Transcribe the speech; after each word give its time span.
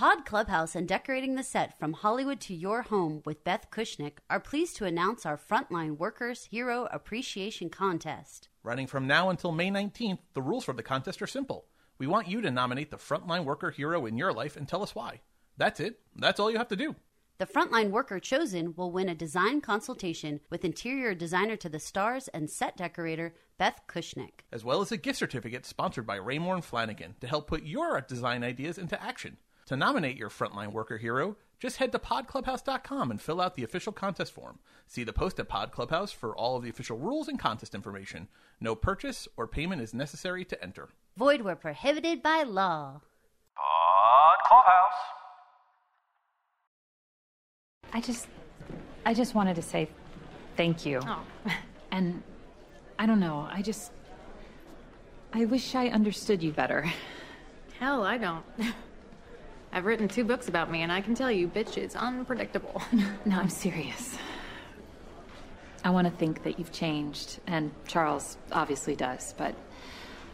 Pod 0.00 0.24
Clubhouse 0.24 0.74
and 0.74 0.88
Decorating 0.88 1.34
the 1.34 1.42
Set 1.42 1.78
from 1.78 1.92
Hollywood 1.92 2.40
to 2.40 2.54
Your 2.54 2.80
Home 2.80 3.20
with 3.26 3.44
Beth 3.44 3.70
Kushnick 3.70 4.20
are 4.30 4.40
pleased 4.40 4.76
to 4.76 4.86
announce 4.86 5.26
our 5.26 5.36
Frontline 5.36 5.98
Workers 5.98 6.46
Hero 6.46 6.88
Appreciation 6.90 7.68
Contest. 7.68 8.48
Running 8.62 8.86
from 8.86 9.06
now 9.06 9.28
until 9.28 9.52
May 9.52 9.68
19th, 9.68 10.20
the 10.32 10.40
rules 10.40 10.64
for 10.64 10.72
the 10.72 10.82
contest 10.82 11.20
are 11.20 11.26
simple. 11.26 11.66
We 11.98 12.06
want 12.06 12.28
you 12.28 12.40
to 12.40 12.50
nominate 12.50 12.90
the 12.90 12.96
frontline 12.96 13.44
worker 13.44 13.70
hero 13.70 14.06
in 14.06 14.16
your 14.16 14.32
life 14.32 14.56
and 14.56 14.66
tell 14.66 14.82
us 14.82 14.94
why. 14.94 15.20
That's 15.58 15.80
it. 15.80 16.00
That's 16.16 16.40
all 16.40 16.50
you 16.50 16.56
have 16.56 16.68
to 16.68 16.76
do. 16.76 16.96
The 17.36 17.44
frontline 17.44 17.90
worker 17.90 18.18
chosen 18.18 18.72
will 18.76 18.90
win 18.90 19.10
a 19.10 19.14
design 19.14 19.60
consultation 19.60 20.40
with 20.48 20.64
interior 20.64 21.14
designer 21.14 21.56
to 21.56 21.68
the 21.68 21.78
stars 21.78 22.26
and 22.28 22.48
set 22.48 22.78
decorator 22.78 23.34
Beth 23.58 23.82
Kushnick, 23.86 24.46
as 24.50 24.64
well 24.64 24.80
as 24.80 24.92
a 24.92 24.96
gift 24.96 25.18
certificate 25.18 25.66
sponsored 25.66 26.06
by 26.06 26.16
Raymour 26.16 26.54
and 26.54 26.64
Flanigan 26.64 27.20
to 27.20 27.26
help 27.26 27.48
put 27.48 27.64
your 27.64 28.00
design 28.00 28.42
ideas 28.42 28.78
into 28.78 29.02
action. 29.02 29.36
To 29.70 29.76
nominate 29.76 30.16
your 30.16 30.30
frontline 30.30 30.72
worker 30.72 30.98
hero, 30.98 31.36
just 31.60 31.76
head 31.76 31.92
to 31.92 32.00
podclubhouse.com 32.00 33.12
and 33.12 33.22
fill 33.22 33.40
out 33.40 33.54
the 33.54 33.62
official 33.62 33.92
contest 33.92 34.32
form. 34.32 34.58
See 34.88 35.04
the 35.04 35.12
post 35.12 35.38
at 35.38 35.46
Pod 35.46 35.70
Clubhouse 35.70 36.10
for 36.10 36.34
all 36.34 36.56
of 36.56 36.64
the 36.64 36.70
official 36.70 36.98
rules 36.98 37.28
and 37.28 37.38
contest 37.38 37.72
information. 37.72 38.26
No 38.60 38.74
purchase 38.74 39.28
or 39.36 39.46
payment 39.46 39.80
is 39.80 39.94
necessary 39.94 40.44
to 40.46 40.60
enter. 40.60 40.88
Void 41.16 41.42
where 41.42 41.54
prohibited 41.54 42.20
by 42.20 42.42
law. 42.42 43.00
Pod 43.54 44.38
Clubhouse. 44.48 45.00
I 47.92 48.00
just 48.00 48.26
I 49.06 49.14
just 49.14 49.36
wanted 49.36 49.54
to 49.54 49.62
say 49.62 49.88
thank 50.56 50.84
you. 50.84 50.98
Oh. 51.06 51.22
And 51.92 52.24
I 52.98 53.06
don't 53.06 53.20
know, 53.20 53.48
I 53.52 53.62
just 53.62 53.92
I 55.32 55.44
wish 55.44 55.76
I 55.76 55.90
understood 55.90 56.42
you 56.42 56.50
better. 56.50 56.90
Hell, 57.78 58.02
I 58.02 58.18
don't. 58.18 58.44
I've 59.72 59.86
written 59.86 60.08
two 60.08 60.24
books 60.24 60.48
about 60.48 60.70
me, 60.70 60.82
and 60.82 60.90
I 60.90 61.00
can 61.00 61.14
tell 61.14 61.30
you, 61.30 61.46
bitch 61.46 61.78
is 61.78 61.94
unpredictable. 61.94 62.82
No, 63.24 63.36
I'm 63.36 63.48
serious. 63.48 64.16
I 65.84 65.90
want 65.90 66.06
to 66.06 66.10
think 66.10 66.42
that 66.42 66.58
you've 66.58 66.72
changed, 66.72 67.38
and 67.46 67.70
Charles 67.86 68.36
obviously 68.50 68.96
does, 68.96 69.34
but 69.38 69.54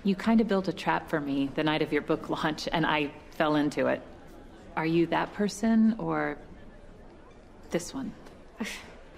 you 0.04 0.14
kind 0.16 0.40
of 0.40 0.48
built 0.48 0.68
a 0.68 0.72
trap 0.72 1.10
for 1.10 1.20
me 1.20 1.50
the 1.54 1.62
night 1.62 1.82
of 1.82 1.92
your 1.92 2.02
book 2.02 2.30
launch, 2.44 2.68
and 2.72 2.86
I 2.86 3.10
fell 3.32 3.56
into 3.56 3.86
it. 3.88 4.00
Are 4.76 4.86
you 4.86 5.06
that 5.08 5.32
person, 5.34 5.94
or 5.98 6.38
this 7.70 7.92
one? 7.94 8.12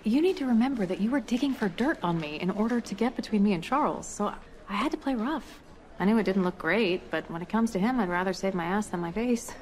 You 0.04 0.22
need 0.22 0.36
to 0.38 0.46
remember 0.46 0.86
that 0.86 1.00
you 1.00 1.10
were 1.10 1.20
digging 1.20 1.52
for 1.52 1.68
dirt 1.68 1.98
on 2.02 2.18
me 2.20 2.40
in 2.40 2.50
order 2.50 2.80
to 2.80 2.94
get 2.94 3.16
between 3.16 3.42
me 3.42 3.52
and 3.52 3.62
Charles, 3.62 4.06
so 4.06 4.32
I 4.68 4.74
had 4.74 4.92
to 4.92 4.96
play 4.96 5.14
rough. 5.14 5.60
I 5.98 6.04
knew 6.04 6.16
it 6.18 6.22
didn't 6.22 6.44
look 6.44 6.56
great, 6.56 7.10
but 7.10 7.28
when 7.30 7.42
it 7.42 7.48
comes 7.48 7.72
to 7.72 7.80
him, 7.80 7.98
I'd 7.98 8.08
rather 8.08 8.32
save 8.32 8.54
my 8.54 8.64
ass 8.64 8.86
than 8.86 9.00
my 9.00 9.10
face. 9.10 9.52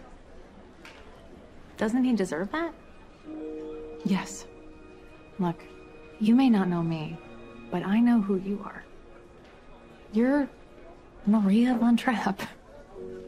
Doesn't 1.76 2.04
he 2.04 2.14
deserve 2.14 2.50
that? 2.52 2.72
Yes. 4.04 4.46
Look, 5.38 5.62
you 6.18 6.34
may 6.34 6.48
not 6.48 6.68
know 6.68 6.82
me, 6.82 7.18
but 7.70 7.84
I 7.84 8.00
know 8.00 8.20
who 8.20 8.36
you 8.36 8.62
are. 8.64 8.84
You're 10.12 10.48
Maria 11.26 11.74
Von 11.74 11.96
Trapp. 11.96 12.40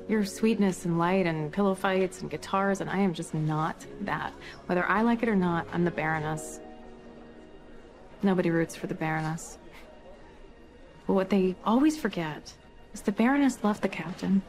Your 0.08 0.24
sweetness 0.24 0.86
and 0.86 0.98
light 0.98 1.26
and 1.26 1.52
pillow 1.52 1.74
fights 1.74 2.22
and 2.22 2.30
guitars, 2.30 2.80
and 2.80 2.88
I 2.88 2.98
am 2.98 3.12
just 3.12 3.34
not 3.34 3.84
that. 4.02 4.32
Whether 4.64 4.86
I 4.86 5.02
like 5.02 5.22
it 5.22 5.28
or 5.28 5.36
not, 5.36 5.66
I'm 5.70 5.84
the 5.84 5.90
Baroness. 5.90 6.60
Nobody 8.22 8.50
roots 8.50 8.74
for 8.74 8.86
the 8.86 8.94
Baroness. 8.94 9.58
But 11.06 11.12
what 11.12 11.28
they 11.28 11.56
always 11.64 11.98
forget 11.98 12.54
is 12.94 13.02
the 13.02 13.12
Baroness 13.12 13.62
loved 13.62 13.82
the 13.82 13.88
captain. 13.88 14.40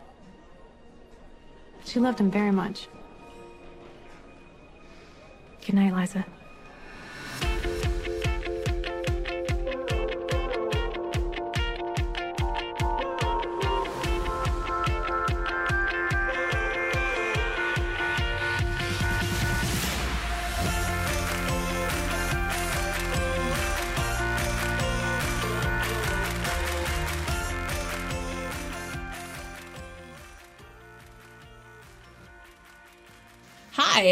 She 1.84 2.00
loved 2.00 2.20
him 2.20 2.32
very 2.32 2.52
much. 2.52 2.88
Good 5.66 5.76
night, 5.76 5.94
Liza. 5.94 6.26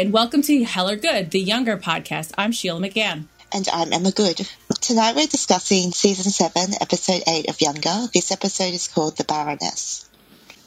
And 0.08 0.14
welcome 0.14 0.40
to 0.40 0.64
Hell 0.64 0.88
or 0.88 0.96
Good, 0.96 1.32
the 1.32 1.38
younger 1.38 1.76
podcast. 1.76 2.32
I'm 2.38 2.50
Sheila 2.50 2.80
McGann. 2.80 3.24
And 3.52 3.68
I'm 3.70 3.92
Emma 3.92 4.10
Good. 4.10 4.48
Tonight 4.80 5.16
we're 5.16 5.26
discussing 5.26 5.92
season 5.92 6.32
7, 6.32 6.80
episode 6.80 7.22
8 7.28 7.50
of 7.50 7.60
Younger. 7.60 8.08
This 8.14 8.32
episode 8.32 8.72
is 8.72 8.88
called 8.88 9.18
The 9.18 9.24
Baroness. 9.24 10.07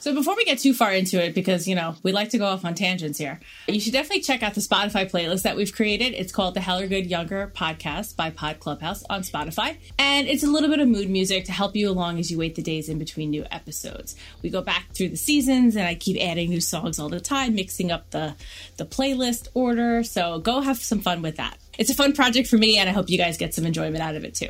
So 0.02 0.16
before 0.16 0.36
we 0.36 0.46
get 0.46 0.58
too 0.58 0.74
far 0.74 0.92
into 0.92 1.24
it, 1.24 1.36
because, 1.36 1.68
you 1.68 1.76
know, 1.76 1.94
we 2.02 2.12
like 2.12 2.30
to 2.30 2.40
go 2.40 2.48
off 2.48 2.66
on 2.66 2.74
tangents 2.74 3.20
here, 3.20 3.40
you 3.68 3.80
should 3.80 3.94
definitely 3.94 4.24
check 4.24 4.42
out 4.42 4.56
the 4.56 4.60
Spotify 4.60 5.08
playlist 5.08 5.44
that 5.44 5.56
we've 5.56 5.72
created. 5.72 6.16
It's 6.16 6.32
called 6.32 6.56
the 6.56 6.60
Hell 6.60 6.80
or 6.80 6.88
Good 6.88 7.06
Younger 7.06 7.52
Podcast 7.56 8.16
by 8.16 8.32
Pod 8.32 8.60
Clubhouse 8.60 9.04
on 9.12 9.22
Spotify. 9.22 9.78
And 10.00 10.28
it's 10.28 10.42
a 10.42 10.48
little 10.48 10.70
bit 10.70 10.80
of 10.80 10.88
mood 10.88 11.08
music 11.08 11.46
to 11.46 11.52
help 11.52 11.76
you 11.76 11.88
along 11.88 12.18
as 12.18 12.32
you 12.32 12.40
wait 12.40 12.56
the 12.56 12.64
days 12.64 12.90
in 12.90 12.98
between 12.98 13.30
new 13.30 13.46
episodes. 13.52 14.16
We 14.42 14.50
go 14.50 14.64
back 14.64 14.88
through 14.96 15.10
the 15.10 15.18
seasons 15.18 15.76
and 15.76 15.86
I 15.86 15.94
keep 15.94 16.20
adding 16.20 16.50
new 16.50 16.62
songs 16.62 16.98
all 16.98 17.10
the 17.10 17.20
time, 17.20 17.54
mixing 17.54 17.92
up 17.92 18.10
the, 18.10 18.34
the 18.78 18.88
playlist 18.88 19.50
order. 19.54 20.02
So 20.02 20.40
go 20.40 20.62
have 20.62 20.78
some 20.78 21.02
fun 21.02 21.22
with 21.22 21.36
that. 21.36 21.60
It's 21.78 21.92
a 21.92 21.96
fun 21.96 22.14
project 22.14 22.48
for 22.48 22.58
me 22.58 22.80
and 22.80 22.90
I 22.90 22.92
hope 22.92 23.08
you 23.12 23.20
guys 23.20 23.38
get 23.38 23.54
some 23.54 23.68
enjoyment 23.68 24.02
out 24.02 24.16
of 24.16 24.26
it 24.26 24.34
too. 24.34 24.50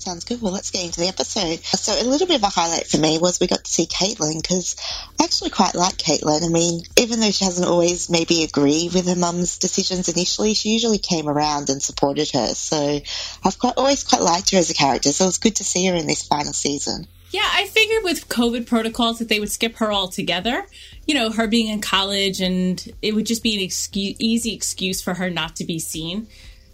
Sounds 0.00 0.24
good. 0.24 0.40
Well, 0.40 0.54
let's 0.54 0.70
get 0.70 0.86
into 0.86 1.00
the 1.00 1.08
episode. 1.08 1.62
So, 1.62 1.92
a 1.92 2.08
little 2.08 2.26
bit 2.26 2.36
of 2.36 2.42
a 2.42 2.48
highlight 2.48 2.86
for 2.86 2.96
me 2.96 3.18
was 3.18 3.38
we 3.38 3.46
got 3.46 3.64
to 3.64 3.70
see 3.70 3.84
Caitlin 3.84 4.40
because 4.40 4.74
I 5.20 5.24
actually 5.24 5.50
quite 5.50 5.74
like 5.74 5.98
Caitlin. 5.98 6.42
I 6.42 6.48
mean, 6.48 6.82
even 6.96 7.20
though 7.20 7.30
she 7.30 7.44
hasn't 7.44 7.68
always 7.68 8.08
maybe 8.08 8.42
agreed 8.42 8.94
with 8.94 9.06
her 9.08 9.14
mum's 9.14 9.58
decisions 9.58 10.08
initially, 10.08 10.54
she 10.54 10.70
usually 10.70 10.96
came 10.96 11.28
around 11.28 11.68
and 11.68 11.82
supported 11.82 12.30
her. 12.30 12.54
So, 12.54 13.00
I've 13.44 13.58
quite 13.58 13.74
always 13.76 14.02
quite 14.02 14.22
liked 14.22 14.52
her 14.52 14.58
as 14.58 14.70
a 14.70 14.74
character. 14.74 15.12
So, 15.12 15.24
it 15.24 15.28
was 15.28 15.38
good 15.38 15.56
to 15.56 15.64
see 15.64 15.84
her 15.86 15.94
in 15.94 16.06
this 16.06 16.26
final 16.26 16.54
season. 16.54 17.06
Yeah, 17.30 17.46
I 17.46 17.66
figured 17.66 18.02
with 18.02 18.28
COVID 18.28 18.66
protocols 18.66 19.18
that 19.18 19.28
they 19.28 19.38
would 19.38 19.52
skip 19.52 19.76
her 19.76 19.92
altogether. 19.92 20.66
You 21.06 21.14
know, 21.14 21.30
her 21.30 21.46
being 21.46 21.68
in 21.68 21.82
college, 21.82 22.40
and 22.40 22.82
it 23.02 23.14
would 23.14 23.26
just 23.26 23.42
be 23.42 23.54
an 23.54 23.60
excuse, 23.60 24.16
easy 24.18 24.54
excuse 24.54 25.02
for 25.02 25.14
her 25.14 25.28
not 25.28 25.56
to 25.56 25.64
be 25.64 25.78
seen. 25.78 26.26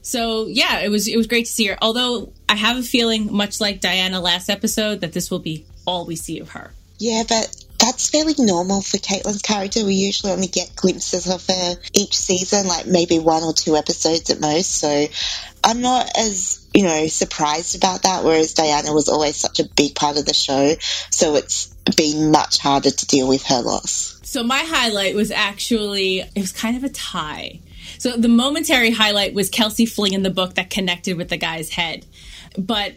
So 0.06 0.46
yeah, 0.46 0.78
it 0.78 0.88
was 0.88 1.08
it 1.08 1.16
was 1.16 1.26
great 1.26 1.46
to 1.46 1.52
see 1.52 1.66
her. 1.66 1.76
Although 1.82 2.32
I 2.48 2.54
have 2.54 2.76
a 2.76 2.82
feeling, 2.82 3.34
much 3.34 3.60
like 3.60 3.80
Diana 3.80 4.20
last 4.20 4.48
episode, 4.48 5.00
that 5.00 5.12
this 5.12 5.32
will 5.32 5.40
be 5.40 5.66
all 5.84 6.06
we 6.06 6.14
see 6.14 6.38
of 6.38 6.50
her. 6.50 6.70
Yeah, 7.00 7.24
but 7.28 7.64
that's 7.80 8.08
fairly 8.08 8.34
normal 8.38 8.82
for 8.82 8.98
Caitlin's 8.98 9.42
character. 9.42 9.84
We 9.84 9.94
usually 9.94 10.32
only 10.32 10.46
get 10.46 10.76
glimpses 10.76 11.28
of 11.28 11.44
her 11.48 11.74
each 11.92 12.16
season, 12.16 12.68
like 12.68 12.86
maybe 12.86 13.18
one 13.18 13.42
or 13.42 13.52
two 13.52 13.76
episodes 13.76 14.30
at 14.30 14.40
most. 14.40 14.76
So 14.76 15.06
I'm 15.64 15.80
not 15.80 16.08
as, 16.16 16.64
you 16.72 16.84
know, 16.84 17.08
surprised 17.08 17.76
about 17.76 18.04
that, 18.04 18.22
whereas 18.22 18.54
Diana 18.54 18.94
was 18.94 19.08
always 19.08 19.34
such 19.34 19.58
a 19.58 19.68
big 19.68 19.96
part 19.96 20.18
of 20.18 20.24
the 20.24 20.34
show. 20.34 20.76
So 21.10 21.34
it's 21.34 21.66
been 21.96 22.30
much 22.30 22.58
harder 22.58 22.92
to 22.92 23.06
deal 23.06 23.26
with 23.26 23.42
her 23.46 23.60
loss. 23.60 24.20
So 24.22 24.44
my 24.44 24.60
highlight 24.60 25.16
was 25.16 25.32
actually, 25.32 26.20
it 26.20 26.36
was 26.36 26.52
kind 26.52 26.76
of 26.76 26.84
a 26.84 26.88
tie. 26.90 27.58
So 27.98 28.16
the 28.16 28.28
momentary 28.28 28.90
highlight 28.90 29.34
was 29.34 29.48
Kelsey 29.48 29.86
flinging 29.86 30.22
the 30.22 30.30
book 30.30 30.54
that 30.54 30.70
connected 30.70 31.16
with 31.16 31.28
the 31.28 31.36
guy's 31.36 31.70
head. 31.70 32.06
But 32.58 32.96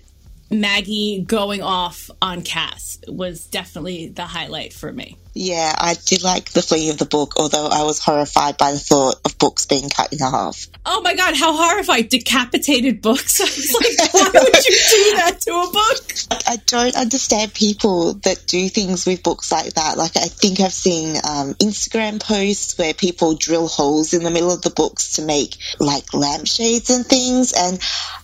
Maggie 0.52 1.24
going 1.28 1.62
off 1.62 2.10
on 2.22 2.42
Cass 2.42 3.00
was 3.08 3.46
definitely 3.46 4.08
the 4.08 4.26
highlight 4.26 4.74
for 4.74 4.92
me. 4.92 5.18
Yeah, 5.42 5.74
I 5.74 5.96
did 6.06 6.22
like 6.22 6.52
the 6.52 6.62
flinging 6.62 6.90
of 6.90 6.98
the 6.98 7.06
book, 7.06 7.36
although 7.38 7.68
I 7.68 7.84
was 7.84 7.98
horrified 7.98 8.58
by 8.58 8.74
the 8.74 8.78
thought 8.78 9.22
of 9.24 9.38
books 9.38 9.66
being 9.66 9.90
cut 9.90 10.12
in 10.12 10.20
half. 10.20 10.68
Oh 10.86 11.00
my 11.00 11.16
god, 11.16 11.34
how 11.34 11.56
horrified! 11.56 12.10
Decapitated 12.10 13.02
books. 13.02 13.40
I 13.42 13.46
was 13.46 13.74
like, 13.74 14.14
why 14.14 14.32
would 14.34 14.66
you 14.66 14.76
do 14.76 15.16
that 15.16 15.40
to 15.40 15.52
a 15.52 15.72
book? 15.72 16.44
I 16.46 16.58
don't 16.66 16.94
understand 16.98 17.54
people 17.54 18.16
that 18.16 18.48
do 18.48 18.68
things 18.68 19.06
with 19.06 19.24
books 19.24 19.50
like 19.50 19.76
that. 19.76 19.98
Like, 19.98 20.18
I 20.18 20.28
think 20.28 20.60
I've 20.60 20.74
seen 20.74 21.16
um, 21.16 21.54
Instagram 21.54 22.22
posts 22.22 22.78
where 22.78 22.94
people 22.94 23.36
drill 23.36 23.70
holes 23.70 24.14
in 24.14 24.26
the 24.26 24.32
middle 24.32 24.52
of 24.52 24.62
the 24.62 24.72
books 24.72 25.14
to 25.14 25.22
make 25.22 25.56
like 25.80 26.14
lampshades 26.14 26.90
and 26.90 27.06
things. 27.06 27.54
And 27.54 27.80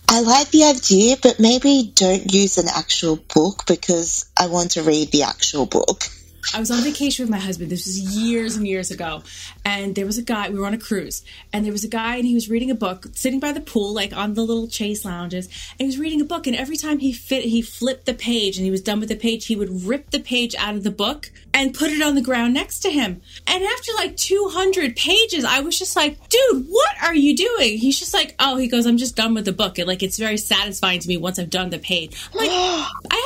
I 0.06 0.20
like 0.20 0.50
the 0.50 0.64
idea, 0.64 1.16
but 1.22 1.40
maybe 1.40 1.90
don't 1.94 2.30
use 2.30 2.58
an 2.58 2.68
actual 2.68 3.16
book 3.16 3.64
because 3.66 4.26
I 4.38 4.48
want 4.48 4.72
to 4.72 4.82
read 4.82 5.12
the 5.12 5.22
actual 5.22 5.64
book. 5.64 6.10
I 6.54 6.60
was 6.60 6.70
on 6.70 6.82
vacation 6.82 7.24
with 7.24 7.30
my 7.30 7.38
husband. 7.38 7.70
This 7.70 7.86
was 7.86 7.98
years 7.98 8.56
and 8.56 8.66
years 8.66 8.90
ago. 8.90 9.22
And 9.64 9.94
there 9.94 10.06
was 10.06 10.18
a 10.18 10.22
guy, 10.22 10.48
we 10.48 10.58
were 10.58 10.66
on 10.66 10.74
a 10.74 10.78
cruise, 10.78 11.22
and 11.52 11.64
there 11.64 11.72
was 11.72 11.84
a 11.84 11.88
guy 11.88 12.16
and 12.16 12.24
he 12.24 12.34
was 12.34 12.48
reading 12.48 12.70
a 12.70 12.74
book 12.74 13.06
sitting 13.14 13.40
by 13.40 13.52
the 13.52 13.60
pool, 13.60 13.92
like 13.92 14.16
on 14.16 14.34
the 14.34 14.42
little 14.42 14.68
chase 14.68 15.04
lounges. 15.04 15.46
And 15.46 15.80
he 15.80 15.86
was 15.86 15.98
reading 15.98 16.20
a 16.20 16.24
book, 16.24 16.46
and 16.46 16.56
every 16.56 16.76
time 16.76 16.98
he 16.98 17.12
fit 17.12 17.44
he 17.44 17.62
flipped 17.62 18.06
the 18.06 18.14
page 18.14 18.56
and 18.56 18.64
he 18.64 18.70
was 18.70 18.82
done 18.82 19.00
with 19.00 19.08
the 19.08 19.16
page, 19.16 19.46
he 19.46 19.56
would 19.56 19.84
rip 19.84 20.10
the 20.10 20.20
page 20.20 20.54
out 20.56 20.76
of 20.76 20.84
the 20.84 20.90
book 20.90 21.30
and 21.52 21.72
put 21.72 21.90
it 21.90 22.02
on 22.02 22.14
the 22.14 22.22
ground 22.22 22.52
next 22.52 22.80
to 22.80 22.90
him. 22.90 23.20
And 23.46 23.64
after 23.64 23.92
like 23.94 24.16
200 24.16 24.94
pages, 24.94 25.44
I 25.44 25.60
was 25.60 25.78
just 25.78 25.96
like, 25.96 26.18
dude, 26.28 26.66
what 26.68 27.02
are 27.02 27.14
you 27.14 27.34
doing? 27.34 27.78
He's 27.78 27.98
just 27.98 28.12
like, 28.12 28.34
oh, 28.38 28.56
he 28.56 28.68
goes, 28.68 28.84
I'm 28.84 28.98
just 28.98 29.16
done 29.16 29.32
with 29.32 29.46
the 29.46 29.52
book. 29.52 29.78
And 29.78 29.88
like, 29.88 30.02
it's 30.02 30.18
very 30.18 30.36
satisfying 30.36 31.00
to 31.00 31.08
me 31.08 31.16
once 31.16 31.38
I've 31.38 31.48
done 31.48 31.70
the 31.70 31.78
page. 31.78 32.14
I'm 32.34 32.40
like, 32.40 32.50
I 32.50 33.22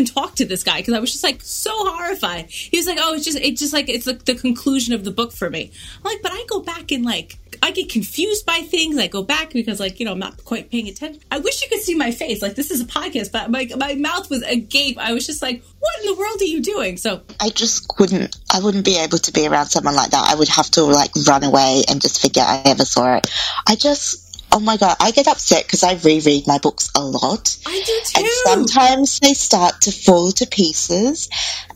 and 0.00 0.12
talk 0.12 0.34
to 0.36 0.44
this 0.44 0.64
guy 0.64 0.78
because 0.78 0.94
I 0.94 0.98
was 0.98 1.12
just 1.12 1.22
like 1.22 1.42
so 1.42 1.70
horrified. 1.70 2.50
He 2.50 2.76
was 2.76 2.86
like, 2.86 2.98
oh, 3.00 3.14
it's 3.14 3.24
just, 3.24 3.38
it's 3.38 3.60
just 3.60 3.72
like, 3.72 3.88
it's 3.88 4.06
like 4.06 4.24
the 4.24 4.34
conclusion 4.34 4.94
of 4.94 5.04
the 5.04 5.10
book 5.10 5.32
for 5.32 5.48
me. 5.50 5.70
I'm 5.98 6.02
like, 6.02 6.22
but 6.22 6.32
I 6.32 6.44
go 6.48 6.60
back 6.60 6.90
and 6.90 7.04
like, 7.04 7.38
I 7.62 7.72
get 7.72 7.90
confused 7.90 8.46
by 8.46 8.60
things. 8.60 8.96
I 8.96 9.06
go 9.06 9.22
back 9.22 9.52
because, 9.52 9.80
like, 9.80 10.00
you 10.00 10.06
know, 10.06 10.12
I'm 10.12 10.18
not 10.18 10.44
quite 10.44 10.70
paying 10.70 10.88
attention. 10.88 11.20
I 11.30 11.40
wish 11.40 11.62
you 11.62 11.68
could 11.68 11.80
see 11.80 11.94
my 11.94 12.10
face. 12.10 12.40
Like, 12.40 12.54
this 12.54 12.70
is 12.70 12.80
a 12.80 12.86
podcast, 12.86 13.32
but 13.32 13.50
my, 13.50 13.68
my 13.76 13.94
mouth 13.94 14.30
was 14.30 14.42
agape. 14.42 14.96
I 14.98 15.12
was 15.12 15.26
just 15.26 15.42
like, 15.42 15.62
what 15.78 15.92
in 16.00 16.06
the 16.06 16.18
world 16.18 16.40
are 16.40 16.44
you 16.44 16.62
doing? 16.62 16.96
So 16.96 17.20
I 17.38 17.50
just 17.50 17.86
couldn't, 17.88 18.36
I 18.50 18.60
wouldn't 18.60 18.86
be 18.86 18.96
able 18.96 19.18
to 19.18 19.32
be 19.32 19.46
around 19.46 19.66
someone 19.66 19.94
like 19.94 20.10
that. 20.10 20.28
I 20.30 20.36
would 20.36 20.48
have 20.48 20.70
to, 20.72 20.84
like, 20.84 21.10
run 21.28 21.44
away 21.44 21.82
and 21.88 22.00
just 22.00 22.22
forget 22.22 22.46
I 22.46 22.62
ever 22.70 22.84
saw 22.84 23.16
it. 23.16 23.30
I 23.68 23.74
just, 23.74 24.29
Oh 24.52 24.60
my 24.60 24.76
god, 24.76 24.96
I 25.00 25.10
get 25.12 25.28
upset 25.28 25.64
because 25.64 25.82
I 25.82 25.94
reread 25.94 26.46
my 26.46 26.58
books 26.58 26.90
a 26.96 27.00
lot. 27.00 27.56
I 27.66 27.82
do 27.84 28.00
too. 28.04 28.20
And 28.20 28.28
sometimes 28.44 29.20
they 29.20 29.34
start 29.34 29.82
to 29.82 29.92
fall 29.92 30.32
to 30.32 30.46
pieces, 30.46 31.28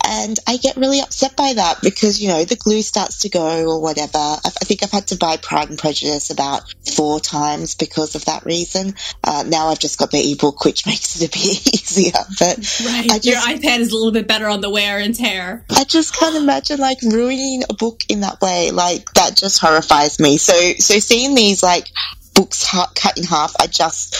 and 0.07 0.39
I 0.47 0.59
get 0.59 0.77
really 0.77 1.01
upset 1.01 1.37
by 1.37 1.55
that 1.55 1.81
because, 1.83 2.21
you 2.21 2.29
know, 2.29 2.45
the 2.45 2.57
glue 2.57 2.83
starts 2.83 3.21
to 3.21 3.31
go 3.31 3.67
or 3.67 3.81
whatever. 3.81 4.19
I, 4.19 4.51
think 4.65 4.83
I've 4.83 4.91
had 4.91 5.07
to 5.09 5.17
buy 5.17 5.37
Pride 5.39 5.71
and 5.71 5.79
Prejudice 5.79 6.31
about 6.31 6.63
four 6.95 7.21
times 7.21 7.75
because 7.75 8.15
of 8.15 8.25
that 8.27 8.45
reason. 8.45 8.95
Uh, 9.23 9.45
now 9.47 9.69
I've 9.69 9.79
just 9.79 9.99
got 9.99 10.11
the 10.11 10.33
ebook, 10.33 10.65
which 10.65 10.87
makes 10.87 11.21
it 11.21 11.29
a 11.29 11.31
bit 11.31 11.75
easier. 11.75 12.13
But 12.39 12.57
right. 12.87 13.09
Just, 13.09 13.25
your 13.25 13.37
iPad 13.37 13.79
is 13.79 13.93
a 13.93 13.97
little 13.97 14.13
bit 14.13 14.29
better 14.29 14.49
on 14.49 14.61
the 14.61 14.71
wear 14.71 14.99
and 14.99 15.15
tear. 15.15 15.65
I 15.71 15.85
just 15.85 16.15
can't 16.17 16.37
imagine 16.37 16.81
like 16.81 16.99
ruining 17.03 17.63
a 17.71 17.75
book 17.75 18.03
in 18.09 18.21
that 18.21 18.41
way. 18.41 18.73
Like 18.73 19.11
that 19.15 19.37
just 19.37 19.61
horrifies 19.61 20.21
me. 20.21 20.37
So, 20.37 20.53
so 20.79 20.99
seeing 20.99 21.35
these 21.35 21.63
like 21.63 21.89
books 22.35 22.69
cut 22.71 23.17
in 23.17 23.25
half, 23.25 23.55
I 23.61 23.67
just 23.67 24.17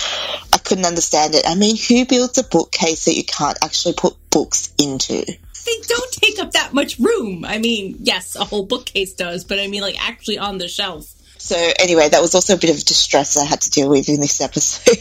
I 0.53 0.57
couldn't 0.57 0.85
understand 0.85 1.35
it. 1.35 1.43
I 1.47 1.55
mean, 1.55 1.77
who 1.77 2.05
builds 2.05 2.37
a 2.37 2.43
bookcase 2.43 3.05
that 3.05 3.15
you 3.15 3.23
can't 3.23 3.57
actually 3.61 3.93
put 3.93 4.15
books 4.29 4.73
into? 4.81 5.25
They 5.65 5.81
don't 5.87 6.11
take 6.11 6.39
up 6.39 6.51
that 6.51 6.73
much 6.73 6.99
room. 6.99 7.43
I 7.43 7.57
mean, 7.57 7.97
yes, 7.99 8.35
a 8.35 8.45
whole 8.45 8.65
bookcase 8.65 9.13
does, 9.13 9.43
but 9.43 9.59
I 9.59 9.67
mean, 9.67 9.81
like 9.81 9.95
actually 9.99 10.37
on 10.37 10.57
the 10.57 10.67
shelf. 10.67 11.14
So 11.45 11.55
anyway, 11.77 12.09
that 12.09 12.23
was 12.23 12.33
also 12.33 12.55
a 12.55 12.57
bit 12.57 12.71
of 12.71 12.83
distress 12.83 13.37
I 13.37 13.45
had 13.45 13.61
to 13.61 13.69
deal 13.69 13.87
with 13.87 14.09
in 14.09 14.19
this 14.19 14.41
episode. 14.49 14.97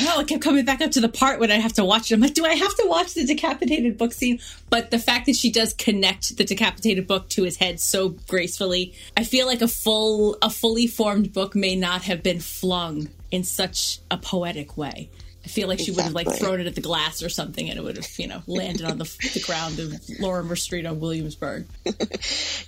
I 0.00 0.02
know, 0.02 0.16
I 0.16 0.24
kept 0.24 0.42
coming 0.42 0.64
back 0.64 0.80
up 0.80 0.92
to 0.92 1.00
the 1.00 1.10
part 1.10 1.40
when 1.40 1.50
I 1.50 1.56
have 1.56 1.74
to 1.74 1.84
watch 1.84 2.10
it. 2.10 2.14
I'm 2.14 2.22
like, 2.22 2.32
do 2.32 2.46
I 2.46 2.54
have 2.54 2.74
to 2.76 2.86
watch 2.86 3.12
the 3.12 3.26
decapitated 3.26 3.98
book 3.98 4.14
scene? 4.14 4.40
But 4.70 4.90
the 4.90 4.98
fact 4.98 5.26
that 5.26 5.36
she 5.36 5.50
does 5.52 5.74
connect 5.74 6.38
the 6.38 6.44
decapitated 6.44 7.06
book 7.06 7.28
to 7.30 7.42
his 7.42 7.58
head 7.58 7.80
so 7.80 8.16
gracefully, 8.28 8.94
I 9.14 9.24
feel 9.24 9.46
like 9.46 9.60
a 9.60 9.68
full, 9.68 10.38
a 10.40 10.48
fully 10.48 10.86
formed 10.86 11.34
book 11.34 11.54
may 11.54 11.76
not 11.76 12.00
have 12.04 12.22
been 12.22 12.40
flung 12.40 13.10
in 13.30 13.44
such 13.44 13.98
a 14.10 14.16
poetic 14.16 14.78
way. 14.78 15.10
I 15.48 15.50
feel 15.50 15.66
like 15.66 15.78
she 15.78 15.92
would 15.92 16.04
have 16.04 16.12
like 16.12 16.30
thrown 16.30 16.60
it 16.60 16.66
at 16.66 16.74
the 16.74 16.82
glass 16.82 17.22
or 17.22 17.30
something, 17.30 17.70
and 17.70 17.78
it 17.78 17.82
would 17.82 17.96
have, 17.96 18.18
you 18.18 18.26
know, 18.26 18.42
landed 18.46 18.84
on 18.84 18.98
the, 18.98 19.04
the 19.32 19.42
ground 19.46 19.78
of 19.78 19.94
Lorimer 20.20 20.56
Street 20.56 20.84
on 20.84 21.00
Williamsburg. 21.00 21.64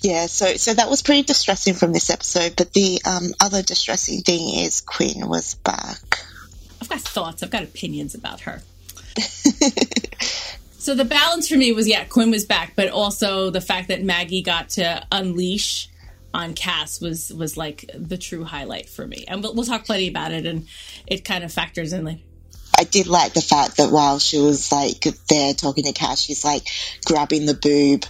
yeah, 0.00 0.24
so 0.24 0.54
so 0.54 0.72
that 0.72 0.88
was 0.88 1.02
pretty 1.02 1.22
distressing 1.22 1.74
from 1.74 1.92
this 1.92 2.08
episode. 2.08 2.54
But 2.56 2.72
the 2.72 2.98
um, 3.04 3.34
other 3.38 3.60
distressing 3.62 4.22
thing 4.22 4.60
is 4.60 4.80
Quinn 4.80 5.28
was 5.28 5.56
back. 5.56 6.20
I've 6.80 6.88
got 6.88 7.00
thoughts. 7.00 7.42
I've 7.42 7.50
got 7.50 7.64
opinions 7.64 8.14
about 8.14 8.40
her. 8.40 8.62
so 10.78 10.94
the 10.94 11.04
balance 11.04 11.50
for 11.50 11.58
me 11.58 11.72
was 11.72 11.86
yeah, 11.86 12.04
Quinn 12.04 12.30
was 12.30 12.46
back, 12.46 12.72
but 12.76 12.88
also 12.88 13.50
the 13.50 13.60
fact 13.60 13.88
that 13.88 14.02
Maggie 14.02 14.40
got 14.40 14.70
to 14.70 15.06
unleash 15.12 15.90
on 16.32 16.54
Cass 16.54 16.98
was 16.98 17.30
was 17.30 17.58
like 17.58 17.90
the 17.94 18.16
true 18.16 18.44
highlight 18.44 18.88
for 18.88 19.06
me. 19.06 19.26
And 19.28 19.42
we'll, 19.42 19.54
we'll 19.54 19.66
talk 19.66 19.84
plenty 19.84 20.08
about 20.08 20.32
it, 20.32 20.46
and 20.46 20.66
it 21.06 21.26
kind 21.26 21.44
of 21.44 21.52
factors 21.52 21.92
in 21.92 22.06
like 22.06 22.20
I 22.80 22.84
did 22.84 23.08
like 23.08 23.34
the 23.34 23.42
fact 23.42 23.76
that 23.76 23.90
while 23.90 24.18
she 24.18 24.38
was 24.38 24.72
like 24.72 25.02
there 25.28 25.52
talking 25.52 25.84
to 25.84 25.92
Cass, 25.92 26.22
she's 26.22 26.46
like 26.46 26.66
grabbing 27.04 27.44
the 27.44 27.52
boob 27.52 28.06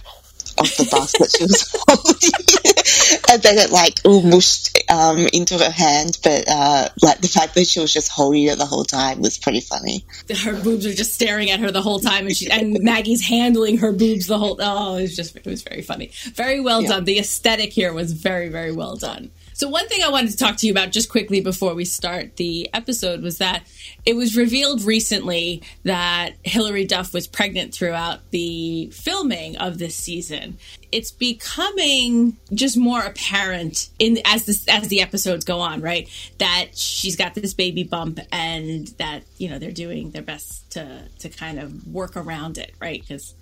of 0.57 0.77
the 0.77 0.87
bus 0.89 1.11
that 1.11 1.35
she 1.35 1.43
was 1.43 1.75
holding, 1.89 3.33
and 3.33 3.43
then 3.43 3.57
it 3.57 3.69
like 3.69 3.99
all 4.05 4.21
mushed 4.21 4.77
um, 4.89 5.27
into 5.33 5.57
her 5.57 5.69
hand. 5.69 6.17
But 6.23 6.45
uh, 6.47 6.87
like 7.01 7.19
the 7.19 7.27
fact 7.27 7.55
that 7.55 7.67
she 7.67 7.81
was 7.81 7.91
just 7.91 8.09
holding 8.09 8.43
it 8.43 8.57
the 8.57 8.65
whole 8.65 8.85
time 8.85 9.21
was 9.21 9.37
pretty 9.37 9.59
funny. 9.59 10.05
Her 10.45 10.57
boobs 10.57 10.85
are 10.85 10.93
just 10.93 11.15
staring 11.15 11.51
at 11.51 11.59
her 11.59 11.69
the 11.69 11.81
whole 11.81 11.99
time, 11.99 12.27
and 12.27 12.37
she 12.37 12.49
and 12.49 12.77
Maggie's 12.81 13.27
handling 13.27 13.79
her 13.79 13.91
boobs 13.91 14.27
the 14.27 14.39
whole. 14.39 14.55
Oh, 14.57 14.95
it 14.95 15.01
was 15.01 15.17
just 15.17 15.35
it 15.35 15.45
was 15.45 15.63
very 15.63 15.81
funny, 15.81 16.11
very 16.33 16.61
well 16.61 16.81
yeah. 16.81 16.89
done. 16.89 17.03
The 17.03 17.19
aesthetic 17.19 17.73
here 17.73 17.91
was 17.91 18.13
very 18.13 18.47
very 18.47 18.71
well 18.71 18.95
done. 18.95 19.31
So, 19.61 19.69
one 19.69 19.87
thing 19.87 20.01
I 20.03 20.09
wanted 20.09 20.31
to 20.31 20.37
talk 20.37 20.55
to 20.57 20.65
you 20.65 20.73
about 20.73 20.91
just 20.91 21.07
quickly 21.07 21.39
before 21.39 21.75
we 21.75 21.85
start 21.85 22.37
the 22.37 22.67
episode 22.73 23.21
was 23.21 23.37
that 23.37 23.61
it 24.07 24.15
was 24.15 24.35
revealed 24.35 24.81
recently 24.81 25.61
that 25.83 26.31
Hilary 26.41 26.83
Duff 26.83 27.13
was 27.13 27.27
pregnant 27.27 27.71
throughout 27.71 28.31
the 28.31 28.87
filming 28.87 29.57
of 29.57 29.77
this 29.77 29.93
season. 29.93 30.57
It's 30.91 31.11
becoming 31.11 32.37
just 32.51 32.75
more 32.75 33.03
apparent 33.03 33.91
in 33.99 34.17
as 34.25 34.65
as 34.67 34.87
the 34.87 34.99
episodes 34.99 35.45
go 35.45 35.59
on, 35.59 35.81
right? 35.81 36.09
That 36.39 36.75
she's 36.75 37.15
got 37.15 37.35
this 37.35 37.53
baby 37.53 37.83
bump 37.83 38.19
and 38.31 38.87
that, 38.97 39.21
you 39.37 39.47
know, 39.47 39.59
they're 39.59 39.71
doing 39.71 40.09
their 40.09 40.23
best 40.23 40.71
to 40.71 41.03
to 41.19 41.29
kind 41.29 41.59
of 41.59 41.85
work 41.85 42.17
around 42.17 42.57
it, 42.57 42.73
right? 42.81 42.99
Because 42.99 43.35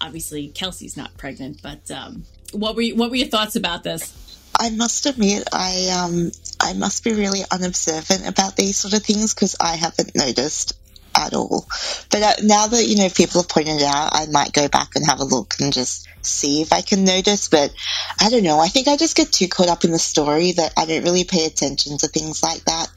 obviously 0.00 0.48
Kelsey's 0.48 0.96
not 0.96 1.18
pregnant, 1.18 1.60
but 1.62 1.90
um 1.90 2.24
what 2.52 2.76
were 2.76 2.82
you, 2.82 2.96
what 2.96 3.10
were 3.10 3.16
your 3.16 3.28
thoughts 3.28 3.56
about 3.56 3.82
this? 3.82 4.25
I 4.58 4.70
must 4.70 5.06
admit, 5.06 5.48
I 5.52 6.04
um, 6.04 6.32
I 6.60 6.72
must 6.72 7.04
be 7.04 7.12
really 7.12 7.40
unobservant 7.50 8.26
about 8.26 8.56
these 8.56 8.76
sort 8.76 8.94
of 8.94 9.02
things 9.02 9.34
because 9.34 9.56
I 9.60 9.76
haven't 9.76 10.16
noticed 10.16 10.72
at 11.16 11.34
all. 11.34 11.66
But 12.10 12.22
uh, 12.22 12.32
now 12.42 12.66
that 12.66 12.86
you 12.86 12.96
know 12.96 13.08
people 13.08 13.42
have 13.42 13.48
pointed 13.48 13.80
it 13.80 13.86
out, 13.86 14.10
I 14.12 14.26
might 14.30 14.52
go 14.52 14.68
back 14.68 14.90
and 14.94 15.06
have 15.06 15.20
a 15.20 15.24
look 15.24 15.54
and 15.60 15.72
just 15.72 16.06
see 16.22 16.62
if 16.62 16.72
I 16.72 16.82
can 16.82 17.04
notice. 17.04 17.48
But 17.48 17.74
I 18.20 18.30
don't 18.30 18.44
know. 18.44 18.58
I 18.58 18.68
think 18.68 18.88
I 18.88 18.96
just 18.96 19.16
get 19.16 19.32
too 19.32 19.48
caught 19.48 19.68
up 19.68 19.84
in 19.84 19.92
the 19.92 19.98
story 19.98 20.52
that 20.52 20.72
I 20.76 20.86
don't 20.86 21.04
really 21.04 21.24
pay 21.24 21.46
attention 21.46 21.98
to 21.98 22.08
things 22.08 22.42
like 22.42 22.64
that. 22.64 22.88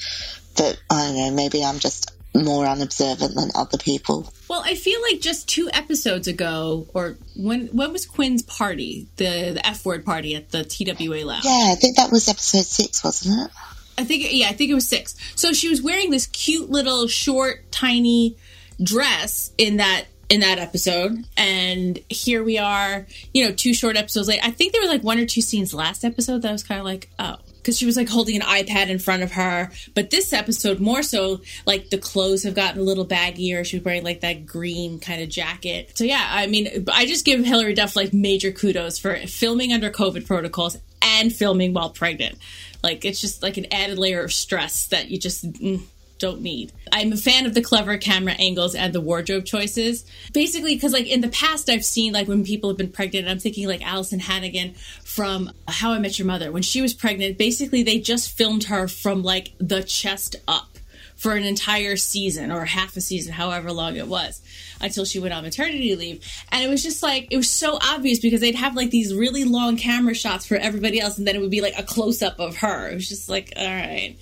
But 0.56 0.81
I 0.89 1.07
don't 1.07 1.17
know. 1.17 1.31
Maybe 1.31 1.63
I'm 1.63 1.79
just 1.79 2.11
more 2.35 2.65
unobservant 2.65 3.35
than 3.35 3.51
other 3.56 3.77
people. 3.77 4.31
Well, 4.49 4.63
I 4.65 4.73
feel 4.73 4.99
like 5.03 5.21
just 5.21 5.47
two 5.47 5.69
episodes 5.71 6.27
ago, 6.27 6.87
or 6.95 7.17
when 7.35 7.67
when 7.67 7.93
was 7.93 8.07
Quinn's 8.07 8.41
party, 8.41 9.07
the 9.17 9.51
the 9.53 9.61
F 9.65 9.85
word 9.85 10.03
party 10.03 10.35
at 10.35 10.49
the 10.49 10.63
TWA 10.63 11.23
lab? 11.23 11.44
Yeah, 11.44 11.69
I 11.71 11.75
think 11.75 11.97
that 11.97 12.11
was 12.11 12.27
episode 12.27 12.65
six, 12.65 13.03
wasn't 13.03 13.45
it? 13.45 13.51
I 13.99 14.06
think 14.06 14.25
yeah, 14.31 14.47
I 14.49 14.53
think 14.53 14.71
it 14.71 14.73
was 14.73 14.87
six. 14.87 15.15
So 15.35 15.53
she 15.53 15.69
was 15.69 15.83
wearing 15.83 16.09
this 16.09 16.25
cute 16.25 16.71
little 16.71 17.07
short, 17.07 17.71
tiny 17.71 18.37
dress 18.81 19.51
in 19.59 19.77
that 19.77 20.06
in 20.29 20.39
that 20.39 20.57
episode, 20.57 21.25
and 21.37 21.99
here 22.09 22.44
we 22.44 22.57
are, 22.57 23.06
you 23.33 23.44
know, 23.44 23.51
two 23.51 23.75
short 23.75 23.97
episodes 23.97 24.27
later. 24.27 24.41
I 24.44 24.51
think 24.51 24.73
there 24.73 24.81
were 24.81 24.87
like 24.87 25.03
one 25.03 25.19
or 25.19 25.25
two 25.27 25.41
scenes 25.41 25.75
last 25.75 26.03
episode 26.03 26.41
that 26.41 26.51
was 26.51 26.63
kind 26.63 26.79
of 26.79 26.85
like, 26.85 27.09
oh, 27.19 27.35
because 27.69 27.78
she 27.78 27.85
was 27.85 27.97
like 27.97 28.09
holding 28.09 28.35
an 28.35 28.42
iPad 28.42 28.90
in 28.90 28.97
front 28.97 29.21
of 29.21 29.33
her. 29.33 29.69
But 29.94 30.09
this 30.09 30.33
episode, 30.33 30.80
more 30.80 31.04
so, 31.04 31.42
like 31.68 31.92
the 31.92 31.99
clothes 31.99 32.42
have 32.42 32.56
gotten 32.56 32.80
a 32.80 32.83
little 32.83 33.06
baggier. 33.06 33.64
She 33.64 33.78
was 33.78 33.85
wearing 33.85 34.04
like 34.04 34.21
that 34.21 34.47
green 34.47 34.99
kind 34.99 35.21
of 35.21 35.30
jacket. 35.30 35.92
So 35.95 36.04
yeah, 36.04 36.26
I 36.28 36.47
mean, 36.47 36.88
I 36.92 37.06
just 37.06 37.26
give 37.26 37.45
Hilary 37.45 37.76
Duff 37.76 37.95
like 37.95 38.11
major 38.11 38.52
kudos 38.52 38.97
for 38.97 39.16
filming 39.28 39.71
under 39.71 39.92
COVID 39.92 40.26
protocols 40.26 40.80
and 41.04 41.31
filming 41.31 41.76
while 41.76 41.92
pregnant. 41.92 42.40
Like 42.81 43.06
it's 43.06 43.21
just 43.21 43.44
like 43.44 43.57
an 43.57 43.68
added 43.71 43.99
layer 43.99 44.23
of 44.23 44.33
stress 44.33 44.88
that 44.88 45.11
you 45.11 45.19
just. 45.19 45.45
Mm, 45.52 45.81
don't 46.19 46.42
need. 46.42 46.71
I'm 46.92 47.14
a 47.14 47.18
fan 47.18 47.45
of 47.45 47.54
the 47.54 47.61
clever 47.61 47.97
camera 47.97 48.33
angles 48.33 48.76
and 48.76 48.94
the 48.94 49.02
wardrobe 49.02 49.45
choices. 49.45 50.06
Basically, 50.33 50.76
because 50.76 50.94
like 50.94 51.07
in 51.07 51.21
the 51.21 51.30
past, 51.30 51.69
I've 51.69 51.85
seen 51.85 52.14
like 52.14 52.28
when 52.28 52.44
people 52.44 52.69
have 52.69 52.78
been 52.78 52.92
pregnant, 52.92 53.28
I'm 53.28 53.40
thinking 53.40 53.68
like 53.68 53.81
Alyson 53.81 54.19
Hannigan 54.19 54.73
from 55.04 55.52
How 55.68 55.94
I 55.94 55.99
Met 55.99 56.19
Your 56.19 56.28
Mother. 56.28 56.52
When 56.52 56.64
she 56.64 56.81
was 56.81 56.94
pregnant, 56.94 57.38
basically 57.38 57.83
they 57.83 57.99
just 57.99 58.38
filmed 58.38 58.66
her 58.66 58.88
from 58.88 59.23
like 59.23 59.54
the 59.57 59.83
chest 59.83 60.35
up 60.47 60.78
for 61.19 61.35
an 61.35 61.44
entire 61.44 61.97
season 61.97 62.49
or 62.49 62.64
half 62.64 62.95
a 62.95 63.02
season, 63.02 63.33
however 63.33 63.73
long 63.73 63.97
it 63.97 64.07
was, 64.07 64.42
until 64.80 65.04
she 65.04 65.19
went 65.19 65.33
on 65.33 65.44
maternity 65.44 65.94
leave. 65.97 66.26
And 66.49 66.64
it 66.64 66.69
was 66.69 66.81
just 66.81 67.04
like, 67.04 67.28
it 67.30 67.35
was 67.35 67.49
so 67.49 67.78
obvious 67.81 68.19
because 68.19 68.40
they'd 68.40 68.56
have 68.56 68.73
like 68.73 68.90
these 68.90 69.14
really 69.14 69.44
long 69.44 69.76
camera 69.76 70.14
shots 70.14 70.45
for 70.45 70.56
everybody 70.56 71.02
else, 71.02 71.18
and 71.18 71.28
then 71.28 71.35
it 71.35 71.42
would 71.42 71.52
be 71.52 71.59
like 71.59 71.78
a 71.78 71.83
close 71.83 72.21
up 72.21 72.40
of 72.40 72.56
her. 72.57 72.90
It 72.90 72.95
was 72.95 73.09
just 73.09 73.28
like, 73.28 73.52
all 73.57 73.66
right. 73.66 74.16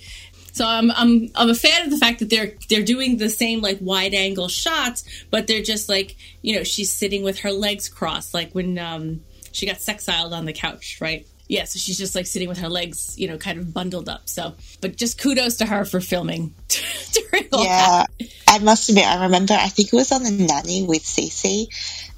So 0.58 0.66
I'm 0.66 0.90
I'm 0.90 1.30
I'm 1.36 1.48
a 1.50 1.54
fan 1.54 1.84
of 1.84 1.90
the 1.90 1.98
fact 1.98 2.18
that 2.18 2.30
they're 2.30 2.52
they're 2.68 2.82
doing 2.82 3.16
the 3.16 3.28
same 3.30 3.60
like 3.60 3.78
wide 3.80 4.12
angle 4.12 4.48
shots, 4.48 5.04
but 5.30 5.46
they're 5.46 5.62
just 5.62 5.88
like 5.88 6.16
you 6.42 6.56
know 6.56 6.64
she's 6.64 6.92
sitting 6.92 7.22
with 7.22 7.38
her 7.40 7.52
legs 7.52 7.88
crossed, 7.88 8.34
like 8.34 8.52
when 8.52 8.76
um, 8.78 9.20
she 9.52 9.66
got 9.66 9.76
sexiled 9.76 10.32
on 10.32 10.44
the 10.46 10.52
couch, 10.52 10.98
right? 11.00 11.26
Yeah, 11.48 11.64
so 11.64 11.78
she's 11.78 11.96
just 11.96 12.14
like 12.14 12.26
sitting 12.26 12.48
with 12.48 12.58
her 12.58 12.68
legs, 12.68 13.14
you 13.18 13.28
know, 13.28 13.38
kind 13.38 13.58
of 13.58 13.72
bundled 13.72 14.08
up. 14.08 14.28
So, 14.28 14.54
but 14.82 14.96
just 14.96 15.18
kudos 15.18 15.56
to 15.56 15.66
her 15.66 15.84
for 15.86 16.00
filming 16.00 16.54
during 17.12 17.48
all 17.52 17.64
Yeah, 17.64 18.04
that. 18.04 18.10
I 18.46 18.58
must 18.58 18.88
admit, 18.90 19.06
I 19.06 19.24
remember, 19.24 19.54
I 19.54 19.68
think 19.68 19.88
it 19.92 19.96
was 19.96 20.12
on 20.12 20.24
the 20.24 20.30
nanny 20.30 20.82
with 20.82 21.02
Cece, 21.02 21.68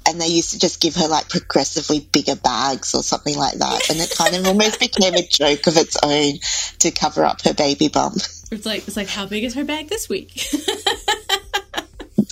and 0.07 0.19
they 0.19 0.27
used 0.27 0.51
to 0.51 0.59
just 0.59 0.81
give 0.81 0.95
her 0.95 1.07
like 1.07 1.29
progressively 1.29 1.99
bigger 1.99 2.35
bags 2.35 2.95
or 2.95 3.03
something 3.03 3.37
like 3.37 3.57
that. 3.59 3.89
And 3.89 3.99
it 3.99 4.13
kind 4.17 4.35
of 4.35 4.45
almost 4.45 4.79
became 4.79 5.15
a 5.15 5.25
joke 5.25 5.67
of 5.67 5.77
its 5.77 5.97
own 6.03 6.39
to 6.79 6.91
cover 6.91 7.23
up 7.23 7.41
her 7.43 7.53
baby 7.53 7.87
bump. 7.87 8.15
It's 8.51 8.65
like 8.65 8.87
it's 8.87 8.97
like 8.97 9.07
how 9.07 9.25
big 9.25 9.43
is 9.43 9.53
her 9.55 9.63
bag 9.63 9.87
this 9.89 10.09
week? 10.09 10.45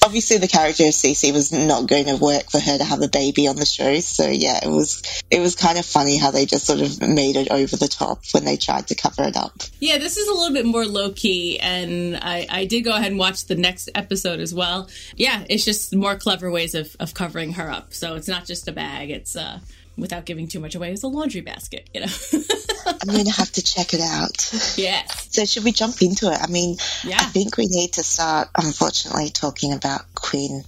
Obviously, 0.04 0.38
the 0.38 0.48
character 0.48 0.84
of 0.84 0.90
Cece 0.90 1.34
was 1.34 1.52
not 1.52 1.88
going 1.88 2.06
to 2.06 2.18
work 2.18 2.50
for 2.50 2.60
her 2.60 2.78
to 2.78 2.84
have 2.84 3.02
a 3.02 3.08
baby 3.08 3.48
on 3.48 3.56
the 3.56 3.66
show. 3.66 4.00
So 4.00 4.28
yeah, 4.28 4.60
it 4.64 4.70
was 4.70 5.24
it 5.30 5.40
was 5.40 5.56
kind 5.56 5.78
of 5.78 5.86
funny 5.86 6.18
how 6.18 6.32
they 6.32 6.46
just 6.46 6.66
sort 6.66 6.82
of 6.82 7.02
made 7.02 7.36
it 7.36 7.50
over 7.52 7.76
the 7.76 7.88
top 7.88 8.22
when 8.32 8.46
they 8.46 8.58
tried 8.58 8.88
to 8.88 8.96
cover 8.96 9.24
it 9.24 9.38
up. 9.38 9.54
Yeah, 9.80 9.98
this 9.98 10.18
is 10.18 10.28
a 10.28 10.34
little 10.34 10.54
bit 10.54 10.66
more 10.66 10.86
low 10.86 11.12
key, 11.12 11.60
and 11.60 12.18
I, 12.18 12.48
I 12.50 12.66
did 12.66 12.82
go 12.82 12.92
ahead 12.92 13.12
and 13.12 13.20
watch 13.20 13.46
the 13.46 13.56
next 13.56 13.90
episode 13.96 14.40
as 14.40 14.54
well. 14.54 14.90
Yeah, 15.16 15.44
it's 15.50 15.66
just 15.66 15.96
more 15.96 16.16
clever 16.16 16.52
ways 16.52 16.76
of, 16.76 16.96
of 17.00 17.14
covering 17.14 17.54
her 17.54 17.70
up. 17.70 17.94
So 17.94 18.16
it's 18.16 18.28
not 18.28 18.46
just 18.46 18.68
a 18.68 18.72
bag; 18.72 19.10
it's 19.10 19.36
uh, 19.36 19.60
without 19.98 20.26
giving 20.26 20.48
too 20.48 20.60
much 20.60 20.76
away, 20.76 20.92
it's 20.92 21.04
a 21.04 21.08
laundry 21.08 21.42
basket. 21.42 21.90
You 21.94 22.02
know? 22.02 22.08
I'm 23.02 23.14
going 23.14 23.26
to 23.26 23.32
have 23.32 23.52
to 23.54 23.64
check 23.64 23.94
it 23.94 24.02
out. 24.02 24.78
yes. 24.78 25.28
So 25.40 25.46
should 25.46 25.64
we 25.64 25.72
jump 25.72 26.02
into 26.02 26.32
it? 26.32 26.40
I 26.42 26.48
mean, 26.48 26.78
Yeah. 27.04 27.18
I 27.20 27.26
think 27.26 27.56
we 27.56 27.68
need 27.68 27.94
to 27.94 28.04
start, 28.04 28.50
unfortunately, 28.58 29.30
talking 29.30 29.74
about 29.74 30.02
Quinn 30.16 30.64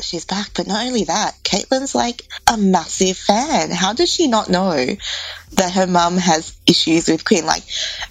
She's 0.00 0.24
back, 0.24 0.50
but 0.54 0.66
not 0.66 0.84
only 0.84 1.04
that, 1.04 1.36
Caitlin's 1.44 1.94
like 1.94 2.26
a 2.52 2.56
massive 2.56 3.16
fan. 3.16 3.70
How 3.70 3.92
does 3.92 4.12
she 4.12 4.26
not 4.26 4.48
know 4.48 4.74
that 5.52 5.72
her 5.74 5.86
mum 5.86 6.16
has 6.16 6.56
issues 6.66 7.08
with 7.08 7.24
Quinn? 7.24 7.46
Like, 7.46 7.62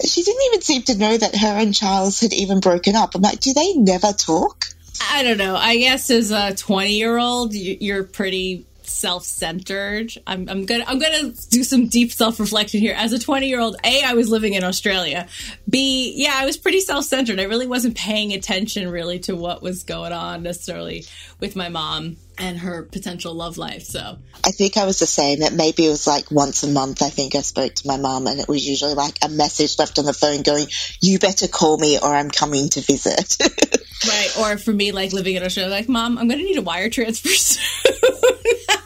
she 0.05 0.23
didn't 0.23 0.41
even 0.47 0.61
seem 0.61 0.83
to 0.83 0.97
know 0.97 1.17
that 1.17 1.35
her 1.35 1.47
and 1.59 1.73
Charles 1.75 2.21
had 2.21 2.33
even 2.33 2.59
broken 2.61 2.95
up. 2.95 3.15
I'm 3.15 3.21
like, 3.21 3.39
do 3.41 3.53
they 3.53 3.73
never 3.73 4.13
talk? 4.13 4.65
I 5.11 5.23
don't 5.23 5.37
know. 5.37 5.55
I 5.55 5.77
guess 5.77 6.09
as 6.09 6.31
a 6.31 6.53
twenty 6.55 6.93
year 6.93 7.17
old, 7.17 7.53
you're 7.53 8.03
pretty 8.03 8.65
self 8.91 9.23
centered. 9.23 10.13
I'm, 10.27 10.47
I'm 10.49 10.65
gonna 10.65 10.83
I'm 10.87 10.99
gonna 10.99 11.33
do 11.49 11.63
some 11.63 11.87
deep 11.87 12.11
self 12.11 12.39
reflection 12.39 12.79
here. 12.79 12.95
As 12.97 13.13
a 13.13 13.19
twenty 13.19 13.47
year 13.47 13.59
old, 13.59 13.75
a 13.83 14.03
I 14.03 14.13
was 14.13 14.29
living 14.29 14.53
in 14.53 14.63
Australia. 14.63 15.27
B 15.69 16.13
yeah, 16.15 16.33
I 16.35 16.45
was 16.45 16.57
pretty 16.57 16.81
self 16.81 17.05
centered. 17.05 17.39
I 17.39 17.43
really 17.43 17.67
wasn't 17.67 17.95
paying 17.95 18.33
attention 18.33 18.89
really 18.89 19.19
to 19.19 19.35
what 19.35 19.61
was 19.61 19.83
going 19.83 20.13
on 20.13 20.43
necessarily 20.43 21.05
with 21.39 21.55
my 21.55 21.69
mom 21.69 22.17
and 22.37 22.57
her 22.59 22.83
potential 22.83 23.33
love 23.33 23.57
life. 23.57 23.83
So 23.83 24.17
I 24.45 24.51
think 24.51 24.77
I 24.77 24.85
was 24.85 24.99
the 24.99 25.05
same. 25.05 25.41
It 25.41 25.53
maybe 25.53 25.85
it 25.85 25.89
was 25.89 26.07
like 26.07 26.31
once 26.31 26.63
a 26.63 26.67
month. 26.67 27.01
I 27.01 27.09
think 27.09 27.35
I 27.35 27.41
spoke 27.41 27.75
to 27.75 27.87
my 27.87 27.97
mom, 27.97 28.27
and 28.27 28.39
it 28.39 28.47
was 28.47 28.67
usually 28.67 28.95
like 28.95 29.17
a 29.23 29.29
message 29.29 29.77
left 29.77 29.99
on 29.99 30.05
the 30.05 30.13
phone 30.13 30.41
going, 30.41 30.67
"You 31.01 31.19
better 31.19 31.47
call 31.47 31.77
me, 31.77 31.99
or 31.99 32.13
I'm 32.13 32.31
coming 32.31 32.69
to 32.69 32.81
visit." 32.81 33.37
right, 34.07 34.37
or 34.39 34.57
for 34.57 34.73
me, 34.73 34.91
like 34.91 35.13
living 35.13 35.35
in 35.35 35.43
Australia, 35.43 35.71
like 35.71 35.89
mom, 35.89 36.17
I'm 36.17 36.27
gonna 36.27 36.43
need 36.43 36.57
a 36.57 36.61
wire 36.61 36.89
transfer 36.89 37.29
soon. 37.29 37.61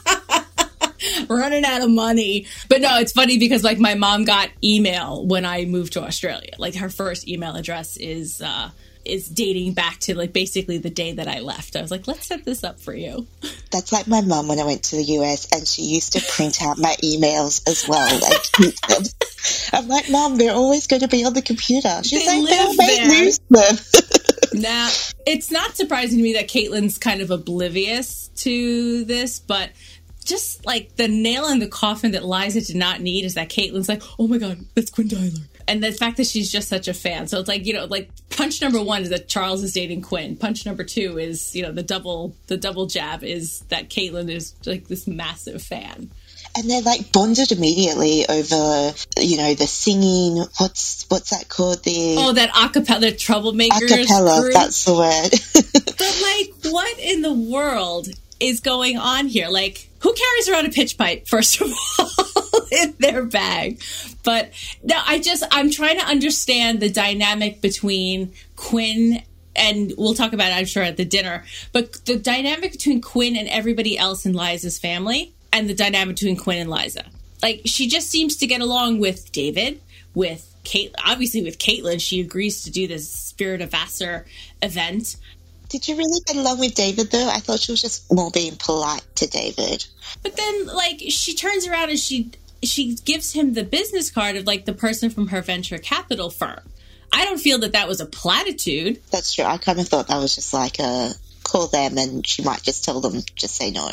running 1.28 1.64
out 1.64 1.82
of 1.82 1.90
money. 1.90 2.46
But 2.68 2.80
no, 2.80 2.98
it's 2.98 3.12
funny 3.12 3.38
because 3.38 3.62
like 3.64 3.78
my 3.78 3.94
mom 3.94 4.24
got 4.24 4.50
email 4.62 5.24
when 5.26 5.44
I 5.44 5.64
moved 5.64 5.94
to 5.94 6.02
Australia. 6.02 6.52
Like 6.58 6.74
her 6.76 6.88
first 6.88 7.28
email 7.28 7.54
address 7.56 7.96
is 7.96 8.40
uh 8.42 8.70
is 9.04 9.28
dating 9.28 9.72
back 9.72 10.00
to 10.00 10.16
like 10.16 10.32
basically 10.32 10.78
the 10.78 10.90
day 10.90 11.12
that 11.12 11.28
I 11.28 11.38
left. 11.40 11.76
I 11.76 11.80
was 11.82 11.90
like, 11.90 12.06
let's 12.08 12.26
set 12.26 12.44
this 12.44 12.64
up 12.64 12.80
for 12.80 12.94
you. 12.94 13.26
That's 13.70 13.92
like 13.92 14.06
my 14.06 14.20
mom 14.20 14.48
when 14.48 14.58
I 14.58 14.64
went 14.64 14.84
to 14.84 14.96
the 14.96 15.04
US, 15.20 15.52
and 15.52 15.66
she 15.66 15.82
used 15.82 16.14
to 16.14 16.20
print 16.20 16.62
out 16.62 16.78
my 16.78 16.94
emails 17.02 17.66
as 17.68 17.86
well 17.88 18.06
them. 18.18 19.04
I'm 19.72 19.88
like, 19.88 20.10
mom, 20.10 20.36
they're 20.36 20.54
always 20.54 20.86
going 20.86 21.02
to 21.02 21.08
be 21.08 21.24
on 21.24 21.34
the 21.34 21.42
computer. 21.42 22.00
She's 22.02 22.24
They 22.24 22.40
like, 22.40 22.48
they'll 22.48 22.68
live 22.68 22.76
make 22.78 22.96
there." 22.98 23.08
lose 23.08 23.38
them. 23.50 23.76
Now, 24.52 24.88
it's 25.26 25.50
not 25.50 25.76
surprising 25.76 26.18
to 26.18 26.22
me 26.22 26.32
that 26.34 26.48
Caitlin's 26.48 26.98
kind 26.98 27.20
of 27.20 27.30
oblivious 27.30 28.28
to 28.36 29.04
this, 29.04 29.38
but 29.38 29.70
just 30.26 30.66
like 30.66 30.96
the 30.96 31.08
nail 31.08 31.46
in 31.48 31.58
the 31.60 31.68
coffin 31.68 32.12
that 32.12 32.24
Liza 32.24 32.60
did 32.60 32.76
not 32.76 33.00
need 33.00 33.24
is 33.24 33.34
that 33.34 33.48
Caitlin's 33.48 33.88
like, 33.88 34.02
oh 34.18 34.26
my 34.28 34.38
god, 34.38 34.58
that's 34.74 34.90
Quinn 34.90 35.08
Tyler. 35.08 35.30
And 35.68 35.82
the 35.82 35.90
fact 35.90 36.16
that 36.18 36.26
she's 36.28 36.52
just 36.52 36.68
such 36.68 36.86
a 36.86 36.94
fan. 36.94 37.26
So 37.26 37.40
it's 37.40 37.48
like, 37.48 37.66
you 37.66 37.72
know, 37.72 37.86
like 37.86 38.08
punch 38.30 38.62
number 38.62 38.80
one 38.82 39.02
is 39.02 39.08
that 39.08 39.26
Charles 39.28 39.62
is 39.64 39.72
dating 39.72 40.02
Quinn. 40.02 40.36
Punch 40.36 40.64
number 40.64 40.84
two 40.84 41.18
is, 41.18 41.56
you 41.56 41.62
know, 41.62 41.72
the 41.72 41.82
double 41.82 42.36
the 42.46 42.56
double 42.56 42.86
jab 42.86 43.24
is 43.24 43.60
that 43.68 43.88
Caitlin 43.88 44.30
is 44.30 44.54
like 44.64 44.86
this 44.86 45.08
massive 45.08 45.60
fan. 45.62 46.10
and 46.56 46.70
they're 46.70 46.82
like 46.82 47.10
bonded 47.12 47.50
immediately 47.50 48.24
over, 48.28 48.92
you 49.18 49.36
know, 49.38 49.54
the 49.54 49.66
singing. 49.66 50.36
What's 50.58 51.04
what's 51.08 51.30
that 51.30 51.48
called? 51.48 51.82
The 51.82 52.14
Oh, 52.18 52.32
that 52.32 52.50
acapella 52.50 53.10
troublemakers. 53.12 53.88
acapella. 54.06 54.40
group. 54.42 54.54
That's 54.54 54.84
the 54.84 54.94
word. 54.94 55.30
But 55.98 56.22
like, 56.22 56.72
what 56.72 56.98
in 56.98 57.22
the 57.22 57.32
world 57.32 58.08
is 58.38 58.60
going 58.60 58.98
on 58.98 59.28
here? 59.28 59.48
Like, 59.48 59.88
who 60.06 60.14
carries 60.14 60.48
around 60.48 60.66
a 60.66 60.70
pitch 60.70 60.96
pipe, 60.96 61.26
first 61.26 61.60
of 61.60 61.72
all, 61.98 62.66
in 62.70 62.94
their 63.00 63.24
bag? 63.24 63.82
But 64.22 64.52
no, 64.84 64.94
I 65.04 65.18
just, 65.18 65.42
I'm 65.50 65.68
trying 65.68 65.98
to 65.98 66.06
understand 66.06 66.78
the 66.78 66.88
dynamic 66.88 67.60
between 67.60 68.32
Quinn 68.54 69.20
and 69.56 69.92
we'll 69.98 70.14
talk 70.14 70.32
about 70.32 70.52
it, 70.52 70.54
I'm 70.54 70.64
sure, 70.66 70.84
at 70.84 70.96
the 70.96 71.04
dinner. 71.04 71.44
But 71.72 72.04
the 72.04 72.16
dynamic 72.16 72.70
between 72.70 73.00
Quinn 73.00 73.36
and 73.36 73.48
everybody 73.48 73.98
else 73.98 74.24
in 74.24 74.32
Liza's 74.32 74.78
family 74.78 75.32
and 75.52 75.68
the 75.68 75.74
dynamic 75.74 76.14
between 76.14 76.36
Quinn 76.36 76.58
and 76.58 76.70
Liza. 76.70 77.06
Like, 77.42 77.62
she 77.64 77.88
just 77.88 78.08
seems 78.08 78.36
to 78.36 78.46
get 78.46 78.60
along 78.60 79.00
with 79.00 79.32
David, 79.32 79.80
with 80.14 80.54
Kate, 80.62 80.94
obviously 81.04 81.42
with 81.42 81.58
Caitlin. 81.58 82.00
She 82.00 82.20
agrees 82.20 82.62
to 82.62 82.70
do 82.70 82.86
this 82.86 83.10
Spirit 83.10 83.60
of 83.60 83.72
Vassar 83.72 84.26
event. 84.62 85.16
Did 85.68 85.88
you 85.88 85.96
really 85.96 86.20
get 86.26 86.36
along 86.36 86.60
with 86.60 86.74
David 86.74 87.10
though? 87.10 87.28
I 87.28 87.40
thought 87.40 87.60
she 87.60 87.72
was 87.72 87.82
just 87.82 88.12
more 88.12 88.30
being 88.30 88.56
polite 88.56 89.04
to 89.16 89.26
David. 89.26 89.84
But 90.22 90.36
then, 90.36 90.66
like, 90.66 91.00
she 91.08 91.34
turns 91.34 91.66
around 91.66 91.90
and 91.90 91.98
she 91.98 92.30
she 92.62 92.94
gives 92.94 93.32
him 93.32 93.54
the 93.54 93.64
business 93.64 94.10
card 94.10 94.36
of 94.36 94.46
like 94.46 94.64
the 94.64 94.72
person 94.72 95.10
from 95.10 95.28
her 95.28 95.42
venture 95.42 95.78
capital 95.78 96.30
firm. 96.30 96.60
I 97.12 97.24
don't 97.24 97.38
feel 97.38 97.58
that 97.60 97.72
that 97.72 97.88
was 97.88 98.00
a 98.00 98.06
platitude. 98.06 99.00
That's 99.10 99.34
true. 99.34 99.44
I 99.44 99.58
kind 99.58 99.78
of 99.80 99.88
thought 99.88 100.08
that 100.08 100.18
was 100.18 100.34
just 100.34 100.52
like 100.52 100.78
a 100.78 101.12
call 101.44 101.68
them, 101.68 101.98
and 101.98 102.26
she 102.26 102.42
might 102.42 102.62
just 102.62 102.84
tell 102.84 103.00
them 103.00 103.22
just 103.34 103.56
say 103.56 103.70
no. 103.70 103.90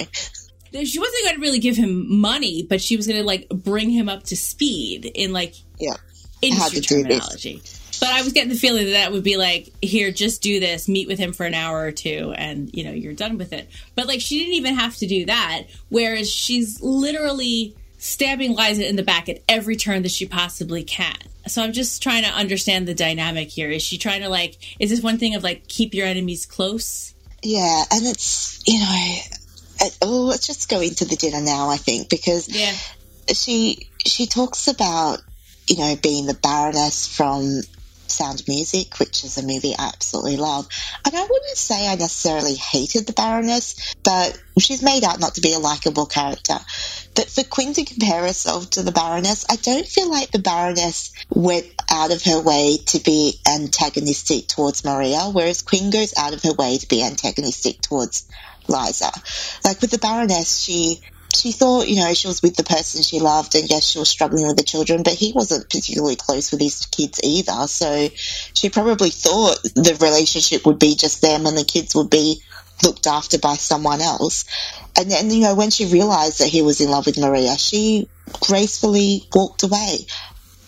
She 0.84 1.00
wasn't 1.00 1.24
going 1.24 1.36
to 1.36 1.42
really 1.42 1.60
give 1.60 1.78
him 1.78 2.20
money, 2.20 2.64
but 2.64 2.82
she 2.82 2.98
was 2.98 3.06
going 3.06 3.20
to 3.20 3.26
like 3.26 3.48
bring 3.50 3.90
him 3.92 4.10
up 4.10 4.24
to 4.26 4.36
speed 4.36 5.06
in 5.06 5.32
like 5.32 5.54
Yeah. 5.80 5.98
industry 6.42 6.82
do 6.82 7.04
this. 7.04 7.64
But 8.04 8.12
I 8.12 8.22
was 8.22 8.34
getting 8.34 8.50
the 8.50 8.58
feeling 8.58 8.84
that 8.88 8.92
that 8.92 9.12
would 9.14 9.24
be 9.24 9.38
like, 9.38 9.72
here, 9.82 10.12
just 10.12 10.42
do 10.42 10.60
this, 10.60 10.90
meet 10.90 11.08
with 11.08 11.18
him 11.18 11.32
for 11.32 11.46
an 11.46 11.54
hour 11.54 11.80
or 11.86 11.94
two, 11.94 12.34
and 12.36 12.70
you 12.74 12.84
know 12.84 12.92
you're 12.92 13.14
done 13.14 13.38
with 13.38 13.54
it. 13.54 13.70
But 13.96 14.08
like, 14.08 14.20
she 14.20 14.40
didn't 14.40 14.56
even 14.56 14.76
have 14.76 14.98
to 14.98 15.08
do 15.08 15.26
that. 15.28 15.68
Whereas 15.88 16.30
she's 16.30 16.82
literally 16.82 17.78
stabbing 18.00 18.58
Liza 18.58 18.86
in 18.90 18.98
the 18.98 19.04
back 19.04 19.30
at 19.30 19.40
every 19.48 19.78
turn 19.78 20.02
that 20.02 20.12
she 20.12 20.26
possibly 20.26 20.84
can. 20.84 21.16
So 21.48 21.64
I'm 21.64 21.72
just 21.72 22.04
trying 22.04 22.24
to 22.24 22.30
understand 22.30 22.90
the 22.90 22.94
dynamic 22.94 23.48
here. 23.48 23.70
Is 23.70 23.82
she 23.82 23.98
trying 23.98 24.22
to 24.22 24.28
like? 24.28 24.58
Is 24.82 24.90
this 24.90 25.02
one 25.02 25.18
thing 25.18 25.36
of 25.36 25.44
like 25.44 25.70
keep 25.70 25.94
your 25.94 26.06
enemies 26.06 26.46
close? 26.46 27.14
Yeah, 27.42 27.84
and 27.90 28.06
it's 28.06 28.62
you 28.68 28.80
know, 28.80 29.16
it, 29.80 29.98
oh, 30.02 30.26
let's 30.26 30.46
just 30.46 30.68
go 30.68 30.82
into 30.82 31.06
the 31.06 31.16
dinner 31.16 31.40
now. 31.40 31.70
I 31.70 31.78
think 31.78 32.10
because 32.10 32.50
Yeah. 32.50 32.74
she 33.34 33.88
she 34.06 34.26
talks 34.26 34.68
about 34.68 35.22
you 35.70 35.78
know 35.78 35.96
being 35.96 36.26
the 36.26 36.34
Baroness 36.34 37.08
from 37.08 37.62
Sound 38.14 38.44
Music, 38.48 39.00
which 39.00 39.24
is 39.24 39.38
a 39.38 39.46
movie 39.46 39.76
I 39.78 39.88
absolutely 39.88 40.38
love. 40.38 40.68
And 41.06 41.16
I 41.16 41.22
wouldn't 41.22 41.58
say 41.58 41.88
I 41.88 41.96
necessarily 41.96 42.56
hated 42.56 43.08
the 43.08 43.14
Baroness, 43.14 43.94
but 44.04 44.40
she's 44.60 44.84
made 44.84 45.04
out 45.04 45.20
not 45.20 45.36
to 45.36 45.42
be 45.42 45.54
a 45.54 45.60
likable 45.60 46.06
character. 46.06 46.58
But 47.16 47.30
for 47.30 47.44
Quinn 47.44 47.74
to 47.74 47.86
compare 47.86 48.22
herself 48.22 48.72
to 48.72 48.84
the 48.84 48.92
Baroness, 48.92 49.46
I 49.50 49.56
don't 49.58 49.86
feel 49.86 50.10
like 50.10 50.32
the 50.32 50.40
Baroness 50.40 51.12
went 51.30 51.66
out 51.92 52.12
of 52.12 52.24
her 52.24 52.42
way 52.42 52.78
to 52.88 53.00
be 53.00 53.40
antagonistic 53.48 54.48
towards 54.48 54.86
Maria, 54.86 55.30
whereas 55.32 55.62
Quinn 55.62 55.90
goes 55.90 56.14
out 56.18 56.34
of 56.34 56.44
her 56.44 56.54
way 56.54 56.78
to 56.78 56.88
be 56.88 57.04
antagonistic 57.04 57.82
towards 57.82 58.28
Liza. 58.68 59.12
Like 59.66 59.82
with 59.82 59.92
the 59.92 59.98
Baroness, 59.98 60.58
she 60.60 61.02
she 61.36 61.52
thought, 61.52 61.88
you 61.88 61.98
know, 61.98 62.14
she 62.14 62.28
was 62.28 62.42
with 62.42 62.56
the 62.56 62.64
person 62.64 63.02
she 63.02 63.20
loved, 63.20 63.56
and 63.56 63.70
yes, 63.70 63.86
she 63.86 64.00
was 64.00 64.10
struggling 64.10 64.48
with 64.48 64.58
the 64.58 64.64
children, 64.64 65.04
but 65.04 65.14
he 65.14 65.34
wasn't 65.34 65.70
particularly 65.70 66.16
close 66.16 66.52
with 66.52 66.62
his 66.62 66.86
kids 66.88 67.20
either. 67.24 67.68
So 67.68 68.10
she 68.54 68.70
probably 68.70 69.10
thought 69.10 69.62
the 69.64 69.98
relationship 70.02 70.66
would 70.66 70.80
be 70.80 70.96
just 70.96 71.22
them 71.22 71.46
and 71.46 71.58
the 71.58 71.64
kids 71.64 71.96
would 71.96 72.10
be 72.10 72.42
looked 72.84 73.08
after 73.08 73.38
by 73.38 73.56
someone 73.56 74.02
else. 74.02 74.46
And 74.98 75.10
then, 75.10 75.32
you 75.32 75.42
know, 75.42 75.56
when 75.56 75.70
she 75.70 75.86
realized 75.86 76.40
that 76.40 76.50
he 76.50 76.62
was 76.62 76.82
in 76.82 76.90
love 76.90 77.06
with 77.06 77.20
Maria, 77.20 77.58
she 77.58 78.08
gracefully 78.42 79.28
walked 79.34 79.64
away. 79.64 80.00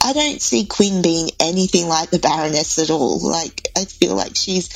I 0.04 0.14
don't 0.14 0.42
see 0.42 0.66
Quinn 0.66 1.02
being 1.02 1.30
anything 1.40 1.88
like 1.88 2.12
the 2.12 2.20
Baroness 2.20 2.78
at 2.78 2.92
all. 2.92 3.20
Like, 3.20 3.70
I 3.76 3.86
feel 3.86 4.16
like 4.16 4.36
she's 4.36 4.70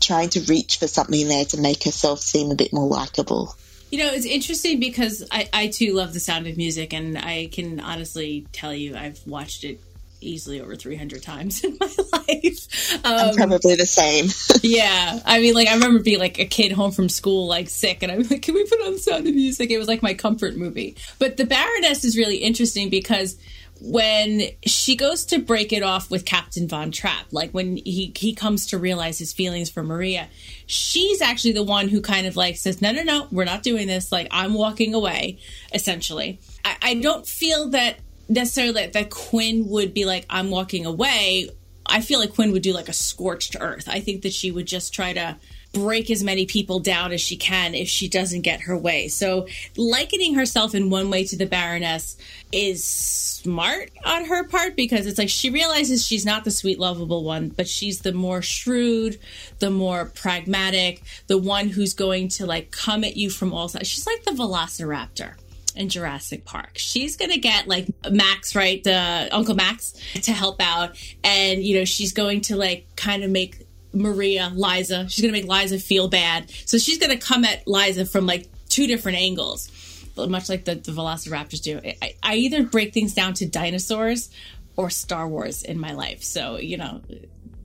trying 0.00 0.28
to 0.30 0.40
reach 0.42 0.78
for 0.78 0.86
something 0.86 1.26
there 1.26 1.44
to 1.46 1.60
make 1.60 1.84
herself 1.84 2.20
seem 2.20 2.50
a 2.50 2.56
bit 2.56 2.72
more 2.72 2.86
likable. 2.86 3.54
You 3.96 4.04
know, 4.04 4.12
it's 4.12 4.26
interesting 4.26 4.78
because 4.78 5.26
I, 5.32 5.48
I 5.54 5.66
too 5.68 5.94
love 5.94 6.12
the 6.12 6.20
sound 6.20 6.46
of 6.46 6.58
music, 6.58 6.92
and 6.92 7.16
I 7.16 7.48
can 7.50 7.80
honestly 7.80 8.46
tell 8.52 8.74
you 8.74 8.94
I've 8.94 9.26
watched 9.26 9.64
it 9.64 9.80
easily 10.20 10.60
over 10.60 10.76
300 10.76 11.22
times 11.22 11.64
in 11.64 11.78
my 11.80 11.86
life. 12.12 12.94
Um, 13.06 13.30
I'm 13.30 13.34
probably 13.34 13.74
the 13.74 13.86
same. 13.86 14.26
yeah. 14.62 15.20
I 15.24 15.40
mean, 15.40 15.54
like, 15.54 15.68
I 15.68 15.72
remember 15.72 16.02
being 16.02 16.18
like 16.18 16.38
a 16.38 16.44
kid 16.44 16.72
home 16.72 16.90
from 16.90 17.08
school, 17.08 17.46
like 17.46 17.70
sick, 17.70 18.02
and 18.02 18.12
I'm 18.12 18.20
like, 18.24 18.42
can 18.42 18.52
we 18.52 18.66
put 18.66 18.82
on 18.82 18.92
the 18.92 18.98
sound 18.98 19.26
of 19.26 19.34
music? 19.34 19.70
It 19.70 19.78
was 19.78 19.88
like 19.88 20.02
my 20.02 20.12
comfort 20.12 20.56
movie. 20.56 20.94
But 21.18 21.38
The 21.38 21.46
Baroness 21.46 22.04
is 22.04 22.18
really 22.18 22.36
interesting 22.36 22.90
because 22.90 23.38
when 23.80 24.42
she 24.64 24.96
goes 24.96 25.24
to 25.26 25.38
break 25.38 25.72
it 25.72 25.82
off 25.82 26.10
with 26.10 26.24
Captain 26.24 26.66
Von 26.68 26.90
Trapp, 26.90 27.26
like 27.30 27.50
when 27.52 27.76
he 27.76 28.12
he 28.16 28.34
comes 28.34 28.66
to 28.68 28.78
realize 28.78 29.18
his 29.18 29.32
feelings 29.32 29.70
for 29.70 29.82
Maria, 29.82 30.28
she's 30.66 31.20
actually 31.20 31.52
the 31.52 31.62
one 31.62 31.88
who 31.88 32.00
kind 32.00 32.26
of 32.26 32.36
like 32.36 32.56
says, 32.56 32.80
"No, 32.80 32.92
no, 32.92 33.02
no, 33.02 33.28
we're 33.30 33.44
not 33.44 33.62
doing 33.62 33.86
this. 33.86 34.10
Like 34.10 34.28
I'm 34.30 34.54
walking 34.54 34.94
away." 34.94 35.38
Essentially, 35.74 36.40
I, 36.64 36.76
I 36.82 36.94
don't 36.94 37.26
feel 37.26 37.68
that 37.70 37.98
necessarily 38.28 38.72
that, 38.74 38.92
that 38.94 39.10
Quinn 39.10 39.68
would 39.68 39.92
be 39.92 40.04
like, 40.04 40.26
"I'm 40.30 40.50
walking 40.50 40.86
away." 40.86 41.50
I 41.88 42.00
feel 42.00 42.18
like 42.18 42.34
Quinn 42.34 42.50
would 42.52 42.62
do 42.62 42.72
like 42.72 42.88
a 42.88 42.92
scorched 42.92 43.56
earth. 43.60 43.88
I 43.88 44.00
think 44.00 44.22
that 44.22 44.32
she 44.32 44.50
would 44.50 44.66
just 44.66 44.92
try 44.92 45.12
to 45.12 45.36
break 45.76 46.10
as 46.10 46.22
many 46.22 46.46
people 46.46 46.80
down 46.80 47.12
as 47.12 47.20
she 47.20 47.36
can 47.36 47.74
if 47.74 47.86
she 47.86 48.08
doesn't 48.08 48.40
get 48.40 48.62
her 48.62 48.76
way. 48.76 49.08
So, 49.08 49.46
likening 49.76 50.34
herself 50.34 50.74
in 50.74 50.88
one 50.88 51.10
way 51.10 51.24
to 51.24 51.36
the 51.36 51.44
Baroness 51.44 52.16
is 52.50 52.82
smart 52.82 53.90
on 54.04 54.24
her 54.24 54.44
part 54.48 54.74
because 54.74 55.06
it's 55.06 55.18
like 55.18 55.28
she 55.28 55.50
realizes 55.50 56.06
she's 56.06 56.24
not 56.24 56.44
the 56.44 56.50
sweet, 56.50 56.78
lovable 56.78 57.24
one, 57.24 57.50
but 57.50 57.68
she's 57.68 58.00
the 58.00 58.12
more 58.12 58.40
shrewd, 58.40 59.18
the 59.58 59.70
more 59.70 60.06
pragmatic, 60.06 61.02
the 61.26 61.36
one 61.36 61.68
who's 61.68 61.92
going 61.92 62.28
to 62.28 62.46
like 62.46 62.70
come 62.70 63.04
at 63.04 63.16
you 63.16 63.28
from 63.28 63.52
all 63.52 63.68
sides. 63.68 63.88
She's 63.88 64.06
like 64.06 64.24
the 64.24 64.30
Velociraptor 64.30 65.34
in 65.74 65.90
Jurassic 65.90 66.46
Park. 66.46 66.78
She's 66.78 67.16
gonna 67.16 67.36
get 67.36 67.68
like 67.68 67.86
Max, 68.10 68.56
right, 68.56 68.82
the 68.82 69.28
Uncle 69.30 69.54
Max, 69.54 69.92
to 70.22 70.32
help 70.32 70.56
out, 70.60 70.96
and 71.22 71.62
you 71.62 71.78
know 71.78 71.84
she's 71.84 72.14
going 72.14 72.40
to 72.42 72.56
like 72.56 72.86
kind 72.96 73.22
of 73.22 73.30
make 73.30 73.65
Maria, 73.96 74.52
Liza. 74.54 75.08
She's 75.08 75.22
going 75.22 75.34
to 75.34 75.40
make 75.40 75.50
Liza 75.50 75.78
feel 75.78 76.08
bad. 76.08 76.50
So 76.66 76.78
she's 76.78 76.98
going 76.98 77.10
to 77.10 77.24
come 77.24 77.44
at 77.44 77.66
Liza 77.66 78.06
from 78.06 78.26
like 78.26 78.46
two 78.68 78.86
different 78.86 79.18
angles, 79.18 79.70
much 80.16 80.48
like 80.48 80.64
the, 80.64 80.74
the 80.74 80.92
Velociraptors 80.92 81.62
do. 81.62 81.80
I, 82.02 82.14
I 82.22 82.34
either 82.36 82.62
break 82.62 82.92
things 82.92 83.14
down 83.14 83.34
to 83.34 83.46
dinosaurs 83.46 84.30
or 84.76 84.90
Star 84.90 85.26
Wars 85.26 85.62
in 85.62 85.78
my 85.78 85.92
life. 85.92 86.22
So, 86.22 86.58
you 86.58 86.76
know, 86.76 87.00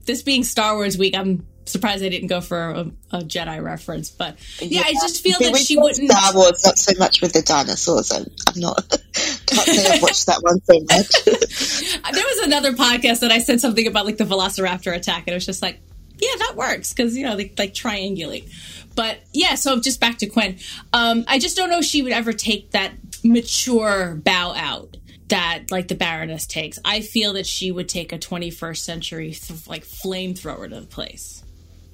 this 0.06 0.22
being 0.22 0.42
Star 0.42 0.74
Wars 0.74 0.96
week, 0.96 1.16
I'm 1.16 1.46
surprised 1.66 2.02
I 2.04 2.08
didn't 2.08 2.28
go 2.28 2.40
for 2.40 2.70
a, 2.70 2.80
a 3.12 3.18
Jedi 3.20 3.62
reference. 3.62 4.10
But 4.10 4.36
yeah, 4.60 4.80
yeah, 4.80 4.82
I 4.86 4.92
just 4.92 5.22
feel 5.22 5.38
that 5.38 5.56
she 5.58 5.78
wouldn't. 5.78 6.10
Star 6.10 6.34
Wars, 6.34 6.64
not 6.64 6.78
so 6.78 6.98
much 6.98 7.20
with 7.20 7.32
the 7.32 7.42
dinosaurs. 7.42 8.10
I'm, 8.10 8.26
I'm 8.48 8.60
not. 8.60 8.88
Can't 9.46 9.68
say 9.68 9.94
I've 9.94 10.02
watched 10.02 10.26
that 10.26 10.42
one 10.42 10.60
so 10.62 10.80
much. 10.80 11.24
there 12.12 12.24
was 12.24 12.38
another 12.46 12.72
podcast 12.72 13.20
that 13.20 13.30
I 13.30 13.38
said 13.38 13.60
something 13.60 13.86
about 13.86 14.06
like 14.06 14.16
the 14.16 14.24
Velociraptor 14.24 14.94
attack, 14.94 15.24
and 15.26 15.28
it 15.28 15.34
was 15.34 15.46
just 15.46 15.62
like, 15.62 15.80
yeah, 16.22 16.36
that 16.38 16.54
works 16.54 16.92
because 16.92 17.16
you 17.16 17.24
know 17.24 17.36
they 17.36 17.52
like 17.58 17.74
triangulate. 17.74 18.48
But 18.94 19.18
yeah, 19.32 19.56
so 19.56 19.80
just 19.80 20.00
back 20.00 20.18
to 20.18 20.26
Quinn. 20.26 20.58
Um, 20.92 21.24
I 21.26 21.40
just 21.40 21.56
don't 21.56 21.68
know 21.68 21.78
if 21.78 21.84
she 21.84 22.02
would 22.02 22.12
ever 22.12 22.32
take 22.32 22.70
that 22.70 22.92
mature 23.24 24.14
bow 24.14 24.54
out 24.54 24.96
that 25.28 25.64
like 25.70 25.88
the 25.88 25.96
Baroness 25.96 26.46
takes. 26.46 26.78
I 26.84 27.00
feel 27.00 27.32
that 27.32 27.46
she 27.46 27.72
would 27.72 27.88
take 27.88 28.12
a 28.12 28.18
21st 28.18 28.76
century 28.76 29.32
th- 29.32 29.66
like 29.66 29.84
flamethrower 29.84 30.68
to 30.68 30.80
the 30.80 30.86
place. 30.86 31.42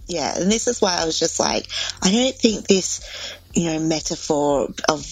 Yeah, 0.06 0.38
and 0.38 0.52
this 0.52 0.68
is 0.68 0.80
why 0.82 0.99
I 1.00 1.06
was 1.06 1.18
just 1.18 1.40
like, 1.40 1.66
I 2.02 2.11
don't 2.11 2.35
think 2.35 2.66
this, 2.66 3.37
you 3.54 3.73
know, 3.73 3.78
metaphor 3.78 4.68
of 4.88 5.06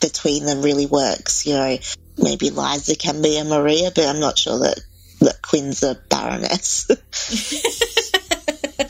between 0.00 0.46
them 0.46 0.62
really 0.62 0.86
works. 0.86 1.44
You 1.44 1.54
know, 1.54 1.76
maybe 2.16 2.50
Liza 2.50 2.96
can 2.96 3.20
be 3.20 3.36
a 3.38 3.44
Maria, 3.44 3.90
but 3.94 4.06
I'm 4.06 4.20
not 4.20 4.38
sure 4.38 4.60
that 4.60 4.80
that 5.20 5.42
Quinn's 5.42 5.82
a 5.82 5.94
Baroness. 6.08 6.88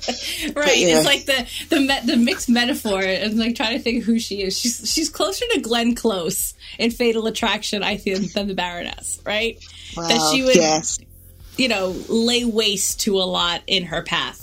right. 0.54 0.76
Yeah. 0.76 0.98
It's 0.98 1.06
like 1.06 1.25
the 1.26 1.46
the 1.68 1.80
me- 1.80 2.00
the 2.04 2.16
mixed 2.16 2.48
metaphor 2.48 3.02
and 3.02 3.38
like 3.38 3.56
trying 3.56 3.76
to 3.76 3.82
think 3.82 4.04
who 4.04 4.18
she 4.18 4.42
is. 4.42 4.58
She's 4.58 4.90
she's 4.92 5.08
closer 5.08 5.44
to 5.52 5.60
Glenn 5.60 5.94
Close 5.94 6.54
in 6.78 6.90
Fatal 6.90 7.26
Attraction, 7.26 7.82
I 7.82 7.96
think, 7.96 8.32
than 8.32 8.46
the 8.48 8.54
Baroness. 8.54 9.20
Right. 9.25 9.58
Wow, 9.96 10.08
that 10.08 10.30
she 10.32 10.42
would, 10.42 10.56
yes. 10.56 10.98
you 11.56 11.68
know, 11.68 11.95
lay 12.08 12.45
waste 12.45 13.00
to 13.00 13.16
a 13.16 13.25
lot 13.25 13.62
in 13.66 13.84
her 13.84 14.02
path. 14.02 14.42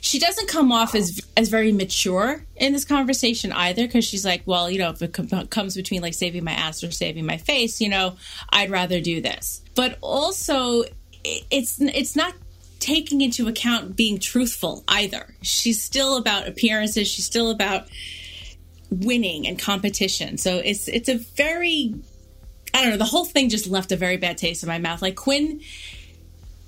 She 0.00 0.18
doesn't 0.18 0.48
come 0.48 0.70
off 0.72 0.94
as 0.94 1.20
as 1.36 1.48
very 1.48 1.72
mature 1.72 2.44
in 2.56 2.72
this 2.72 2.84
conversation 2.84 3.52
either, 3.52 3.86
because 3.86 4.04
she's 4.04 4.24
like, 4.24 4.42
well, 4.46 4.70
you 4.70 4.78
know, 4.78 4.90
if 4.90 5.02
it 5.02 5.12
com- 5.12 5.46
comes 5.48 5.74
between 5.74 6.02
like 6.02 6.14
saving 6.14 6.44
my 6.44 6.52
ass 6.52 6.84
or 6.84 6.90
saving 6.90 7.26
my 7.26 7.38
face, 7.38 7.80
you 7.80 7.88
know, 7.88 8.16
I'd 8.50 8.70
rather 8.70 9.00
do 9.00 9.20
this. 9.20 9.62
But 9.74 9.98
also, 10.00 10.84
it's 11.24 11.80
it's 11.80 12.14
not 12.14 12.34
taking 12.78 13.20
into 13.20 13.48
account 13.48 13.96
being 13.96 14.18
truthful 14.18 14.84
either. 14.88 15.34
She's 15.42 15.82
still 15.82 16.16
about 16.16 16.48
appearances. 16.48 17.08
She's 17.08 17.24
still 17.24 17.50
about 17.50 17.88
winning 18.90 19.46
and 19.46 19.58
competition. 19.58 20.38
So 20.38 20.58
it's 20.58 20.88
it's 20.88 21.08
a 21.08 21.16
very 21.16 21.94
I 22.74 22.82
don't 22.82 22.90
know, 22.90 22.98
the 22.98 23.04
whole 23.04 23.24
thing 23.24 23.48
just 23.48 23.66
left 23.66 23.92
a 23.92 23.96
very 23.96 24.16
bad 24.18 24.38
taste 24.38 24.62
in 24.62 24.68
my 24.68 24.78
mouth. 24.78 25.00
Like 25.00 25.16
Quinn 25.16 25.60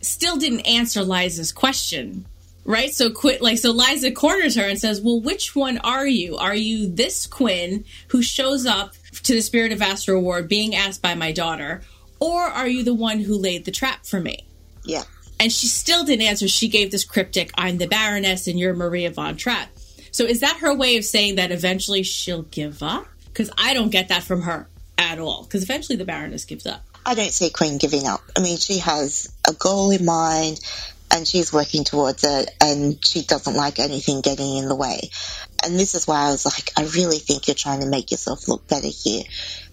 still 0.00 0.36
didn't 0.36 0.60
answer 0.60 1.02
Liza's 1.02 1.52
question. 1.52 2.24
Right? 2.64 2.92
So 2.92 3.10
quit 3.10 3.40
like 3.40 3.56
so 3.56 3.70
Liza 3.70 4.10
corners 4.10 4.54
her 4.56 4.68
and 4.68 4.78
says, 4.78 5.00
Well, 5.00 5.20
which 5.20 5.56
one 5.56 5.78
are 5.78 6.06
you? 6.06 6.36
Are 6.36 6.54
you 6.54 6.86
this 6.86 7.26
Quinn 7.26 7.84
who 8.08 8.20
shows 8.22 8.66
up 8.66 8.92
to 9.22 9.32
the 9.32 9.40
Spirit 9.40 9.72
of 9.72 9.78
Vassar 9.78 10.12
Award 10.12 10.48
being 10.48 10.74
asked 10.74 11.00
by 11.00 11.14
my 11.14 11.32
daughter? 11.32 11.80
Or 12.20 12.42
are 12.42 12.68
you 12.68 12.82
the 12.82 12.94
one 12.94 13.20
who 13.20 13.38
laid 13.38 13.64
the 13.64 13.70
trap 13.70 14.04
for 14.04 14.20
me? 14.20 14.46
Yeah. 14.84 15.04
And 15.40 15.52
she 15.52 15.66
still 15.66 16.04
didn't 16.04 16.26
answer. 16.26 16.48
She 16.48 16.68
gave 16.68 16.90
this 16.90 17.04
cryptic, 17.04 17.52
I'm 17.56 17.78
the 17.78 17.86
Baroness 17.86 18.46
and 18.48 18.58
you're 18.58 18.74
Maria 18.74 19.10
von 19.10 19.36
Trapp. 19.36 19.68
So 20.10 20.24
is 20.24 20.40
that 20.40 20.58
her 20.58 20.74
way 20.74 20.96
of 20.96 21.04
saying 21.04 21.36
that 21.36 21.52
eventually 21.52 22.02
she'll 22.02 22.42
give 22.42 22.82
up? 22.82 23.06
Because 23.26 23.50
I 23.56 23.74
don't 23.74 23.90
get 23.90 24.08
that 24.08 24.24
from 24.24 24.42
her 24.42 24.66
at 24.96 25.18
all. 25.18 25.44
Because 25.44 25.62
eventually 25.62 25.96
the 25.96 26.04
Baroness 26.04 26.44
gives 26.44 26.66
up. 26.66 26.82
I 27.06 27.14
don't 27.14 27.32
see 27.32 27.50
Quinn 27.50 27.78
giving 27.78 28.06
up. 28.06 28.20
I 28.36 28.40
mean, 28.40 28.56
she 28.56 28.78
has 28.78 29.32
a 29.48 29.52
goal 29.52 29.90
in 29.92 30.04
mind 30.04 30.60
and 31.10 31.26
she's 31.26 31.52
working 31.52 31.84
towards 31.84 32.24
it 32.24 32.50
and 32.60 33.02
she 33.04 33.22
doesn't 33.22 33.54
like 33.54 33.78
anything 33.78 34.20
getting 34.20 34.56
in 34.56 34.68
the 34.68 34.74
way. 34.74 35.10
And 35.64 35.78
this 35.78 35.94
is 35.94 36.06
why 36.06 36.26
I 36.26 36.30
was 36.30 36.44
like, 36.44 36.70
I 36.76 36.82
really 36.94 37.18
think 37.18 37.46
you're 37.46 37.54
trying 37.54 37.80
to 37.80 37.86
make 37.86 38.10
yourself 38.10 38.48
look 38.48 38.66
better 38.68 38.88
here. 38.88 39.22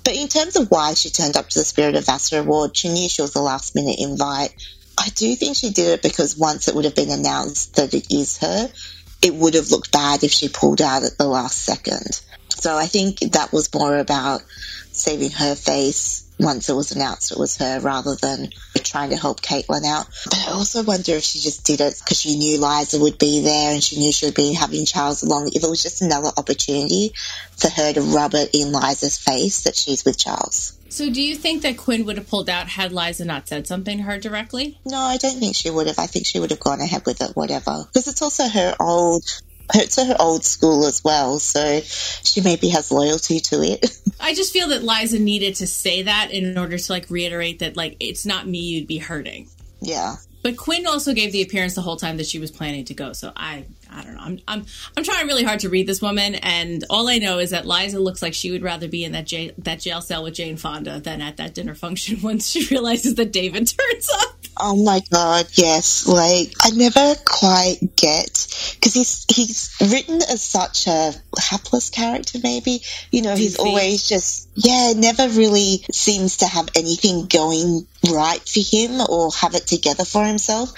But 0.03 0.15
in 0.15 0.27
terms 0.27 0.55
of 0.55 0.69
why 0.69 0.93
she 0.93 1.09
turned 1.09 1.35
up 1.35 1.49
to 1.49 1.59
the 1.59 1.65
Spirit 1.65 1.95
of 1.95 2.05
Vassar 2.05 2.39
Award, 2.39 2.77
she 2.77 2.89
knew 2.89 3.09
she 3.09 3.21
was 3.21 3.35
a 3.35 3.41
last 3.41 3.75
minute 3.75 3.97
invite. 3.99 4.53
I 4.97 5.09
do 5.09 5.35
think 5.35 5.57
she 5.57 5.69
did 5.71 5.87
it 5.87 6.01
because 6.01 6.37
once 6.37 6.67
it 6.67 6.75
would 6.75 6.85
have 6.85 6.95
been 6.95 7.11
announced 7.11 7.75
that 7.75 7.93
it 7.93 8.11
is 8.11 8.37
her, 8.39 8.69
it 9.21 9.33
would 9.33 9.53
have 9.53 9.71
looked 9.71 9.91
bad 9.91 10.23
if 10.23 10.31
she 10.31 10.49
pulled 10.49 10.81
out 10.81 11.03
at 11.03 11.17
the 11.17 11.27
last 11.27 11.63
second. 11.63 12.21
So 12.49 12.75
I 12.77 12.85
think 12.85 13.19
that 13.19 13.51
was 13.51 13.73
more 13.73 13.97
about 13.97 14.41
saving 14.91 15.31
her 15.31 15.55
face 15.55 16.25
once 16.39 16.67
it 16.69 16.73
was 16.73 16.91
announced 16.91 17.31
it 17.31 17.37
was 17.37 17.57
her 17.57 17.79
rather 17.79 18.15
than 18.15 18.49
trying 18.83 19.09
to 19.09 19.17
help 19.17 19.41
Caitlin 19.41 19.85
out. 19.85 20.05
But 20.25 20.47
I 20.47 20.51
also 20.51 20.83
wonder 20.83 21.13
if 21.13 21.23
she 21.23 21.39
just 21.39 21.65
did 21.65 21.81
it 21.81 21.95
because 22.03 22.19
she 22.19 22.37
knew 22.37 22.59
Liza 22.59 22.99
would 22.99 23.17
be 23.17 23.41
there 23.41 23.73
and 23.73 23.83
she 23.83 23.97
knew 23.97 24.11
she 24.11 24.25
would 24.25 24.35
be 24.35 24.53
having 24.53 24.85
Charles 24.85 25.23
along. 25.23 25.51
If 25.53 25.63
it 25.63 25.69
was 25.69 25.83
just 25.83 26.01
another 26.01 26.29
opportunity 26.37 27.13
for 27.57 27.69
her 27.69 27.93
to 27.93 28.01
rub 28.01 28.33
it 28.35 28.51
in 28.53 28.71
Liza's 28.71 29.17
face 29.17 29.63
that 29.63 29.75
she's 29.75 30.03
with 30.05 30.17
Charles. 30.17 30.74
So, 30.89 31.09
do 31.09 31.21
you 31.21 31.35
think 31.35 31.63
that 31.63 31.77
Quinn 31.77 32.05
would 32.05 32.17
have 32.17 32.29
pulled 32.29 32.49
out 32.49 32.67
had 32.67 32.91
Liza 32.91 33.25
not 33.25 33.47
said 33.47 33.67
something 33.67 33.97
to 33.97 34.03
her 34.03 34.19
directly? 34.19 34.79
No, 34.85 34.97
I 34.97 35.17
don't 35.17 35.39
think 35.39 35.55
she 35.55 35.69
would 35.69 35.87
have. 35.87 35.99
I 35.99 36.07
think 36.07 36.25
she 36.25 36.39
would 36.39 36.51
have 36.51 36.59
gone 36.59 36.79
ahead 36.79 37.03
with 37.05 37.21
it, 37.21 37.35
whatever. 37.35 37.83
Because 37.85 38.07
it's 38.07 38.21
also 38.21 38.47
her 38.47 38.75
old 38.79 39.23
it's 39.73 39.95
her 39.95 40.15
old 40.19 40.43
school 40.43 40.85
as 40.85 41.03
well, 41.03 41.39
so 41.39 41.81
she 41.81 42.41
maybe 42.41 42.69
has 42.69 42.91
loyalty 42.91 43.39
to 43.39 43.61
it. 43.63 43.97
I 44.19 44.33
just 44.35 44.53
feel 44.53 44.69
that 44.69 44.83
Liza 44.83 45.19
needed 45.19 45.55
to 45.55 45.67
say 45.67 46.03
that 46.03 46.31
in 46.31 46.57
order 46.57 46.77
to 46.77 46.91
like 46.91 47.09
reiterate 47.09 47.59
that 47.59 47.75
like 47.75 47.97
it's 47.99 48.25
not 48.25 48.47
me 48.47 48.59
you'd 48.59 48.87
be 48.87 48.99
hurting. 48.99 49.49
Yeah. 49.81 50.15
But 50.45 50.57
Quinn 50.57 50.85
also 50.85 51.15
gave 51.15 51.31
the 51.31 51.41
appearance 51.41 51.73
the 51.73 51.81
whole 51.81 51.95
time 51.95 52.17
that 52.17 52.27
she 52.27 52.37
was 52.37 52.51
planning 52.51 52.85
to 52.85 52.93
go. 52.93 53.13
So 53.13 53.31
I, 53.35 53.65
I 53.91 54.03
don't 54.03 54.13
know. 54.13 54.21
I'm, 54.21 54.39
I'm, 54.47 54.65
I'm 54.95 55.03
trying 55.03 55.25
really 55.25 55.41
hard 55.41 55.61
to 55.61 55.69
read 55.69 55.87
this 55.87 56.03
woman, 56.03 56.35
and 56.35 56.83
all 56.87 57.09
I 57.09 57.17
know 57.17 57.39
is 57.39 57.49
that 57.49 57.65
Liza 57.65 57.97
looks 57.97 58.21
like 58.21 58.35
she 58.35 58.51
would 58.51 58.61
rather 58.61 58.87
be 58.87 59.03
in 59.03 59.13
that 59.13 59.25
jail, 59.25 59.53
that 59.57 59.79
jail 59.79 60.01
cell 60.01 60.21
with 60.21 60.35
Jane 60.35 60.57
Fonda 60.57 60.99
than 60.99 61.19
at 61.19 61.37
that 61.37 61.55
dinner 61.55 61.73
function 61.73 62.21
once 62.21 62.47
she 62.47 62.63
realizes 62.67 63.15
that 63.15 63.31
David 63.31 63.67
turns 63.75 64.09
up. 64.21 64.34
Oh 64.57 64.75
my 64.83 65.01
god, 65.11 65.47
yes. 65.53 66.07
Like 66.07 66.53
I 66.63 66.69
never 66.71 67.15
quite 67.25 67.95
get 67.95 68.47
because 68.75 68.93
he's 68.93 69.25
he's 69.29 69.75
written 69.81 70.15
as 70.15 70.41
such 70.41 70.87
a 70.87 71.13
hapless 71.37 71.89
character. 71.89 72.39
Maybe 72.41 72.81
you 73.11 73.21
know 73.21 73.35
he's 73.35 73.57
always 73.57 74.07
just 74.07 74.49
yeah, 74.55 74.93
never 74.95 75.27
really 75.27 75.85
seems 75.91 76.37
to 76.37 76.47
have 76.47 76.69
anything 76.75 77.27
going 77.27 77.85
right 78.09 78.39
for 78.39 78.61
him 78.61 79.01
or 79.09 79.31
have 79.33 79.55
it 79.55 79.67
together 79.67 80.05
for 80.05 80.23
himself. 80.23 80.73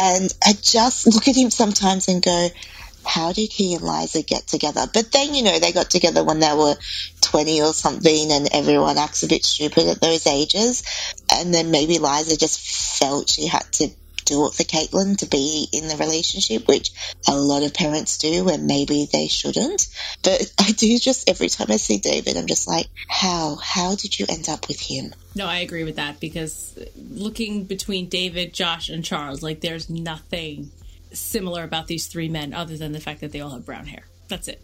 And 0.00 0.32
I 0.44 0.54
just 0.54 1.06
look 1.06 1.28
at 1.28 1.36
him 1.36 1.50
sometimes 1.50 2.08
and 2.08 2.22
go, 2.22 2.48
how 3.04 3.32
did 3.32 3.52
he 3.52 3.74
and 3.74 3.82
Liza 3.82 4.22
get 4.22 4.46
together? 4.46 4.86
But 4.92 5.12
then, 5.12 5.34
you 5.34 5.42
know, 5.42 5.58
they 5.58 5.72
got 5.72 5.90
together 5.90 6.24
when 6.24 6.40
they 6.40 6.52
were 6.52 6.74
20 7.22 7.62
or 7.62 7.72
something 7.72 8.32
and 8.32 8.48
everyone 8.52 8.98
acts 8.98 9.22
a 9.22 9.28
bit 9.28 9.44
stupid 9.44 9.88
at 9.88 10.00
those 10.00 10.26
ages. 10.26 10.82
And 11.32 11.52
then 11.52 11.70
maybe 11.70 11.98
Liza 11.98 12.36
just 12.36 12.98
felt 12.98 13.30
she 13.30 13.46
had 13.46 13.64
to 13.72 13.90
do 14.30 14.46
it 14.46 14.54
for 14.54 14.62
Caitlin 14.62 15.18
to 15.18 15.26
be 15.26 15.68
in 15.72 15.88
the 15.88 15.96
relationship, 15.96 16.68
which 16.68 16.92
a 17.26 17.34
lot 17.34 17.64
of 17.64 17.74
parents 17.74 18.18
do 18.18 18.48
and 18.48 18.66
maybe 18.66 19.08
they 19.12 19.26
shouldn't. 19.26 19.88
But 20.22 20.52
I 20.58 20.70
do 20.72 20.98
just, 20.98 21.28
every 21.28 21.48
time 21.48 21.66
I 21.70 21.76
see 21.76 21.98
David, 21.98 22.36
I'm 22.36 22.46
just 22.46 22.68
like, 22.68 22.86
how? 23.08 23.56
How 23.56 23.96
did 23.96 24.18
you 24.18 24.26
end 24.28 24.48
up 24.48 24.68
with 24.68 24.80
him? 24.80 25.12
No, 25.34 25.46
I 25.46 25.58
agree 25.58 25.84
with 25.84 25.96
that 25.96 26.20
because 26.20 26.78
looking 26.96 27.64
between 27.64 28.08
David, 28.08 28.54
Josh, 28.54 28.88
and 28.88 29.04
Charles, 29.04 29.42
like 29.42 29.60
there's 29.60 29.90
nothing 29.90 30.70
similar 31.12 31.64
about 31.64 31.86
these 31.86 32.06
three 32.06 32.28
men 32.28 32.54
other 32.54 32.76
than 32.76 32.92
the 32.92 33.00
fact 33.00 33.20
that 33.20 33.32
they 33.32 33.40
all 33.40 33.50
have 33.50 33.64
brown 33.64 33.86
hair. 33.86 34.04
That's 34.28 34.48
it. 34.48 34.60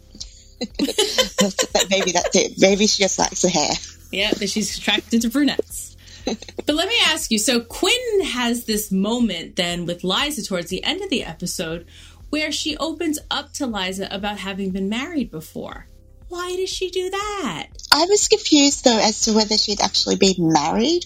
maybe 1.89 2.11
that's 2.11 2.35
it. 2.35 2.53
Maybe 2.57 2.87
she 2.87 3.03
just 3.03 3.19
likes 3.19 3.41
the 3.41 3.49
hair. 3.49 3.71
Yeah, 4.11 4.31
that 4.31 4.49
she's 4.49 4.77
attracted 4.77 5.21
to 5.21 5.29
brunettes. 5.29 5.95
but 6.25 6.75
let 6.75 6.87
me 6.87 6.95
ask 7.05 7.31
you 7.31 7.39
so 7.39 7.61
Quinn 7.61 8.23
has 8.23 8.65
this 8.65 8.91
moment 8.91 9.55
then 9.55 9.85
with 9.85 10.03
Liza 10.03 10.43
towards 10.43 10.69
the 10.69 10.83
end 10.83 11.01
of 11.01 11.09
the 11.09 11.23
episode 11.23 11.85
where 12.29 12.51
she 12.51 12.75
opens 12.77 13.19
up 13.31 13.53
to 13.53 13.65
Liza 13.65 14.07
about 14.11 14.39
having 14.39 14.71
been 14.71 14.89
married 14.89 15.31
before. 15.31 15.87
Why 16.29 16.55
does 16.57 16.69
she 16.69 16.89
do 16.89 17.09
that? 17.09 17.67
I 17.91 18.05
was 18.09 18.27
confused 18.27 18.83
though 18.83 18.99
as 18.99 19.21
to 19.21 19.33
whether 19.33 19.57
she'd 19.57 19.81
actually 19.81 20.17
been 20.17 20.51
married 20.51 21.05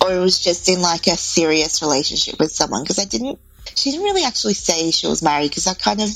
or 0.00 0.14
it 0.14 0.20
was 0.20 0.38
just 0.38 0.68
in 0.68 0.80
like 0.80 1.06
a 1.06 1.16
serious 1.16 1.82
relationship 1.82 2.38
with 2.38 2.52
someone 2.52 2.82
because 2.82 2.98
I 2.98 3.04
didn't. 3.04 3.38
She 3.74 3.90
didn't 3.90 4.04
really 4.04 4.24
actually 4.24 4.54
say 4.54 4.90
she 4.90 5.06
was 5.06 5.22
married 5.22 5.50
because 5.50 5.66
I 5.66 5.74
kind 5.74 6.00
of 6.00 6.10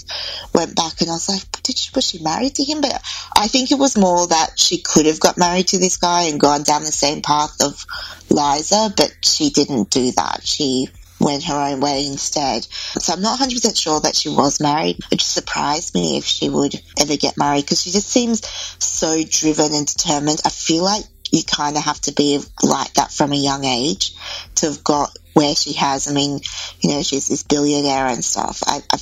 went 0.54 0.76
back 0.76 1.00
and 1.00 1.10
I 1.10 1.14
was 1.14 1.28
like, 1.28 1.62
did 1.62 1.78
she 1.78 1.90
was 1.94 2.06
she 2.06 2.22
married 2.22 2.54
to 2.56 2.64
him? 2.64 2.80
But 2.80 3.02
I 3.36 3.48
think 3.48 3.70
it 3.70 3.78
was 3.78 3.96
more 3.96 4.26
that 4.26 4.58
she 4.58 4.78
could 4.78 5.06
have 5.06 5.20
got 5.20 5.38
married 5.38 5.68
to 5.68 5.78
this 5.78 5.96
guy 5.96 6.24
and 6.24 6.40
gone 6.40 6.62
down 6.62 6.84
the 6.84 6.92
same 6.92 7.22
path 7.22 7.62
of 7.62 7.84
Liza, 8.30 8.92
but 8.96 9.12
she 9.22 9.50
didn't 9.50 9.90
do 9.90 10.12
that. 10.12 10.46
She 10.46 10.88
went 11.20 11.44
her 11.44 11.72
own 11.72 11.80
way 11.80 12.06
instead. 12.06 12.64
So 12.64 13.12
I'm 13.12 13.22
not 13.22 13.38
100% 13.38 13.80
sure 13.80 14.00
that 14.00 14.16
she 14.16 14.28
was 14.28 14.60
married. 14.60 14.98
It 15.10 15.18
just 15.18 15.34
surprised 15.34 15.94
me 15.94 16.18
if 16.18 16.24
she 16.24 16.48
would 16.48 16.74
ever 17.00 17.16
get 17.16 17.36
married 17.36 17.62
because 17.62 17.82
she 17.82 17.90
just 17.90 18.08
seems 18.08 18.46
so 18.78 19.22
driven 19.24 19.74
and 19.74 19.86
determined. 19.86 20.40
I 20.44 20.50
feel 20.50 20.84
like 20.84 21.04
you 21.32 21.42
kind 21.44 21.76
of 21.76 21.84
have 21.84 22.00
to 22.02 22.12
be 22.12 22.40
like 22.62 22.94
that 22.94 23.12
from 23.12 23.32
a 23.32 23.36
young 23.36 23.64
age 23.64 24.14
to 24.56 24.66
have 24.66 24.84
got 24.84 25.16
where 25.34 25.54
she 25.54 25.74
has. 25.74 26.08
I 26.08 26.12
mean, 26.12 26.40
you 26.80 26.90
know, 26.90 27.02
she's 27.02 27.28
this 27.28 27.42
billionaire 27.42 28.06
and 28.06 28.24
stuff. 28.24 28.62
I, 28.66 28.80
I 28.92 28.98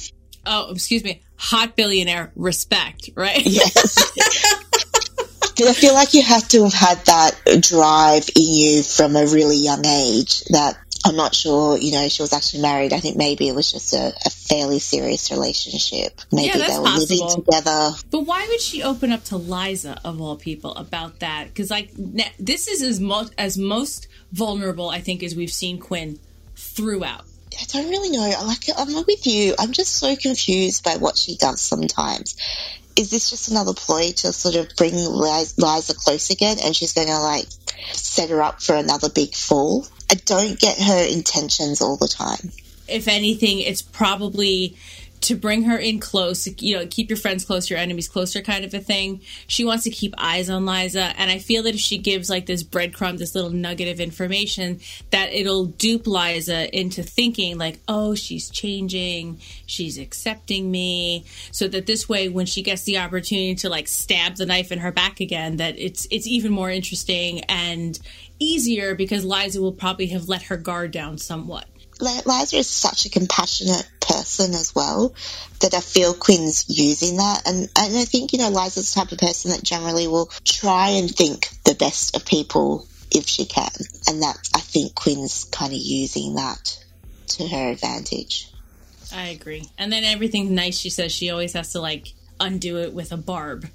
Oh, 0.46 0.70
excuse 0.70 1.02
me. 1.02 1.22
Hot 1.38 1.76
billionaire 1.76 2.30
respect, 2.36 3.10
right? 3.16 3.42
yes. 3.44 4.12
But 5.58 5.68
I 5.68 5.72
feel 5.72 5.94
like 5.94 6.14
you 6.14 6.22
have 6.22 6.46
to 6.48 6.64
have 6.64 6.74
had 6.74 6.98
that 7.06 7.62
drive 7.62 8.28
in 8.36 8.42
you 8.42 8.82
from 8.82 9.16
a 9.16 9.26
really 9.26 9.56
young 9.56 9.84
age 9.84 10.44
that 10.50 10.76
I'm 11.06 11.16
not 11.16 11.34
sure, 11.34 11.78
you 11.78 11.92
know, 11.92 12.08
she 12.08 12.22
was 12.22 12.32
actually 12.32 12.62
married. 12.62 12.92
I 12.92 13.00
think 13.00 13.16
maybe 13.16 13.48
it 13.48 13.54
was 13.54 13.70
just 13.70 13.92
a, 13.92 14.12
a 14.24 14.30
fairly 14.30 14.78
serious 14.78 15.30
relationship. 15.30 16.20
Maybe 16.32 16.58
Yeah, 16.58 16.66
they 16.66 16.78
were 16.78 16.88
living 16.88 17.28
together. 17.44 17.90
But 18.10 18.20
why 18.20 18.46
would 18.48 18.60
she 18.60 18.82
open 18.82 19.12
up 19.12 19.24
to 19.24 19.36
Liza 19.36 20.00
of 20.04 20.20
all 20.20 20.36
people 20.36 20.74
about 20.74 21.20
that? 21.20 21.48
Because 21.48 21.70
like 21.70 21.90
this 22.38 22.68
is 22.68 22.82
as 22.82 23.00
most 23.00 23.32
as 23.38 23.56
most 23.56 24.08
vulnerable 24.32 24.90
I 24.90 25.00
think 25.00 25.22
as 25.22 25.34
we've 25.34 25.52
seen 25.52 25.78
Quinn 25.78 26.18
throughout. 26.56 27.24
I 27.58 27.64
don't 27.68 27.88
really 27.88 28.10
know. 28.10 28.22
I 28.22 28.42
Like, 28.44 28.64
I'm 28.76 28.92
not 28.92 29.06
with 29.06 29.26
you. 29.26 29.54
I'm 29.58 29.72
just 29.72 29.94
so 29.94 30.14
confused 30.16 30.84
by 30.84 30.96
what 30.96 31.16
she 31.16 31.36
does 31.36 31.60
sometimes. 31.60 32.36
Is 32.96 33.10
this 33.10 33.30
just 33.30 33.50
another 33.50 33.74
ploy 33.74 34.12
to 34.12 34.32
sort 34.32 34.56
of 34.56 34.74
bring 34.76 34.94
Liza 34.94 35.94
close 35.94 36.30
again 36.30 36.56
and 36.64 36.74
she's 36.74 36.94
going 36.94 37.08
to 37.08 37.18
like 37.18 37.46
set 37.92 38.30
her 38.30 38.42
up 38.42 38.62
for 38.62 38.74
another 38.74 39.08
big 39.10 39.34
fall? 39.34 39.86
I 40.10 40.14
don't 40.14 40.58
get 40.58 40.78
her 40.78 41.04
intentions 41.04 41.80
all 41.80 41.96
the 41.96 42.08
time. 42.08 42.52
If 42.88 43.08
anything, 43.08 43.60
it's 43.60 43.82
probably 43.82 44.76
to 45.22 45.34
bring 45.34 45.64
her 45.64 45.76
in 45.76 45.98
close, 45.98 46.46
you 46.60 46.76
know, 46.76 46.86
keep 46.88 47.10
your 47.10 47.16
friends 47.16 47.44
close, 47.44 47.68
your 47.68 47.78
enemies 47.78 48.08
closer 48.08 48.40
kind 48.42 48.64
of 48.64 48.72
a 48.74 48.78
thing. 48.78 49.20
She 49.46 49.64
wants 49.64 49.84
to 49.84 49.90
keep 49.90 50.14
eyes 50.18 50.48
on 50.50 50.66
Liza. 50.66 51.00
And 51.18 51.30
I 51.30 51.38
feel 51.38 51.62
that 51.64 51.74
if 51.74 51.80
she 51.80 51.98
gives 51.98 52.30
like 52.30 52.46
this 52.46 52.62
breadcrumb, 52.62 53.18
this 53.18 53.34
little 53.34 53.50
nugget 53.50 53.88
of 53.88 53.98
information, 53.98 54.80
that 55.10 55.32
it'll 55.32 55.64
dupe 55.64 56.06
Liza 56.06 56.76
into 56.76 57.02
thinking 57.02 57.58
like, 57.58 57.80
oh, 57.88 58.14
she's 58.14 58.50
changing, 58.50 59.40
she's 59.66 59.98
accepting 59.98 60.70
me. 60.70 61.24
So 61.50 61.66
that 61.68 61.86
this 61.86 62.08
way, 62.08 62.28
when 62.28 62.46
she 62.46 62.62
gets 62.62 62.82
the 62.82 62.98
opportunity 62.98 63.54
to 63.56 63.68
like 63.68 63.88
stab 63.88 64.36
the 64.36 64.46
knife 64.46 64.70
in 64.70 64.78
her 64.78 64.92
back 64.92 65.20
again, 65.20 65.56
that 65.56 65.78
it's, 65.78 66.06
it's 66.10 66.26
even 66.26 66.52
more 66.52 66.70
interesting 66.70 67.40
and 67.44 67.98
easier 68.38 68.94
because 68.94 69.24
Liza 69.24 69.60
will 69.60 69.72
probably 69.72 70.08
have 70.08 70.28
let 70.28 70.42
her 70.44 70.56
guard 70.56 70.90
down 70.90 71.18
somewhat. 71.18 71.66
Liza 72.00 72.56
is 72.56 72.68
such 72.68 73.06
a 73.06 73.10
compassionate 73.10 73.88
person 74.00 74.52
as 74.52 74.74
well 74.74 75.14
that 75.60 75.74
I 75.74 75.80
feel 75.80 76.12
Quinn's 76.12 76.66
using 76.68 77.16
that. 77.16 77.42
And, 77.46 77.62
and 77.62 77.96
I 77.96 78.04
think, 78.04 78.32
you 78.32 78.38
know, 78.38 78.50
Liza's 78.50 78.92
the 78.92 79.00
type 79.00 79.12
of 79.12 79.18
person 79.18 79.50
that 79.50 79.62
generally 79.62 80.06
will 80.06 80.26
try 80.44 80.90
and 80.90 81.10
think 81.10 81.48
the 81.64 81.74
best 81.74 82.14
of 82.14 82.26
people 82.26 82.86
if 83.10 83.26
she 83.26 83.46
can. 83.46 83.70
And 84.08 84.22
that, 84.22 84.36
I 84.54 84.60
think 84.60 84.94
Quinn's 84.94 85.44
kind 85.44 85.72
of 85.72 85.78
using 85.78 86.34
that 86.34 86.78
to 87.28 87.48
her 87.48 87.70
advantage. 87.70 88.50
I 89.12 89.28
agree. 89.28 89.64
And 89.78 89.92
then 89.92 90.04
everything 90.04 90.54
nice 90.54 90.78
she 90.78 90.90
says, 90.90 91.12
she 91.12 91.30
always 91.30 91.54
has 91.54 91.72
to 91.72 91.80
like 91.80 92.12
undo 92.40 92.78
it 92.78 92.92
with 92.92 93.12
a 93.12 93.16
barb. 93.16 93.68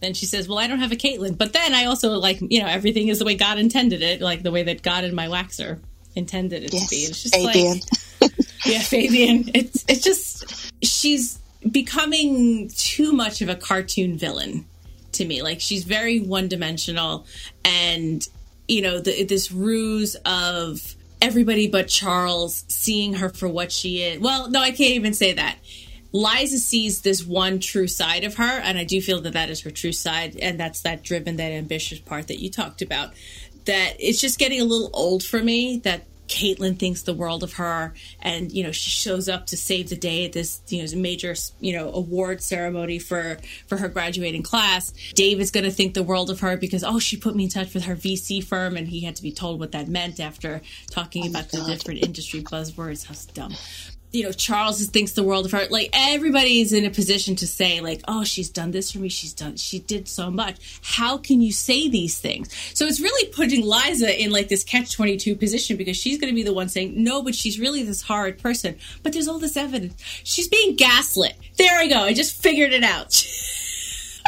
Then 0.00 0.14
she 0.14 0.26
says, 0.26 0.48
"Well, 0.48 0.58
I 0.58 0.66
don't 0.66 0.80
have 0.80 0.92
a 0.92 0.96
Caitlin." 0.96 1.38
But 1.38 1.52
then 1.52 1.74
I 1.74 1.86
also 1.86 2.10
like, 2.18 2.38
you 2.40 2.60
know, 2.60 2.66
everything 2.66 3.08
is 3.08 3.18
the 3.18 3.24
way 3.24 3.34
God 3.34 3.58
intended 3.58 4.02
it, 4.02 4.20
like 4.20 4.42
the 4.42 4.50
way 4.50 4.62
that 4.64 4.82
God 4.82 5.04
and 5.04 5.14
my 5.14 5.26
waxer 5.28 5.78
intended 6.14 6.64
it 6.64 6.70
to 6.72 6.86
be. 6.90 6.96
Yes, 6.96 7.10
It's 7.10 7.22
just 7.22 7.34
Fabian. 7.34 7.80
like, 8.20 8.32
yeah, 8.66 8.80
Fabian. 8.80 9.50
It's 9.54 9.84
it's 9.88 10.02
just 10.04 10.72
she's 10.84 11.38
becoming 11.70 12.68
too 12.76 13.12
much 13.12 13.40
of 13.42 13.48
a 13.48 13.56
cartoon 13.56 14.16
villain 14.18 14.66
to 15.12 15.24
me. 15.24 15.42
Like 15.42 15.60
she's 15.60 15.84
very 15.84 16.20
one 16.20 16.48
dimensional, 16.48 17.26
and 17.64 18.26
you 18.68 18.82
know, 18.82 18.98
the, 19.00 19.24
this 19.24 19.50
ruse 19.52 20.14
of 20.26 20.94
everybody 21.22 21.66
but 21.68 21.88
Charles 21.88 22.64
seeing 22.68 23.14
her 23.14 23.28
for 23.30 23.48
what 23.48 23.72
she 23.72 24.02
is. 24.02 24.20
Well, 24.20 24.50
no, 24.50 24.60
I 24.60 24.70
can't 24.70 24.92
even 24.92 25.14
say 25.14 25.32
that. 25.32 25.56
Liza 26.16 26.58
sees 26.58 27.02
this 27.02 27.24
one 27.26 27.60
true 27.60 27.86
side 27.86 28.24
of 28.24 28.36
her, 28.36 28.44
and 28.44 28.78
I 28.78 28.84
do 28.84 29.02
feel 29.02 29.20
that 29.20 29.34
that 29.34 29.50
is 29.50 29.60
her 29.62 29.70
true 29.70 29.92
side, 29.92 30.36
and 30.40 30.58
that's 30.58 30.80
that 30.82 31.02
driven, 31.02 31.36
that 31.36 31.52
ambitious 31.52 31.98
part 31.98 32.28
that 32.28 32.40
you 32.40 32.50
talked 32.50 32.80
about. 32.80 33.12
That 33.66 33.96
it's 33.98 34.20
just 34.20 34.38
getting 34.38 34.60
a 34.60 34.64
little 34.64 34.90
old 34.94 35.22
for 35.22 35.42
me. 35.42 35.78
That 35.78 36.04
Caitlin 36.28 36.78
thinks 36.78 37.02
the 37.02 37.12
world 37.12 37.42
of 37.42 37.54
her, 37.54 37.92
and 38.22 38.50
you 38.50 38.64
know 38.64 38.72
she 38.72 38.88
shows 38.88 39.28
up 39.28 39.46
to 39.48 39.58
save 39.58 39.90
the 39.90 39.96
day 39.96 40.24
at 40.24 40.32
this 40.32 40.62
you 40.68 40.82
know 40.82 41.00
major 41.00 41.34
you 41.60 41.76
know 41.76 41.92
award 41.92 42.42
ceremony 42.42 42.98
for 42.98 43.38
for 43.66 43.76
her 43.76 43.88
graduating 43.88 44.42
class. 44.42 44.92
Dave 45.14 45.38
is 45.38 45.50
going 45.50 45.64
to 45.64 45.70
think 45.70 45.92
the 45.92 46.02
world 46.02 46.30
of 46.30 46.40
her 46.40 46.56
because 46.56 46.82
oh 46.82 46.98
she 46.98 47.18
put 47.18 47.36
me 47.36 47.44
in 47.44 47.50
touch 47.50 47.74
with 47.74 47.84
her 47.84 47.94
VC 47.94 48.42
firm, 48.42 48.76
and 48.76 48.88
he 48.88 49.00
had 49.00 49.16
to 49.16 49.22
be 49.22 49.32
told 49.32 49.60
what 49.60 49.72
that 49.72 49.86
meant 49.88 50.18
after 50.18 50.62
talking 50.90 51.24
oh 51.26 51.30
about 51.30 51.50
the 51.50 51.62
different 51.64 52.02
industry 52.02 52.40
buzzwords. 52.40 53.06
How 53.06 53.14
dumb 53.34 53.54
you 54.16 54.24
know, 54.24 54.32
Charles 54.32 54.84
thinks 54.86 55.12
the 55.12 55.22
world 55.22 55.44
of 55.46 55.52
her. 55.52 55.66
Like 55.70 55.90
everybody's 55.92 56.72
in 56.72 56.84
a 56.84 56.90
position 56.90 57.36
to 57.36 57.46
say, 57.46 57.80
like, 57.80 58.00
oh, 58.08 58.24
she's 58.24 58.48
done 58.48 58.70
this 58.70 58.92
for 58.92 58.98
me. 58.98 59.08
She's 59.08 59.32
done, 59.32 59.56
she 59.56 59.78
did 59.80 60.08
so 60.08 60.30
much. 60.30 60.80
How 60.82 61.18
can 61.18 61.40
you 61.40 61.52
say 61.52 61.88
these 61.88 62.18
things? 62.18 62.50
So 62.74 62.86
it's 62.86 63.00
really 63.00 63.30
putting 63.30 63.62
Liza 63.64 64.20
in 64.20 64.30
like 64.30 64.48
this 64.48 64.64
catch 64.64 64.92
22 64.94 65.36
position 65.36 65.76
because 65.76 65.96
she's 65.96 66.18
going 66.18 66.30
to 66.32 66.34
be 66.34 66.42
the 66.42 66.54
one 66.54 66.68
saying, 66.68 66.94
no, 67.02 67.22
but 67.22 67.34
she's 67.34 67.60
really 67.60 67.82
this 67.82 68.02
horrid 68.02 68.38
person. 68.38 68.76
But 69.02 69.12
there's 69.12 69.28
all 69.28 69.38
this 69.38 69.56
evidence. 69.56 69.94
She's 70.24 70.48
being 70.48 70.76
gaslit. 70.76 71.34
There 71.58 71.78
I 71.78 71.86
go. 71.88 72.00
I 72.00 72.14
just 72.14 72.42
figured 72.42 72.72
it 72.72 72.82
out. 72.82 73.26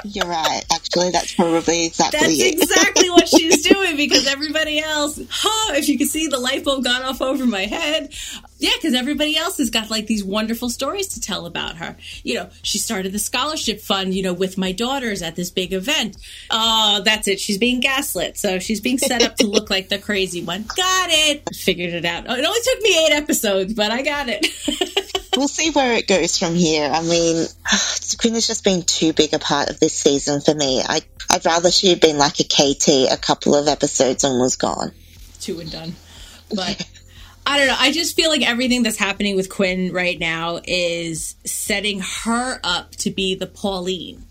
You're 0.04 0.26
right. 0.26 0.62
Actually, 0.72 1.10
that's 1.10 1.34
probably 1.34 1.86
exactly 1.86 2.20
That's 2.20 2.40
it. 2.40 2.54
exactly 2.62 3.10
what 3.10 3.28
she's 3.28 3.66
doing 3.68 3.96
because 3.96 4.26
everybody 4.26 4.78
else, 4.78 5.20
huh, 5.28 5.74
if 5.74 5.88
you 5.88 5.98
can 5.98 6.06
see 6.06 6.28
the 6.28 6.38
light 6.38 6.64
bulb 6.64 6.84
gone 6.84 7.02
off 7.02 7.20
over 7.20 7.46
my 7.46 7.66
head. 7.66 8.14
Yeah, 8.58 8.70
because 8.74 8.94
everybody 8.94 9.36
else 9.36 9.58
has 9.58 9.70
got 9.70 9.88
like 9.88 10.06
these 10.06 10.24
wonderful 10.24 10.68
stories 10.68 11.08
to 11.08 11.20
tell 11.20 11.46
about 11.46 11.76
her. 11.76 11.96
You 12.24 12.34
know, 12.34 12.50
she 12.62 12.78
started 12.78 13.12
the 13.12 13.18
scholarship 13.18 13.80
fund, 13.80 14.14
you 14.14 14.22
know, 14.22 14.32
with 14.32 14.58
my 14.58 14.72
daughters 14.72 15.22
at 15.22 15.36
this 15.36 15.50
big 15.50 15.72
event. 15.72 16.16
Oh, 16.50 17.00
that's 17.04 17.28
it. 17.28 17.38
She's 17.38 17.58
being 17.58 17.80
gaslit. 17.80 18.36
So 18.36 18.58
she's 18.58 18.80
being 18.80 18.98
set 18.98 19.22
up 19.22 19.36
to 19.36 19.46
look 19.46 19.70
like 19.78 19.88
the 19.88 19.98
crazy 19.98 20.42
one. 20.42 20.64
Got 20.76 21.10
it. 21.10 21.54
Figured 21.54 21.94
it 21.94 22.04
out. 22.04 22.24
Oh, 22.28 22.34
it 22.34 22.44
only 22.44 22.60
took 22.62 22.82
me 22.82 23.06
eight 23.06 23.12
episodes, 23.12 23.74
but 23.74 23.92
I 23.92 24.02
got 24.02 24.26
it. 24.28 24.46
we'll 25.36 25.48
see 25.48 25.70
where 25.70 25.94
it 25.94 26.08
goes 26.08 26.36
from 26.36 26.54
here. 26.54 26.90
I 26.92 27.02
mean, 27.02 27.46
Quinn 28.18 28.34
has 28.34 28.46
just 28.46 28.64
been 28.64 28.82
too 28.82 29.12
big 29.12 29.34
a 29.34 29.38
part 29.38 29.70
of 29.70 29.78
this 29.78 29.94
season 29.94 30.40
for 30.40 30.54
me. 30.54 30.82
I, 30.84 31.00
I'd 31.30 31.44
rather 31.44 31.70
she 31.70 31.90
had 31.90 32.00
been 32.00 32.18
like 32.18 32.40
a 32.40 32.44
KT 32.44 33.12
a 33.12 33.16
couple 33.16 33.54
of 33.54 33.68
episodes 33.68 34.24
and 34.24 34.40
was 34.40 34.56
gone. 34.56 34.92
Two 35.40 35.60
and 35.60 35.70
done. 35.70 35.94
But 36.52 36.84
I 37.48 37.56
don't 37.56 37.66
know. 37.68 37.76
I 37.78 37.92
just 37.92 38.14
feel 38.14 38.28
like 38.28 38.46
everything 38.46 38.82
that's 38.82 38.98
happening 38.98 39.34
with 39.34 39.48
Quinn 39.48 39.90
right 39.90 40.20
now 40.20 40.60
is 40.64 41.34
setting 41.46 42.00
her 42.00 42.60
up 42.62 42.90
to 42.96 43.10
be 43.10 43.36
the 43.36 43.46
Pauline 43.46 44.22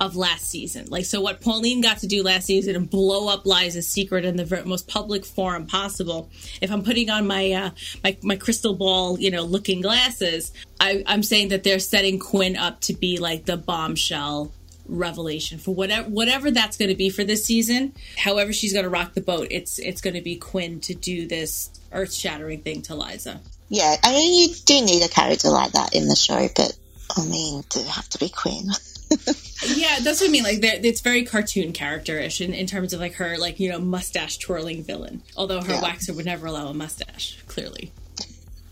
of 0.00 0.16
last 0.16 0.50
season. 0.50 0.86
Like, 0.88 1.04
so 1.04 1.20
what 1.20 1.40
Pauline 1.40 1.82
got 1.82 1.98
to 1.98 2.08
do 2.08 2.24
last 2.24 2.46
season 2.46 2.74
and 2.74 2.90
blow 2.90 3.28
up 3.28 3.46
Liza's 3.46 3.86
secret 3.86 4.24
in 4.24 4.36
the 4.36 4.64
most 4.66 4.88
public 4.88 5.24
forum 5.24 5.68
possible. 5.68 6.28
If 6.60 6.72
I'm 6.72 6.82
putting 6.82 7.10
on 7.10 7.28
my 7.28 7.52
uh, 7.52 7.70
my 8.02 8.16
my 8.22 8.34
crystal 8.34 8.74
ball, 8.74 9.20
you 9.20 9.30
know, 9.30 9.42
looking 9.42 9.80
glasses, 9.80 10.52
I, 10.80 11.04
I'm 11.06 11.22
saying 11.22 11.50
that 11.50 11.62
they're 11.62 11.78
setting 11.78 12.18
Quinn 12.18 12.56
up 12.56 12.80
to 12.82 12.92
be 12.92 13.18
like 13.18 13.44
the 13.44 13.56
bombshell 13.56 14.50
revelation 14.86 15.58
for 15.58 15.74
whatever 15.74 16.08
whatever 16.08 16.50
that's 16.50 16.76
going 16.76 16.90
to 16.90 16.94
be 16.96 17.08
for 17.10 17.24
this 17.24 17.44
season. 17.44 17.92
However, 18.18 18.52
she's 18.52 18.72
going 18.72 18.84
to 18.84 18.90
rock 18.90 19.14
the 19.14 19.20
boat. 19.20 19.48
It's 19.50 19.78
it's 19.78 20.00
going 20.00 20.14
to 20.14 20.20
be 20.20 20.36
Quinn 20.36 20.80
to 20.80 20.94
do 20.94 21.26
this 21.26 21.70
earth 21.92 22.12
shattering 22.12 22.60
thing 22.60 22.82
to 22.82 22.94
Liza. 22.94 23.40
Yeah, 23.68 23.96
I 24.02 24.12
mean, 24.12 24.48
you 24.48 24.54
do 24.66 24.84
need 24.84 25.02
a 25.02 25.08
character 25.08 25.48
like 25.48 25.72
that 25.72 25.94
in 25.94 26.06
the 26.08 26.14
show, 26.16 26.48
but 26.54 26.76
I 27.16 27.24
mean, 27.24 27.62
to 27.70 27.82
have 27.82 28.08
to 28.10 28.18
be 28.18 28.28
Quinn. 28.28 28.66
yeah, 29.66 29.98
that's 30.02 30.20
what 30.20 30.28
I 30.28 30.30
mean. 30.30 30.42
Like, 30.42 30.58
it's 30.62 31.00
very 31.00 31.24
cartoon 31.24 31.72
character-ish 31.72 32.40
in, 32.40 32.52
in 32.52 32.66
terms 32.66 32.92
of 32.92 33.00
like 33.00 33.14
her, 33.14 33.38
like 33.38 33.58
you 33.60 33.70
know, 33.70 33.78
mustache 33.78 34.38
twirling 34.38 34.82
villain. 34.82 35.22
Although 35.36 35.62
her 35.62 35.72
Yeah. 35.72 35.80
waxer 35.80 36.14
would 36.14 36.26
never 36.26 36.46
allow 36.46 36.66
a 36.68 36.74
mustache. 36.74 37.38
Clearly, 37.46 37.92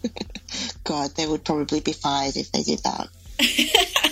God, 0.84 1.10
they 1.16 1.26
would 1.26 1.44
probably 1.44 1.80
be 1.80 1.92
fired 1.92 2.36
if 2.36 2.52
they 2.52 2.62
did 2.62 2.80
that. 2.80 3.08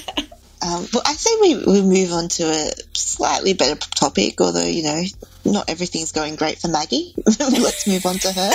um, 0.62 0.86
but 0.92 1.02
I 1.06 1.14
think 1.14 1.40
we, 1.42 1.72
we 1.72 1.82
move 1.82 2.12
on 2.12 2.28
to 2.28 2.44
a 2.44 2.70
slightly 2.92 3.54
better 3.54 3.76
topic, 3.76 4.40
although, 4.40 4.64
you 4.64 4.82
know, 4.82 5.02
not 5.44 5.70
everything's 5.70 6.12
going 6.12 6.36
great 6.36 6.58
for 6.58 6.68
Maggie. 6.68 7.14
Let's 7.38 7.86
move 7.86 8.04
on 8.04 8.16
to 8.16 8.32
her. 8.32 8.50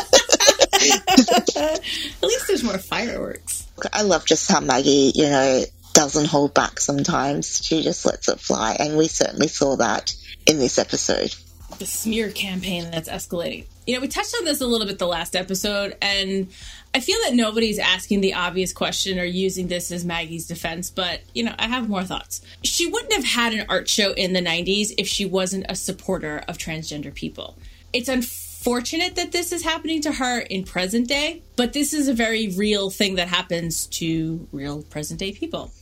at 1.55 2.23
least 2.23 2.47
there's 2.47 2.63
more 2.63 2.77
fireworks. 2.77 3.67
I 3.91 4.03
love 4.03 4.25
just 4.25 4.51
how 4.51 4.59
Maggie, 4.59 5.11
you 5.15 5.25
know, 5.29 5.63
doesn't 5.93 6.25
hold 6.27 6.53
back 6.53 6.79
sometimes. 6.79 7.65
She 7.65 7.81
just 7.81 8.05
lets 8.05 8.29
it 8.29 8.39
fly, 8.39 8.75
and 8.79 8.97
we 8.97 9.07
certainly 9.07 9.47
saw 9.47 9.77
that 9.77 10.13
in 10.45 10.59
this 10.59 10.77
episode. 10.77 11.33
the 11.79 11.85
smear 11.85 12.29
campaign 12.29 12.91
that's 12.91 13.09
escalating. 13.09 13.65
You 13.87 13.95
know, 13.95 14.01
we 14.01 14.07
touched 14.07 14.35
on 14.37 14.45
this 14.45 14.61
a 14.61 14.67
little 14.67 14.85
bit 14.85 14.99
the 14.99 15.07
last 15.07 15.35
episode, 15.35 15.95
and 16.01 16.49
I 16.95 17.01
feel 17.01 17.19
that 17.25 17.36
nobody's 17.36 17.77
asking 17.77 18.21
the 18.21 18.36
obvious 18.36 18.71
question 18.71 19.19
or 19.19 19.25
using 19.25 19.67
this 19.67 19.91
as 19.91 20.05
Maggie's 20.05 20.47
defense, 20.47 20.89
but, 20.89 21.19
you 21.34 21.43
know, 21.43 21.53
I 21.60 21.67
have 21.67 21.89
more 21.89 22.05
thoughts. 22.05 22.39
She 22.63 22.88
wouldn't 22.88 23.12
have 23.12 23.25
had 23.25 23.53
an 23.53 23.65
art 23.67 23.89
show 23.89 24.13
in 24.13 24.31
the 24.31 24.39
90s 24.39 24.93
if 24.97 25.05
she 25.05 25.25
wasn't 25.25 25.65
a 25.67 25.75
supporter 25.75 26.41
of 26.47 26.58
transgender 26.58 27.13
people. 27.13 27.58
It's 27.91 28.08
unfortunate 28.08 29.17
that 29.17 29.34
this 29.34 29.51
is 29.51 29.62
happening 29.62 30.01
to 30.03 30.13
her 30.13 30.39
in 30.39 30.63
present 30.63 31.10
day, 31.10 31.41
but 31.58 31.73
this 31.73 31.93
is 31.93 32.08
a 32.08 32.13
very 32.13 32.47
real 32.55 32.89
thing 32.89 33.15
that 33.15 33.27
happens 33.27 33.88
to 33.88 34.47
real 34.53 34.84
present 34.84 35.19
day 35.19 35.34
people 35.34 35.73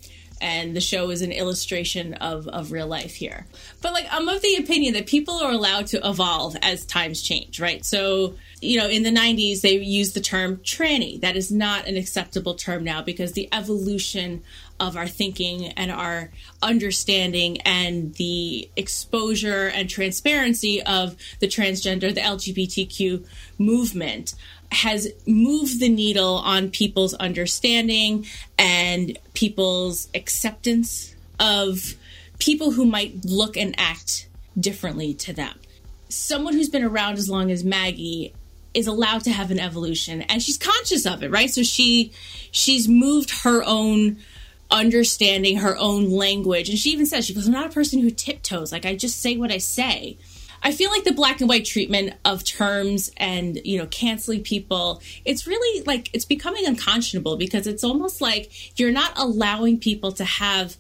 and 0.44 0.76
the 0.76 0.82
show 0.82 1.10
is 1.10 1.22
an 1.22 1.32
illustration 1.32 2.16
of, 2.16 2.50
of 2.50 2.74
real 2.74 2.86
life 2.86 3.16
here. 3.16 3.48
But 3.82 3.94
like 3.94 4.06
I'm 4.12 4.28
of 4.28 4.42
the 4.42 4.56
opinion 4.58 4.94
that 4.96 5.08
people 5.08 5.36
are 5.36 5.54
allowed 5.54 5.88
to 5.88 6.08
evolve 6.08 6.58
as 6.62 6.86
times 6.86 7.22
change, 7.22 7.62
right? 7.62 7.84
So, 7.86 8.36
you 8.60 8.78
know, 8.78 8.90
in 8.90 9.04
the 9.04 9.10
90s 9.10 9.62
they 9.62 9.78
used 9.78 10.16
the 10.16 10.20
term 10.20 10.58
tranny. 10.58 11.22
That 11.22 11.38
is 11.38 11.50
not 11.50 11.88
an 11.88 11.96
acceptable 11.96 12.56
term 12.56 12.84
now 12.84 13.02
because 13.02 13.32
the 13.32 13.48
evolution 13.54 14.44
of 14.82 14.98
our 14.98 15.08
thinking 15.08 15.68
and 15.68 15.90
our 15.90 16.30
understanding 16.62 17.62
and 17.62 18.14
the 18.16 18.70
exposure 18.76 19.68
and 19.68 19.90
transparency 19.90 20.84
of 20.84 21.16
the 21.40 21.48
transgender, 21.48 22.14
the 22.14 22.20
LGBTQ 22.20 23.26
movement 23.58 24.36
has 24.74 25.08
moved 25.26 25.80
the 25.80 25.90
needle 25.90 26.36
on 26.36 26.70
people's 26.70 27.14
understanding 27.16 28.26
and 28.58 29.18
people's 29.34 30.08
acceptance 30.14 31.16
of 31.40 31.96
people 32.40 32.72
who 32.72 32.86
might 32.86 33.26
look 33.26 33.56
and 33.58 33.76
act 33.78 34.28
differently 34.60 35.14
to 35.14 35.34
them. 35.34 35.58
Someone 36.10 36.54
who's 36.54 36.70
been 36.70 36.84
around 36.84 37.18
as 37.18 37.30
long 37.30 37.52
as 37.52 37.64
Maggie 37.64 38.34
is 38.74 38.88
allowed 38.88 39.24
to 39.24 39.32
have 39.32 39.52
an 39.52 39.60
evolution 39.60 40.22
and 40.24 40.42
she's 40.42 40.58
conscious 40.58 41.06
of 41.06 41.24
it, 41.24 41.32
right? 41.32 41.50
So 41.50 41.64
she 41.64 42.12
she's 42.52 42.88
moved 42.88 43.44
her 43.44 43.64
own 43.64 44.18
understanding, 44.72 45.58
her 45.58 45.78
own 45.78 46.10
language. 46.10 46.70
And 46.70 46.78
she 46.78 46.90
even 46.90 47.06
says, 47.06 47.26
she 47.26 47.34
goes, 47.34 47.46
I'm 47.46 47.54
not 47.54 47.68
a 47.68 47.74
person 47.74 48.00
who 48.00 48.10
tiptoes. 48.10 48.72
Like 48.72 48.86
I 48.86 48.96
just 48.96 49.22
say 49.22 49.38
what 49.38 49.52
I 49.52 49.60
say. 49.60 50.18
I 50.64 50.72
feel 50.72 50.90
like 50.90 51.04
the 51.04 51.12
black 51.12 51.42
and 51.42 51.50
white 51.50 51.66
treatment 51.66 52.14
of 52.24 52.44
terms 52.44 53.12
and, 53.18 53.60
you 53.66 53.78
know, 53.78 53.86
canceling 53.88 54.44
people, 54.44 55.02
it's 55.26 55.46
really 55.46 55.84
like 55.84 56.10
it's 56.14 56.26
becoming 56.26 56.66
unconscionable 56.66 57.36
because 57.36 57.68
it's 57.68 57.84
almost 57.84 58.22
like 58.22 58.80
you're 58.80 58.92
not 58.92 59.12
allowing 59.18 59.80
people 59.80 60.14
to 60.14 60.24
have 60.24 60.78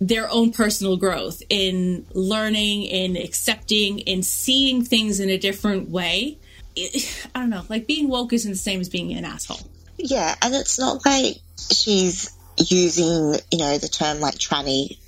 their 0.00 0.30
own 0.30 0.52
personal 0.52 0.96
growth 0.96 1.42
in 1.48 2.06
learning, 2.12 2.84
in 2.84 3.16
accepting, 3.16 3.98
in 4.00 4.22
seeing 4.22 4.84
things 4.84 5.18
in 5.18 5.28
a 5.28 5.38
different 5.38 5.88
way. 5.88 6.38
It, 6.76 7.28
I 7.34 7.40
don't 7.40 7.50
know, 7.50 7.64
like 7.68 7.86
being 7.86 8.08
woke 8.08 8.32
isn't 8.32 8.50
the 8.50 8.56
same 8.56 8.80
as 8.80 8.88
being 8.88 9.12
an 9.12 9.24
asshole. 9.24 9.60
Yeah, 9.96 10.34
and 10.42 10.54
it's 10.54 10.78
not 10.78 11.04
like 11.04 11.36
she's 11.72 12.30
using, 12.56 13.40
you 13.50 13.58
know, 13.58 13.78
the 13.78 13.88
term 13.88 14.20
like 14.20 14.34
tranny 14.34 14.98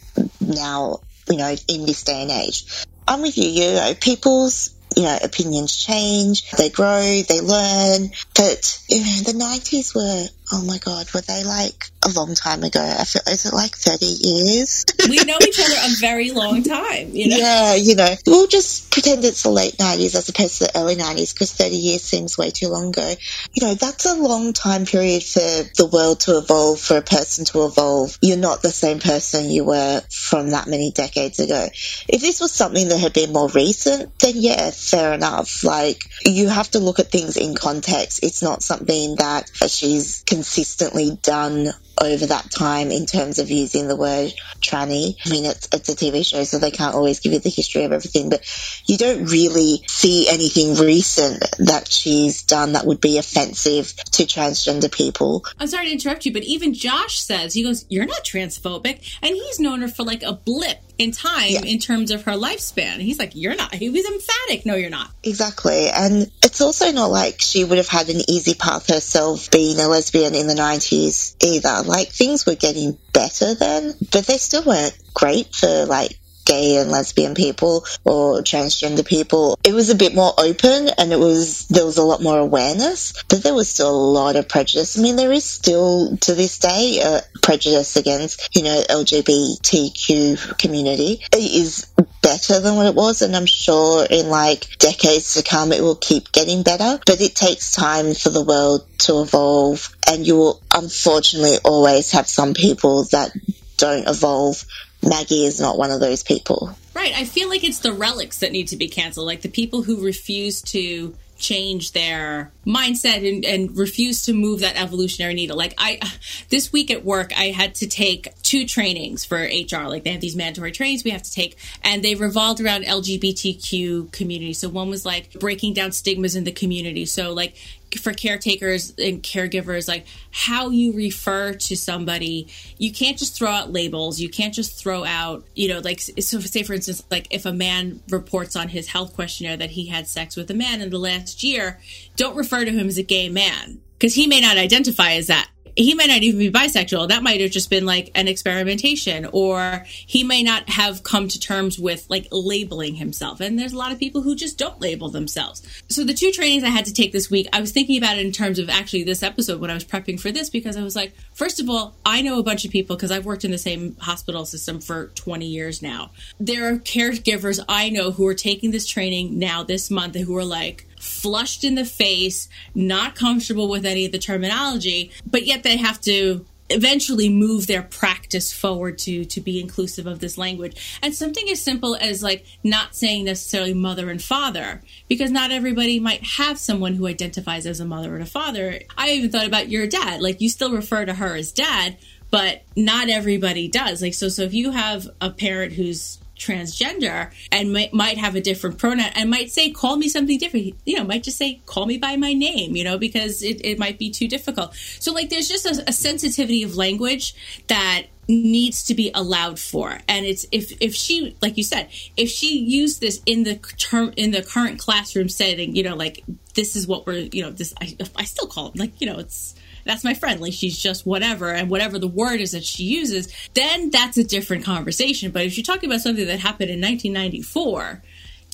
now, 0.41 1.01
you 1.29 1.37
know, 1.37 1.55
in 1.69 1.87
this 1.87 2.05
day 2.05 2.23
and 2.23 2.31
age. 2.31 2.85
I'm 3.09 3.23
with 3.23 3.39
you, 3.39 3.49
you 3.49 3.73
know, 3.75 3.95
people's, 4.01 4.75
you 4.97 5.05
know, 5.05 5.19
opinions 5.23 5.77
change, 5.77 6.51
they 6.53 6.71
grow, 6.71 7.23
they 7.23 7.41
learn, 7.41 8.11
but 8.35 8.83
you 8.89 8.99
know, 9.01 9.23
the 9.25 9.39
90s 9.39 9.95
were, 9.95 10.27
oh 10.53 10.65
my 10.65 10.79
god, 10.79 11.13
were 11.13 11.21
they 11.21 11.45
like 11.45 11.91
a 12.07 12.19
long 12.19 12.35
time 12.35 12.63
ago? 12.63 12.81
I 12.81 13.05
feel, 13.05 13.23
is 13.29 13.47
it 13.47 13.53
like 13.53 13.75
30 13.75 14.07
years? 14.07 14.85
We 15.09 15.17
know 15.25 15.39
each 15.43 15.61
other 15.61 15.75
a 15.75 15.91
very 16.01 16.31
long 16.31 16.63
time, 16.63 17.11
you 17.13 17.29
know? 17.29 17.37
Yeah, 17.37 17.75
you 17.75 17.97
know, 17.97 18.15
we'll 18.27 18.47
just 18.47 18.91
pretend 18.93 19.25
it's 19.25 19.43
the 19.43 19.51
late 19.51 19.75
90s 19.75 20.15
as 20.15 20.29
opposed 20.29 20.59
to 20.59 20.65
the 20.65 20.79
early 20.79 20.97
90s 20.97 21.35
because 21.35 21.53
30 21.53 21.77
years 21.77 22.03
seems 22.03 22.39
way 22.39 22.51
too 22.51 22.69
long 22.69 22.89
ago. 22.89 23.15
You 23.53 23.67
know, 23.67 23.75
that's 23.75 24.07
a 24.07 24.15
long 24.15 24.53
time 24.53 24.87
period 24.87 25.23
for 25.23 25.41
the 25.41 25.89
world 25.93 26.21
to 26.21 26.39
evolve, 26.39 26.81
for 26.81 26.97
a 26.97 27.03
person 27.03 27.45
to 27.47 27.67
evolve. 27.67 28.17
You're 28.23 28.37
not 28.37 28.63
the 28.63 28.71
same 28.71 29.01
person 29.01 29.51
you 29.51 29.65
were 29.65 30.03
from 30.11 30.51
that 30.51 30.67
many 30.67 30.93
decades 30.93 31.41
ago. 31.41 31.67
If 32.09 32.21
this 32.21 32.41
was 32.41 32.53
something 32.53 32.89
that 32.89 32.99
had 32.99 33.13
been 33.13 33.33
more 33.33 33.49
recent, 33.49 34.19
then 34.19 34.35
yeah, 34.37 34.71
fair 34.71 35.13
enough. 35.15 35.65
Like, 35.65 36.05
you 36.25 36.49
have 36.49 36.71
to 36.73 36.79
look 36.79 36.99
at 36.99 37.11
things 37.11 37.37
in 37.37 37.55
context. 37.55 38.23
It's 38.23 38.43
not 38.43 38.63
something 38.63 39.17
that 39.17 39.51
she's 39.69 40.23
consistently 40.27 41.19
done 41.23 41.73
over 42.01 42.27
that 42.27 42.51
time 42.51 42.91
in 42.91 43.07
terms 43.07 43.39
of 43.39 43.51
using 43.51 43.89
the 43.89 43.97
word 43.97 44.33
tranny. 44.61 45.17
I 45.25 45.31
mean, 45.31 45.45
it's, 45.45 45.69
it's 45.73 45.89
a 45.89 45.97
TV 45.97 46.25
show, 46.25 46.45
so 46.45 46.59
they 46.59 46.71
can't 46.71 46.95
always 46.95 47.21
give 47.21 47.33
you 47.33 47.39
the 47.39 47.49
history 47.49 47.85
of 47.85 47.93
everything, 47.93 48.31
but 48.31 48.45
you 48.87 48.97
don't 48.97 49.25
really 49.27 49.83
see 49.87 50.29
anything 50.29 50.75
recent 50.75 51.41
that 51.59 51.91
she's 51.91 52.43
done 52.43 52.73
that 52.73 52.87
would 52.87 53.01
be 53.01 53.19
offensive 53.19 53.95
to 54.13 54.25
transgender 54.25 54.93
people. 54.93 55.45
I'm 55.59 55.67
sorry 55.67 55.87
to 55.87 55.93
interrupt 55.93 56.27
you, 56.27 56.33
but 56.33 56.43
even 56.43 56.75
Josh 56.75 57.19
says, 57.19 57.55
he 57.55 57.63
goes, 57.63 57.87
You're 57.89 58.07
not 58.07 58.25
transphobic. 58.25 59.19
And 59.23 59.35
he's 59.35 59.61
known 59.61 59.81
her 59.81 59.89
for 59.89 60.05
like 60.05 60.23
a 60.23 60.33
blip 60.33 60.86
in 60.99 61.11
time 61.13 61.49
Yeah. 61.51 61.63
in 61.63 61.79
terms 61.79 62.11
of 62.11 62.23
her 62.25 62.33
lifespan. 62.33 62.99
He's 63.01 63.19
like, 63.19 63.33
You're 63.35 63.55
not. 63.55 63.75
He 63.75 63.91
was 63.91 64.05
emphatic. 64.07 64.65
No, 64.67 64.75
you're 64.75 64.91
not. 64.91 65.11
Exactly. 65.23 65.89
And 65.89 66.31
it's 66.43 66.61
also 66.61 66.91
not 66.93 67.11
like 67.11 67.41
she 67.41 67.65
would 67.65 67.79
have 67.79 67.89
had 67.89 68.09
an 68.09 68.21
easy 68.29 68.55
path 68.55 68.89
herself 68.89 69.51
being 69.51 69.79
a 69.81 69.89
lesbian 69.89 70.35
in 70.35 70.47
the 70.47 70.55
90s 70.55 71.35
either. 71.45 71.83
Like 71.87 72.09
things 72.09 72.47
were 72.47 72.55
getting 72.55 72.97
better 73.13 73.55
then, 73.55 73.95
but 74.13 74.27
they 74.27 74.39
still 74.39 74.63
weren't 74.65 74.97
great 75.15 75.55
for 75.55 75.85
like 75.87 76.19
gay 76.47 76.77
and 76.77 76.91
lesbian 76.91 77.35
people 77.35 77.85
or 78.05 78.41
transgender 78.41 79.05
people. 79.05 79.59
It 79.65 79.75
was 79.75 79.91
a 79.91 79.95
bit 79.95 80.15
more 80.15 80.33
open 80.39 80.89
and 80.97 81.13
it 81.13 81.19
was, 81.19 81.67
there 81.69 81.85
was 81.85 81.99
a 81.99 82.03
lot 82.03 82.23
more 82.23 82.39
awareness, 82.39 83.13
but 83.29 83.43
there 83.43 83.55
was 83.55 83.69
still 83.69 83.91
a 83.91 84.13
lot 84.13 84.37
of 84.37 84.49
prejudice. 84.49 84.99
I 84.99 85.03
mean, 85.03 85.17
there 85.17 85.33
is 85.33 85.45
still 85.45 86.17
to 86.19 86.35
this 86.35 86.59
day 86.59 87.01
uh, 87.05 87.21
prejudice 87.43 87.97
against, 87.97 88.57
you 88.57 88.63
know, 88.63 88.83
LGBTQ 88.89 90.59
community. 90.59 91.21
It 91.33 91.37
is 91.37 91.93
better 92.23 92.61
than 92.61 92.77
what 92.77 92.87
it 92.87 92.95
was 92.95 93.23
and 93.23 93.37
I'm 93.37 93.47
sure 93.47 94.07
in 94.09 94.29
like 94.29 94.79
decades 94.79 95.35
to 95.35 95.43
come 95.43 95.73
it 95.73 95.83
will 95.83 95.97
keep 95.97 96.33
getting 96.33 96.63
better, 96.63 96.99
but 97.05 97.21
it 97.21 97.35
takes 97.35 97.73
time 97.73 98.15
for 98.15 98.31
the 98.31 98.43
world 98.43 98.87
to 98.99 99.21
evolve 99.21 99.95
and 100.09 100.27
you 100.27 100.37
will 100.37 100.63
unfortunately 100.73 101.59
always 101.65 102.13
have 102.13 102.29
some 102.29 102.55
people 102.55 103.05
that 103.05 103.31
don't 103.77 104.09
evolve 104.09 104.65
Maggie 105.07 105.45
is 105.45 105.61
not 105.61 105.79
one 105.79 105.91
of 105.91 106.01
those 106.01 106.23
people. 106.23 106.77
Right. 106.95 107.13
I 107.15 107.25
feel 107.25 107.49
like 107.49 107.65
it's 107.65 107.81
the 107.81 107.93
relics 107.93 108.39
that 108.39 108.53
need 108.53 108.69
to 108.69 108.77
be 108.77 108.89
canceled, 108.89 109.27
like 109.27 109.43
the 109.43 109.49
people 109.49 109.83
who 109.83 110.05
refuse 110.05 110.63
to 110.63 111.15
change 111.39 111.93
their 111.93 112.51
mindset 112.67 113.27
and, 113.29 113.45
and, 113.45 113.77
refuse 113.77 114.23
to 114.23 114.33
move 114.33 114.61
that 114.61 114.81
evolutionary 114.81 115.35
needle. 115.35 115.57
Like 115.57 115.75
I, 115.77 116.01
this 116.49 116.73
week 116.73 116.91
at 116.91 117.05
work, 117.05 117.33
I 117.39 117.51
had 117.51 117.75
to 117.77 117.87
take 117.87 118.29
two 118.43 118.67
trainings 118.67 119.25
for 119.25 119.37
HR. 119.37 119.87
Like 119.87 120.05
they 120.05 120.13
have 120.13 120.21
these 120.21 120.37
mandatory 120.37 120.73
trainings 120.73 121.05
we 121.05 121.11
have 121.11 121.23
to 121.23 121.31
take, 121.31 121.59
and 121.83 122.03
they 122.03 122.15
revolved 122.15 122.61
around 122.61 122.85
LGBTQ 122.85 124.13
community. 124.13 124.55
So 124.55 124.69
one 124.69 124.89
was 124.89 125.05
like 125.05 125.33
breaking 125.35 125.75
down 125.75 125.93
stigmas 125.93 126.37
in 126.37 126.45
the 126.45 126.53
community. 126.53 127.05
So 127.05 127.33
like 127.33 127.55
for 128.01 128.13
caretakers 128.13 128.93
and 128.99 129.23
caregivers 129.23 129.87
like 129.89 130.07
how 130.33 130.71
you 130.71 130.93
refer 130.93 131.53
to 131.55 131.77
somebody 131.77 132.49
you 132.79 132.93
can't 132.93 133.17
just 133.17 133.37
throw 133.37 133.49
out 133.49 133.73
labels. 133.73 134.21
You 134.21 134.29
can't 134.29 134.53
just 134.53 134.79
throw 134.79 135.05
out 135.05 135.45
you 135.55 135.69
know 135.69 135.79
like 135.79 136.01
so 136.01 136.41
say 136.41 136.63
for 136.63 136.75
instance 136.75 137.03
like 137.11 137.29
if 137.31 137.47
a 137.47 137.53
man 137.53 138.01
reports 138.11 138.57
on 138.57 138.69
his 138.69 138.89
health 138.89 139.15
questionnaire 139.15 139.57
that 139.57 139.71
he 139.71 139.87
had 139.87 140.09
sex 140.09 140.37
with 140.37 140.51
a 140.51 140.55
man 140.55 140.81
in 140.81 140.91
the 140.91 140.99
last 140.99 141.43
year 141.45 141.81
don't 142.17 142.37
refer 142.37 142.65
to 142.65 142.73
him 142.73 142.89
as 142.89 142.99
a 142.99 143.03
gay 143.03 143.29
man 143.29 143.81
because 143.99 144.15
he 144.15 144.27
may 144.27 144.41
not 144.41 144.57
identify 144.57 145.13
as 145.13 145.29
that 145.29 145.49
he 145.77 145.95
might 145.95 146.09
not 146.09 146.23
even 146.23 146.39
be 146.39 146.51
bisexual. 146.51 147.09
That 147.09 147.23
might 147.23 147.41
have 147.41 147.51
just 147.51 147.69
been 147.69 147.85
like 147.85 148.11
an 148.15 148.29
experimentation, 148.29 149.29
or 149.31 149.85
he 149.87 150.25
may 150.25 150.43
not 150.43 150.69
have 150.71 151.03
come 151.03 151.29
to 151.29 151.39
terms 151.39 151.79
with 151.79 152.07
like 152.09 152.27
labeling 152.33 152.95
himself. 152.95 153.41
And 153.41 153.59
there's 153.59 153.75
a 153.75 153.79
lot 153.79 153.93
of 153.93 153.99
people 153.99 154.23
who 154.23 154.35
just 154.35 154.59
don't 154.59 154.81
label 154.81 155.11
themselves. 155.11 155.63
So 155.89 156.03
the 156.03 156.15
two 156.15 156.33
trainings 156.33 156.65
I 156.65 156.69
had 156.69 156.87
to 156.87 156.95
take 156.95 157.13
this 157.13 157.31
week, 157.31 157.47
I 157.53 157.61
was 157.61 157.73
thinking 157.73 157.99
about 157.99 158.17
it 158.17 158.25
in 158.25 158.33
terms 158.33 158.59
of 158.59 158.71
actually 158.71 159.05
this 159.05 159.23
episode 159.23 159.61
when 159.61 159.71
I 159.71 159.75
was 159.75 159.85
prepping 159.85 160.19
for 160.19 160.33
this 160.33 160.49
because 160.49 160.77
I 160.77 160.83
was 160.83 160.97
like, 160.97 161.15
first 161.35 161.61
of 161.61 161.69
all, 161.69 161.95
I 162.05 162.23
know 162.23 162.39
a 162.39 162.43
bunch 162.43 162.65
of 162.65 162.71
people 162.71 162.97
because 162.97 163.11
I've 163.11 163.27
worked 163.27 163.45
in 163.45 163.51
the 163.51 163.59
same 163.59 163.97
hospital 164.01 164.47
system 164.47 164.81
for 164.81 165.09
20 165.09 165.47
years 165.47 165.83
now. 165.83 166.11
There 166.41 166.73
are 166.73 166.79
caregivers 166.79 167.63
I 167.69 167.91
know 167.91 168.13
who 168.13 168.27
are 168.27 168.35
taking 168.35 168.71
this 168.71 168.87
training 168.87 169.39
now 169.39 169.63
this 169.63 169.91
month 169.91 170.17
who 170.17 170.37
are 170.37 170.45
like, 170.45 170.86
flushed 171.07 171.65
in 171.65 171.75
the 171.75 171.85
face, 171.85 172.49
not 172.75 173.15
comfortable 173.15 173.69
with 173.69 173.87
any 173.87 174.07
of 174.07 174.13
the 174.13 174.19
terminology, 174.19 175.11
but 175.27 175.47
yet 175.47 175.63
they 175.63 175.77
have 175.77 176.01
to 176.03 176.45
eventually 176.69 177.29
move 177.29 177.67
their 177.67 177.83
practice 177.83 178.53
forward 178.53 178.99
to 178.99 179.25
to 179.25 179.41
be 179.41 179.61
inclusive 179.61 180.07
of 180.07 180.19
this 180.19 180.37
language. 180.37 180.99
And 181.03 181.15
something 181.15 181.49
as 181.49 181.63
simple 181.63 181.95
as 181.95 182.23
like 182.23 182.45
not 182.65 182.97
saying 182.97 183.25
necessarily 183.25 183.75
mother 183.75 184.11
and 184.11 184.23
father 184.23 184.83
because 185.09 185.31
not 185.31 185.53
everybody 185.53 186.01
might 186.01 186.25
have 186.25 186.59
someone 186.59 186.95
who 186.95 187.07
identifies 187.07 187.67
as 187.67 187.79
a 187.79 187.85
mother 187.85 188.15
and 188.15 188.23
a 188.23 188.27
father. 188.27 188.81
I 188.99 189.11
even 189.11 189.31
thought 189.31 189.47
about 189.47 189.69
your 189.69 189.87
dad. 189.87 190.21
Like 190.21 190.41
you 190.41 190.49
still 190.49 190.73
refer 190.73 191.05
to 191.05 191.15
her 191.15 191.37
as 191.37 191.53
dad 191.53 191.99
but 192.29 192.65
not 192.75 193.09
everybody 193.09 193.69
does. 193.69 194.03
Like 194.03 194.15
so 194.15 194.29
so 194.29 194.43
if 194.43 194.53
you 194.53 194.73
have 194.73 195.09
a 195.21 195.31
parent 195.31 195.73
who's 195.73 196.19
transgender 196.39 197.33
and 197.51 197.73
might, 197.73 197.93
might 197.93 198.19
have 198.19 198.35
a 198.35 198.41
different 198.41 198.79
pronoun 198.79 199.11
and 199.15 199.31
might 199.31 199.51
say 199.51 199.71
call 199.71 199.97
me 199.97 200.09
something 200.09 200.39
different. 200.39 200.75
You 200.85 200.97
know 200.97 201.05
might 201.05 201.23
just 201.23 201.39
say 201.39 201.61
call 201.67 201.87
me 201.87 201.99
by 201.99 202.17
my 202.17 202.33
name 202.33 202.77
you 202.77 202.85
know 202.85 202.99
because 202.99 203.43
it, 203.43 203.65
it 203.65 203.79
might 203.79 203.99
be 203.99 204.11
too 204.11 204.29
difficult. 204.29 204.75
So 205.01 205.13
like 205.13 205.31
there's 205.31 205.49
just 205.49 205.67
a, 205.67 205.85
a 205.89 205.93
sensitivity 205.93 206.63
of 206.63 206.77
language 206.77 207.35
that 207.69 208.07
needs 208.29 208.85
to 208.85 208.95
be 208.95 209.11
allowed 209.15 209.59
for. 209.59 209.99
And 210.09 210.27
it's 210.27 210.47
if 210.53 210.73
if 210.81 210.95
she 210.95 211.37
like 211.41 211.57
you 211.57 211.65
said 211.65 211.89
if 212.17 212.29
she 212.29 212.59
used 212.59 213.01
this 213.01 213.23
in 213.27 213.45
the 213.45 213.57
term 213.79 214.13
in 214.17 214.33
the 214.33 214.43
current 214.43 214.79
classroom 214.79 215.29
setting 215.29 215.77
you 215.77 215.83
know 215.83 215.95
like 215.95 216.25
this 216.55 216.77
is 216.77 216.87
what 216.87 217.07
we're 217.07 217.29
you 217.33 217.43
know 217.43 217.51
this 217.51 217.75
i, 217.81 217.97
I 218.17 218.25
still 218.25 218.47
call 218.47 218.69
it 218.69 218.79
like 218.79 219.01
you 219.01 219.07
know 219.07 219.19
it's 219.19 219.55
that's 219.87 220.05
my 220.05 220.15
friend. 220.15 220.41
Like 220.41 220.53
she's 220.53 220.79
just 220.79 221.07
whatever, 221.07 221.51
and 221.51 221.71
whatever 221.71 221.99
the 221.99 222.09
word 222.09 222.41
is 222.41 222.53
that 222.53 222.65
she 222.65 222.85
uses, 222.85 223.33
then 223.55 223.91
that's 223.91 224.19
a 224.19 224.25
different 224.25 224.65
conversation. 224.65 225.31
But 225.31 225.45
if 225.45 225.57
you're 225.57 225.65
talking 225.65 225.89
about 225.89 226.03
something 226.03 226.27
that 226.27 226.41
happened 226.41 226.71
in 226.71 226.81
1994, 226.81 228.03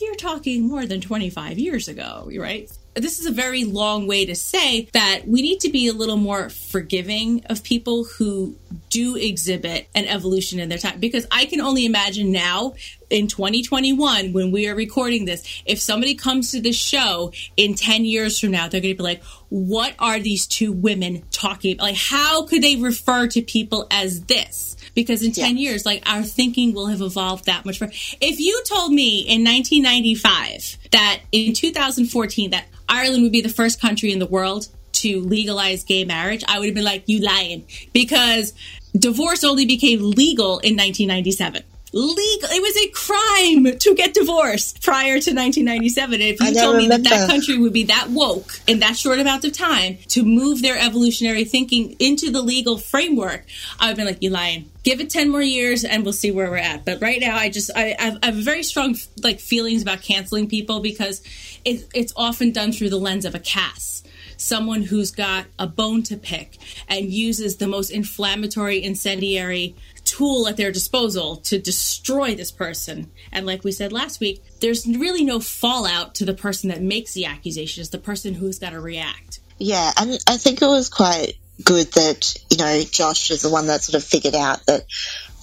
you're 0.01 0.15
talking 0.15 0.69
more 0.69 0.87
than 0.87 1.01
25 1.01 1.59
years 1.59 1.89
ago, 1.89 2.31
right? 2.37 2.71
This 2.95 3.19
is 3.19 3.27
a 3.27 3.33
very 3.33 3.65
long 3.65 4.07
way 4.07 4.27
to 4.27 4.35
say 4.35 4.89
that 4.93 5.23
we 5.27 5.43
need 5.43 5.61
to 5.61 5.71
be 5.71 5.89
a 5.89 5.93
little 5.93 6.17
more 6.17 6.51
forgiving 6.51 7.45
of 7.47 7.63
people 7.63 8.05
who 8.05 8.57
do 8.91 9.17
exhibit 9.17 9.89
an 9.95 10.05
evolution 10.07 10.59
in 10.59 10.69
their 10.69 10.79
time. 10.79 11.01
Because 11.01 11.27
I 11.31 11.47
can 11.47 11.61
only 11.61 11.87
imagine 11.87 12.33
now 12.33 12.75
in 13.09 13.29
2021 13.29 14.33
when 14.33 14.51
we 14.51 14.69
are 14.69 14.75
recording 14.75 15.25
this 15.25 15.63
if 15.67 15.79
somebody 15.81 16.15
comes 16.15 16.51
to 16.53 16.61
this 16.61 16.77
show 16.77 17.33
in 17.57 17.75
10 17.75 18.07
years 18.07 18.41
from 18.41 18.51
now 18.51 18.69
they're 18.69 18.81
going 18.81 18.95
to 18.95 18.99
be 18.99 19.05
like 19.05 19.23
what 19.51 19.95
are 19.99 20.19
these 20.19 20.47
two 20.47 20.73
women 20.73 21.23
talking 21.31 21.75
about? 21.75 21.85
Like 21.85 21.97
how 21.97 22.47
could 22.47 22.63
they 22.63 22.77
refer 22.77 23.27
to 23.29 23.43
people 23.43 23.87
as 23.91 24.25
this 24.25 24.77
because 24.95 25.23
in 25.23 25.33
10 25.33 25.57
years 25.57 25.87
like 25.87 26.03
our 26.07 26.23
thinking 26.23 26.75
will 26.75 26.87
have 26.87 27.01
evolved 27.01 27.47
that 27.47 27.65
much 27.65 27.79
further. 27.79 27.93
If 28.21 28.41
you 28.41 28.63
told 28.65 28.93
me 28.93 29.21
in 29.21 29.45
1995 29.45 30.79
that 30.91 31.21
in 31.33 31.53
2014 31.53 32.51
that 32.51 32.67
Ireland 32.89 33.23
would 33.23 33.33
be 33.33 33.41
the 33.41 33.49
first 33.49 33.81
country 33.81 34.13
in 34.13 34.19
the 34.19 34.27
world 34.27 34.69
to 34.93 35.21
legalize 35.21 35.85
gay 35.85 36.05
marriage, 36.05 36.45
I 36.47 36.59
would 36.59 36.67
have 36.67 36.75
been 36.75 36.85
like, 36.85 37.05
you 37.07 37.21
lying. 37.21 37.67
Because 37.93 38.53
divorce 38.97 39.43
only 39.43 39.67
became 39.67 40.11
legal 40.11 40.59
in 40.59 40.77
1997 40.77 41.65
legal. 41.93 42.49
It 42.51 42.63
was 42.63 42.77
a 42.77 42.89
crime 42.91 43.79
to 43.79 43.95
get 43.95 44.15
divorced 44.15 44.83
prior 44.83 45.21
to 45.21 45.35
1997. 45.35 46.15
And 46.15 46.23
if 46.23 46.41
you 46.41 46.55
told 46.55 46.77
me 46.77 46.89
that 46.89 47.05
that 47.05 47.29
country 47.29 47.59
would 47.59 47.73
be 47.73 47.85
that 47.85 48.09
woke 48.11 48.61
in 48.67 48.81
that 48.81 48.97
short 48.97 49.19
amount 49.19 49.45
of 49.45 49.53
time 49.53 49.99
to 50.09 50.25
move 50.25 50.63
their 50.63 50.79
evolutionary 50.79 51.45
thinking 51.45 51.97
into 51.99 52.31
the 52.31 52.43
legal 52.43 52.79
framework, 52.79 53.45
I 53.79 53.87
would 53.87 53.89
have 53.89 53.97
been 53.97 54.07
like, 54.07 54.23
you 54.23 54.31
lying. 54.31 54.71
Give 54.83 55.01
it 55.01 55.11
10 55.11 55.31
more 55.31 55.43
years 55.43 55.85
and 55.85 56.03
we'll 56.03 56.13
see 56.13 56.31
where 56.31 56.51
we're 56.51 56.57
at. 56.57 56.85
But 56.85 57.01
right 57.01 57.21
now, 57.21 57.37
I 57.37 57.51
just, 57.51 57.71
I, 57.77 57.95
I 58.23 58.27
have 58.27 58.35
very 58.35 58.63
strong 58.63 58.97
like 59.23 59.39
feelings 59.39 59.83
about 59.83 60.03
canceling 60.03 60.49
people 60.49 60.81
because 60.81 61.23
it, 61.65 61.87
it's 61.95 62.13
often 62.17 62.53
done 62.53 62.73
through 62.73 62.91
the 62.91 62.99
lens 62.99 63.25
of 63.25 63.35
a 63.35 63.39
caste 63.39 64.03
someone 64.43 64.83
who's 64.83 65.11
got 65.11 65.47
a 65.59 65.67
bone 65.67 66.03
to 66.03 66.17
pick 66.17 66.59
and 66.89 67.07
uses 67.07 67.57
the 67.57 67.67
most 67.67 67.91
inflammatory, 67.91 68.83
incendiary 68.83 69.75
tool 70.05 70.49
at 70.49 70.57
their 70.57 70.73
disposal 70.73 71.37
to 71.37 71.59
destroy 71.59 72.35
this 72.35 72.51
person. 72.51 73.11
And 73.31 73.47
like 73.47 73.65
we 73.65 73.73
said 73.73 73.93
last 73.93 74.21
week, 74.21 74.43
there's 74.61 74.87
really 74.87 75.25
no 75.25 75.41
fallout 75.41 76.15
to 76.17 76.25
the 76.25 76.35
person 76.35 76.69
that 76.69 76.83
makes 76.83 77.15
the 77.15 77.27
accusation. 77.27 77.81
It's 77.81 77.91
the 77.91 77.99
person 77.99 78.35
who's 78.35 78.59
got 78.59 78.71
to 78.71 78.81
react. 78.81 79.41
Yeah, 79.59 79.93
and 79.97 80.19
I 80.27 80.37
think 80.37 80.61
it 80.61 80.67
was 80.67 80.89
quite 80.89 81.35
good 81.63 81.93
that, 81.93 82.35
you 82.51 82.57
know, 82.57 82.83
Josh 82.83 83.31
is 83.31 83.43
the 83.43 83.51
one 83.51 83.69
that 83.69 83.83
sort 83.83 84.03
of 84.03 84.09
figured 84.09 84.35
out 84.35 84.67
that 84.67 84.85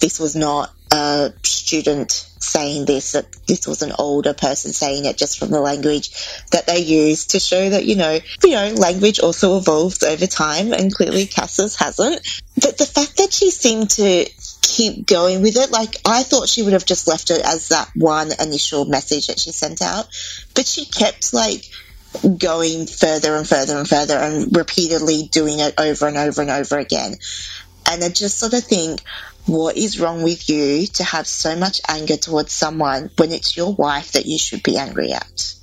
this 0.00 0.20
was 0.20 0.36
not 0.36 0.70
a 0.92 1.32
student 1.42 2.10
saying 2.40 2.84
this, 2.84 3.12
that 3.12 3.26
this 3.46 3.66
was 3.66 3.82
an 3.82 3.92
older 3.98 4.34
person 4.34 4.72
saying 4.72 5.04
it 5.04 5.16
just 5.16 5.38
from 5.38 5.50
the 5.50 5.60
language 5.60 6.10
that 6.50 6.66
they 6.66 6.80
used 6.80 7.30
to 7.30 7.38
show 7.38 7.68
that, 7.70 7.84
you 7.84 7.96
know, 7.96 8.18
you 8.42 8.50
know, 8.50 8.72
language 8.74 9.20
also 9.20 9.56
evolves 9.58 10.02
over 10.02 10.26
time 10.26 10.72
and 10.72 10.92
clearly 10.92 11.26
Cass's 11.26 11.76
hasn't. 11.76 12.20
But 12.60 12.78
the 12.78 12.86
fact 12.86 13.18
that 13.18 13.32
she 13.32 13.50
seemed 13.50 13.90
to 13.90 14.26
keep 14.70 15.06
going 15.06 15.42
with 15.42 15.56
it. 15.56 15.70
Like, 15.70 15.96
I 16.06 16.22
thought 16.22 16.48
she 16.48 16.62
would 16.62 16.72
have 16.72 16.86
just 16.86 17.08
left 17.08 17.30
it 17.30 17.44
as 17.44 17.68
that 17.68 17.90
one 17.94 18.30
initial 18.40 18.84
message 18.84 19.26
that 19.26 19.38
she 19.38 19.50
sent 19.50 19.82
out, 19.82 20.06
but 20.54 20.66
she 20.66 20.84
kept 20.84 21.34
like 21.34 21.64
going 22.38 22.86
further 22.86 23.36
and 23.36 23.48
further 23.48 23.76
and 23.76 23.88
further 23.88 24.16
and 24.16 24.56
repeatedly 24.56 25.28
doing 25.30 25.58
it 25.58 25.74
over 25.78 26.06
and 26.06 26.16
over 26.16 26.40
and 26.42 26.50
over 26.50 26.78
again. 26.78 27.16
And 27.86 28.04
I 28.04 28.08
just 28.08 28.38
sort 28.38 28.54
of 28.54 28.62
think, 28.62 29.02
what 29.46 29.76
is 29.76 29.98
wrong 29.98 30.22
with 30.22 30.48
you 30.48 30.86
to 30.86 31.04
have 31.04 31.26
so 31.26 31.56
much 31.56 31.80
anger 31.88 32.16
towards 32.16 32.52
someone 32.52 33.10
when 33.16 33.32
it's 33.32 33.56
your 33.56 33.74
wife 33.74 34.12
that 34.12 34.26
you 34.26 34.38
should 34.38 34.62
be 34.62 34.76
angry 34.76 35.12
at? 35.12 35.54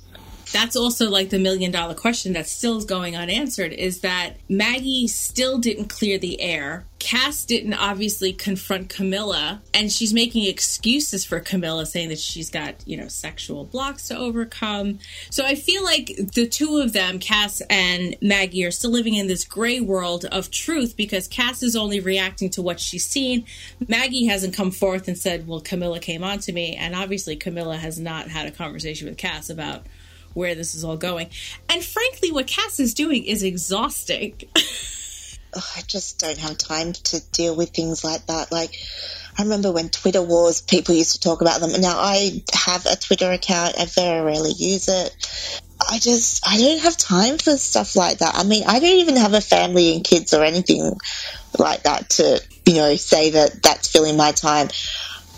That's 0.52 0.76
also 0.76 1.10
like 1.10 1.30
the 1.30 1.38
million 1.38 1.70
dollar 1.70 1.94
question 1.94 2.32
that 2.32 2.48
still 2.48 2.78
is 2.78 2.84
going 2.84 3.16
unanswered 3.16 3.72
is 3.72 4.00
that 4.00 4.34
Maggie 4.48 5.06
still 5.06 5.58
didn't 5.58 5.88
clear 5.88 6.18
the 6.18 6.40
air. 6.40 6.84
Cass 6.98 7.44
didn't 7.44 7.74
obviously 7.74 8.32
confront 8.32 8.88
Camilla, 8.88 9.62
and 9.72 9.92
she's 9.92 10.12
making 10.12 10.46
excuses 10.46 11.24
for 11.24 11.38
Camilla, 11.38 11.86
saying 11.86 12.08
that 12.08 12.18
she's 12.18 12.50
got, 12.50 12.74
you 12.86 12.96
know, 12.96 13.06
sexual 13.06 13.64
blocks 13.64 14.08
to 14.08 14.18
overcome. 14.18 14.98
So 15.30 15.44
I 15.44 15.54
feel 15.54 15.84
like 15.84 16.12
the 16.34 16.48
two 16.48 16.78
of 16.78 16.92
them, 16.92 17.20
Cass 17.20 17.62
and 17.70 18.16
Maggie, 18.20 18.64
are 18.64 18.72
still 18.72 18.90
living 18.90 19.14
in 19.14 19.28
this 19.28 19.44
gray 19.44 19.80
world 19.80 20.24
of 20.24 20.50
truth 20.50 20.96
because 20.96 21.28
Cass 21.28 21.62
is 21.62 21.76
only 21.76 22.00
reacting 22.00 22.50
to 22.50 22.62
what 22.62 22.80
she's 22.80 23.06
seen. 23.06 23.44
Maggie 23.86 24.26
hasn't 24.26 24.54
come 24.54 24.72
forth 24.72 25.06
and 25.06 25.16
said, 25.16 25.46
Well, 25.46 25.60
Camilla 25.60 26.00
came 26.00 26.24
on 26.24 26.40
to 26.40 26.52
me, 26.52 26.74
and 26.74 26.96
obviously 26.96 27.36
Camilla 27.36 27.76
has 27.76 28.00
not 28.00 28.28
had 28.28 28.48
a 28.48 28.50
conversation 28.50 29.08
with 29.08 29.18
Cass 29.18 29.50
about 29.50 29.86
where 30.38 30.54
this 30.54 30.74
is 30.74 30.84
all 30.84 30.96
going. 30.96 31.28
And 31.68 31.84
frankly, 31.84 32.32
what 32.32 32.46
Cass 32.46 32.80
is 32.80 32.94
doing 32.94 33.24
is 33.24 33.42
exhausting. 33.42 34.40
I 35.54 35.80
just 35.86 36.18
don't 36.18 36.38
have 36.38 36.56
time 36.56 36.92
to 36.92 37.20
deal 37.32 37.56
with 37.56 37.70
things 37.70 38.04
like 38.04 38.26
that. 38.26 38.52
Like, 38.52 38.74
I 39.36 39.42
remember 39.42 39.72
when 39.72 39.88
Twitter 39.88 40.22
wars, 40.22 40.60
people 40.60 40.94
used 40.94 41.12
to 41.12 41.20
talk 41.20 41.40
about 41.40 41.60
them. 41.60 41.80
Now, 41.80 41.98
I 41.98 42.42
have 42.52 42.86
a 42.86 42.96
Twitter 42.96 43.30
account, 43.30 43.74
I 43.78 43.86
very 43.86 44.24
rarely 44.24 44.52
use 44.52 44.88
it. 44.88 45.60
I 45.90 45.98
just, 45.98 46.46
I 46.46 46.58
don't 46.58 46.80
have 46.80 46.96
time 46.96 47.38
for 47.38 47.56
stuff 47.56 47.96
like 47.96 48.18
that. 48.18 48.34
I 48.34 48.44
mean, 48.44 48.64
I 48.66 48.78
don't 48.80 48.98
even 48.98 49.16
have 49.16 49.34
a 49.34 49.40
family 49.40 49.94
and 49.94 50.04
kids 50.04 50.34
or 50.34 50.44
anything 50.44 50.96
like 51.58 51.84
that 51.84 52.10
to, 52.10 52.42
you 52.66 52.74
know, 52.74 52.96
say 52.96 53.30
that 53.30 53.62
that's 53.62 53.88
filling 53.88 54.16
my 54.16 54.32
time. 54.32 54.68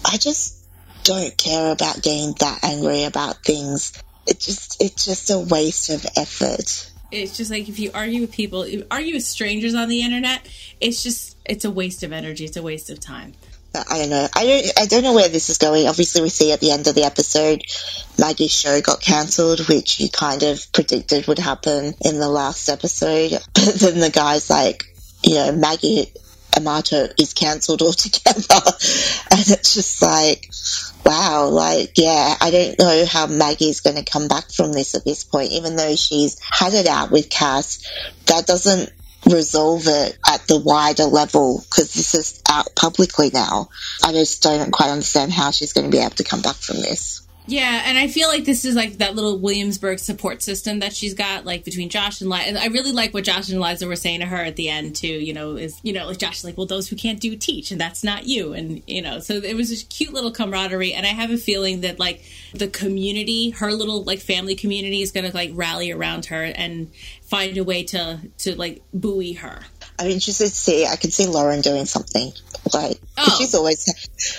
I 0.05 0.17
just 0.17 0.65
don't 1.05 1.37
care 1.37 1.73
about 1.73 2.03
getting 2.03 2.35
that 2.41 2.61
angry 2.63 3.05
about 3.05 3.45
things. 3.45 3.93
It 4.27 4.41
just, 4.41 4.83
it's 4.83 5.05
just 5.05 5.31
a 5.31 5.39
waste 5.39 5.91
of 5.91 6.07
effort 6.17 6.91
it's 7.13 7.37
just 7.37 7.51
like 7.51 7.69
if 7.69 7.79
you 7.79 7.91
argue 7.93 8.21
with 8.23 8.33
people, 8.33 8.67
argue 8.91 9.15
with 9.15 9.25
strangers 9.25 9.75
on 9.75 9.89
the 9.89 10.03
internet, 10.03 10.47
it's 10.81 11.03
just 11.03 11.37
it's 11.45 11.65
a 11.65 11.71
waste 11.71 12.03
of 12.03 12.13
energy. 12.13 12.45
It's 12.45 12.57
a 12.57 12.63
waste 12.63 12.91
of 12.91 13.01
time. 13.01 13.33
I 13.75 13.99
don't 13.99 14.11
know. 14.11 14.27
I 14.35 14.47
don't. 14.47 14.79
I 14.81 14.87
don't 14.87 15.03
know 15.05 15.15
where 15.15 15.29
this 15.29 15.49
is 15.49 15.59
going. 15.59 15.87
Obviously, 15.87 16.23
we 16.23 16.29
see 16.29 16.53
at 16.53 16.61
the 16.61 16.73
end 16.73 16.89
of 16.89 16.95
the 16.95 17.05
episode, 17.05 17.63
Maggie's 18.19 18.53
show 18.53 18.81
got 18.81 19.01
cancelled, 19.01 19.69
which 19.69 20.01
you 20.01 20.09
kind 20.09 20.43
of 20.43 20.73
predicted 20.73 21.27
would 21.29 21.39
happen 21.39 21.95
in 22.01 22.19
the 22.19 22.29
last 22.29 22.69
episode. 22.69 23.33
But 23.55 23.75
then 23.75 24.01
the 24.01 24.11
guy's 24.11 24.51
like, 24.51 24.85
you 25.23 25.35
know, 25.35 25.53
Maggie 25.53 26.13
Amato 26.57 27.09
is 27.19 27.35
cancelled 27.35 27.83
altogether, 27.83 28.61
and 29.31 29.41
it's 29.49 29.75
just 29.75 30.03
like, 30.03 30.51
wow, 31.05 31.49
like, 31.49 31.93
yeah, 31.97 32.35
I 32.41 32.51
don't 32.51 32.79
know 32.79 33.05
how 33.07 33.27
Maggie's 33.27 33.81
going 33.81 33.97
to 33.97 34.11
come 34.11 34.29
back 34.29 34.51
from 34.51 34.73
this 34.73 34.95
at 34.95 35.05
this 35.05 35.25
point, 35.25 35.53
even 35.53 35.77
though 35.77 35.97
she's 35.97 36.39
had 36.41 36.75
it 36.75 36.87
out 36.87 37.11
with 37.11 37.31
Cass. 37.31 37.87
That 38.27 38.47
doesn't 38.47 38.93
resolve 39.27 39.87
it 39.87 40.19
at 40.27 40.47
the 40.47 40.59
wider 40.59 41.05
level 41.05 41.65
because 41.69 41.93
this 41.93 42.15
is 42.15 42.43
out 42.49 42.75
publicly 42.75 43.31
now. 43.33 43.69
I 44.05 44.13
just 44.13 44.43
don't 44.43 44.71
quite 44.71 44.91
understand 44.91 45.33
how 45.33 45.51
she's 45.51 45.73
going 45.73 45.91
to 45.91 45.97
be 45.97 46.03
able 46.03 46.17
to 46.17 46.25
come 46.25 46.43
back 46.43 46.57
from 46.57 46.77
this. 46.77 47.27
Yeah, 47.51 47.83
and 47.85 47.99
I 47.99 48.07
feel 48.07 48.29
like 48.29 48.45
this 48.45 48.65
is 48.65 48.77
like 48.77 48.99
that 48.99 49.17
little 49.17 49.37
Williamsburg 49.37 49.99
support 49.99 50.41
system 50.41 50.79
that 50.79 50.95
she's 50.95 51.15
got, 51.15 51.45
like 51.45 51.65
between 51.65 51.89
Josh 51.89 52.21
and 52.21 52.31
Liza. 52.31 52.47
And 52.47 52.57
I 52.57 52.67
really 52.67 52.93
like 52.93 53.13
what 53.13 53.25
Josh 53.25 53.49
and 53.49 53.61
Liza 53.61 53.89
were 53.89 53.97
saying 53.97 54.21
to 54.21 54.27
her 54.27 54.37
at 54.37 54.55
the 54.55 54.69
end 54.69 54.95
too. 54.95 55.09
You 55.09 55.33
know, 55.33 55.57
is 55.57 55.81
you 55.83 55.93
know, 55.93 56.07
like 56.07 56.19
Josh 56.19 56.45
like, 56.45 56.57
well, 56.57 56.67
those 56.67 56.89
who 56.89 56.95
can't 56.95 57.19
do 57.19 57.35
teach, 57.35 57.73
and 57.73 57.81
that's 57.81 58.05
not 58.05 58.25
you, 58.25 58.53
and 58.53 58.85
you 58.87 59.03
know, 59.03 59.19
so 59.19 59.35
it 59.35 59.57
was 59.57 59.73
a 59.73 59.85
cute 59.87 60.15
little 60.15 60.31
camaraderie. 60.31 60.93
And 60.93 61.05
I 61.05 61.09
have 61.09 61.33
a 61.33 61.37
feeling 61.37 61.81
that 61.81 61.99
like 61.99 62.23
the 62.55 62.69
community, 62.69 63.51
her 63.51 63.73
little 63.73 64.05
like 64.05 64.21
family 64.21 64.55
community, 64.55 65.03
is 65.03 65.11
going 65.11 65.29
to 65.29 65.37
like 65.37 65.51
rally 65.55 65.91
around 65.91 66.27
her 66.27 66.45
and 66.45 66.89
find 67.23 67.59
a 67.59 67.65
way 67.65 67.83
to 67.83 68.21
to 68.39 68.55
like 68.55 68.81
buoy 68.95 69.33
her. 69.33 69.63
I'm 70.01 70.07
interested 70.07 70.47
to 70.47 70.55
see. 70.55 70.87
I 70.87 70.97
can 70.97 71.11
see 71.11 71.27
Lauren 71.27 71.61
doing 71.61 71.85
something 71.85 72.33
like 72.73 73.01
oh. 73.19 73.37
she's 73.39 73.55
always 73.55 73.85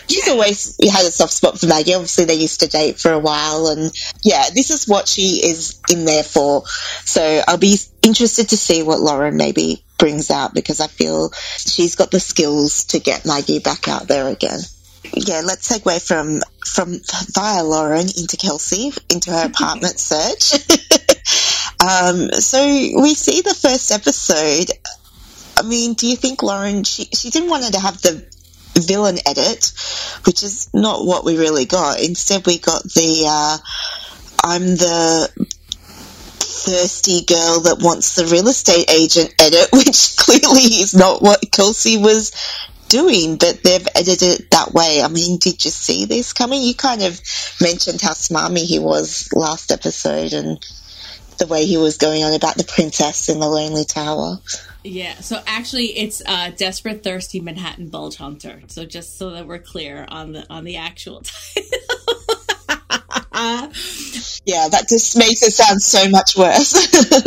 she's 0.07 0.26
yeah. 0.26 0.34
always 0.34 0.76
had 0.91 1.05
a 1.05 1.12
soft 1.12 1.34
spot 1.34 1.59
for 1.59 1.68
Maggie. 1.68 1.93
Obviously, 1.93 2.26
they 2.26 2.36
used 2.36 2.62
to 2.62 2.68
date 2.68 2.99
for 2.99 3.12
a 3.12 3.20
while, 3.20 3.68
and 3.68 3.91
yeah, 4.24 4.45
this 4.53 4.72
is 4.72 4.88
what 4.88 5.07
she 5.07 5.41
is 5.43 5.80
in 5.89 6.05
there 6.05 6.24
for. 6.24 6.64
So 7.05 7.43
I'll 7.47 7.57
be 7.57 7.78
interested 8.01 8.49
to 8.49 8.57
see 8.57 8.84
what 8.84 8.99
Lauren 8.99 9.38
maybe 9.38 9.84
brings 9.97 10.32
out 10.32 10.53
because 10.55 10.82
I 10.82 10.88
feel 10.88 11.32
she's 11.57 11.95
got 11.95 12.09
the 12.09 12.20
skills 12.20 12.86
to 12.86 12.99
get 12.99 13.26
Maggie 13.26 13.59
back 13.59 13.88
out 13.88 14.07
there 14.07 14.28
again. 14.28 14.59
Yeah, 15.14 15.41
let's 15.45 15.70
segue 15.70 16.01
from 16.05 16.41
from 16.66 16.99
via 17.34 17.64
Lauren 17.64 18.07
into 18.18 18.38
Kelsey 18.38 18.93
into 19.09 19.32
her 19.32 19.45
apartment 19.53 19.99
search. 19.99 20.53
um, 21.80 22.32
so 22.32 22.64
we 22.64 23.14
see 23.14 23.41
the 23.41 23.53
first 23.53 23.91
episode 23.91 24.72
I 25.62 25.64
mean, 25.64 25.93
do 25.93 26.07
you 26.07 26.16
think 26.16 26.41
Lauren, 26.41 26.84
she, 26.84 27.05
she 27.05 27.30
didn't 27.30 27.49
want 27.49 27.66
her 27.66 27.72
to 27.72 27.80
have 27.80 28.01
the 28.01 28.26
villain 28.80 29.20
edit, 29.28 29.72
which 30.26 30.41
is 30.41 30.70
not 30.74 31.05
what 31.05 31.24
we 31.24 31.38
really 31.38 31.66
got. 31.66 32.01
Instead, 32.01 32.47
we 32.47 32.57
got 32.57 32.82
the, 32.84 33.26
uh, 33.28 33.57
I'm 34.43 34.64
the 34.64 35.30
thirsty 36.39 37.26
girl 37.26 37.62
that 37.62 37.80
wants 37.80 38.16
the 38.16 38.26
real 38.26 38.47
estate 38.47 38.89
agent 38.89 39.34
edit, 39.39 39.70
which 39.74 40.18
clearly 40.18 40.82
is 40.82 40.95
not 40.95 41.22
what 41.22 41.51
Kelsey 41.51 41.97
was 41.97 42.32
doing, 42.89 43.38
but 43.38 43.64
they've 43.64 43.88
edited 43.95 44.41
it 44.41 44.51
that 44.51 44.74
way. 44.74 45.01
I 45.01 45.07
mean, 45.07 45.38
did 45.38 45.64
you 45.64 45.72
see 45.72 46.05
this 46.05 46.34
coming? 46.34 46.62
You 46.62 46.74
kind 46.74 47.03
of 47.03 47.22
mentioned 47.62 48.01
how 48.01 48.12
smarmy 48.14 48.66
he 48.66 48.80
was 48.80 49.30
last 49.34 49.72
episode 49.72 50.34
and 50.34 50.59
the 51.42 51.48
way 51.48 51.66
he 51.66 51.78
was 51.78 51.98
going 51.98 52.24
on 52.24 52.34
about 52.34 52.56
the 52.56 52.64
princess 52.64 53.28
in 53.28 53.39
the 53.39 53.50
Lonely 53.50 53.84
Tower. 53.84 54.38
Yeah, 54.84 55.16
so 55.16 55.42
actually, 55.46 55.98
it's 55.98 56.22
uh, 56.26 56.52
"Desperate, 56.56 57.04
Thirsty 57.04 57.39
Manhattan 57.39 57.89
Bulge 57.89 58.16
Hunter." 58.16 58.62
So 58.68 58.86
just 58.86 59.18
so 59.18 59.32
that 59.32 59.48
we're 59.48 59.60
clear 59.60 60.06
on 60.08 60.34
the 60.34 60.46
on 60.50 60.64
the 60.64 60.78
actual 60.78 61.22
title. 61.24 61.68
yeah, 64.46 64.68
that 64.70 64.86
just 64.88 65.18
makes 65.18 65.42
it 65.42 65.52
sound 65.52 65.82
so 65.82 66.10
much 66.10 66.38
worse. 66.38 66.74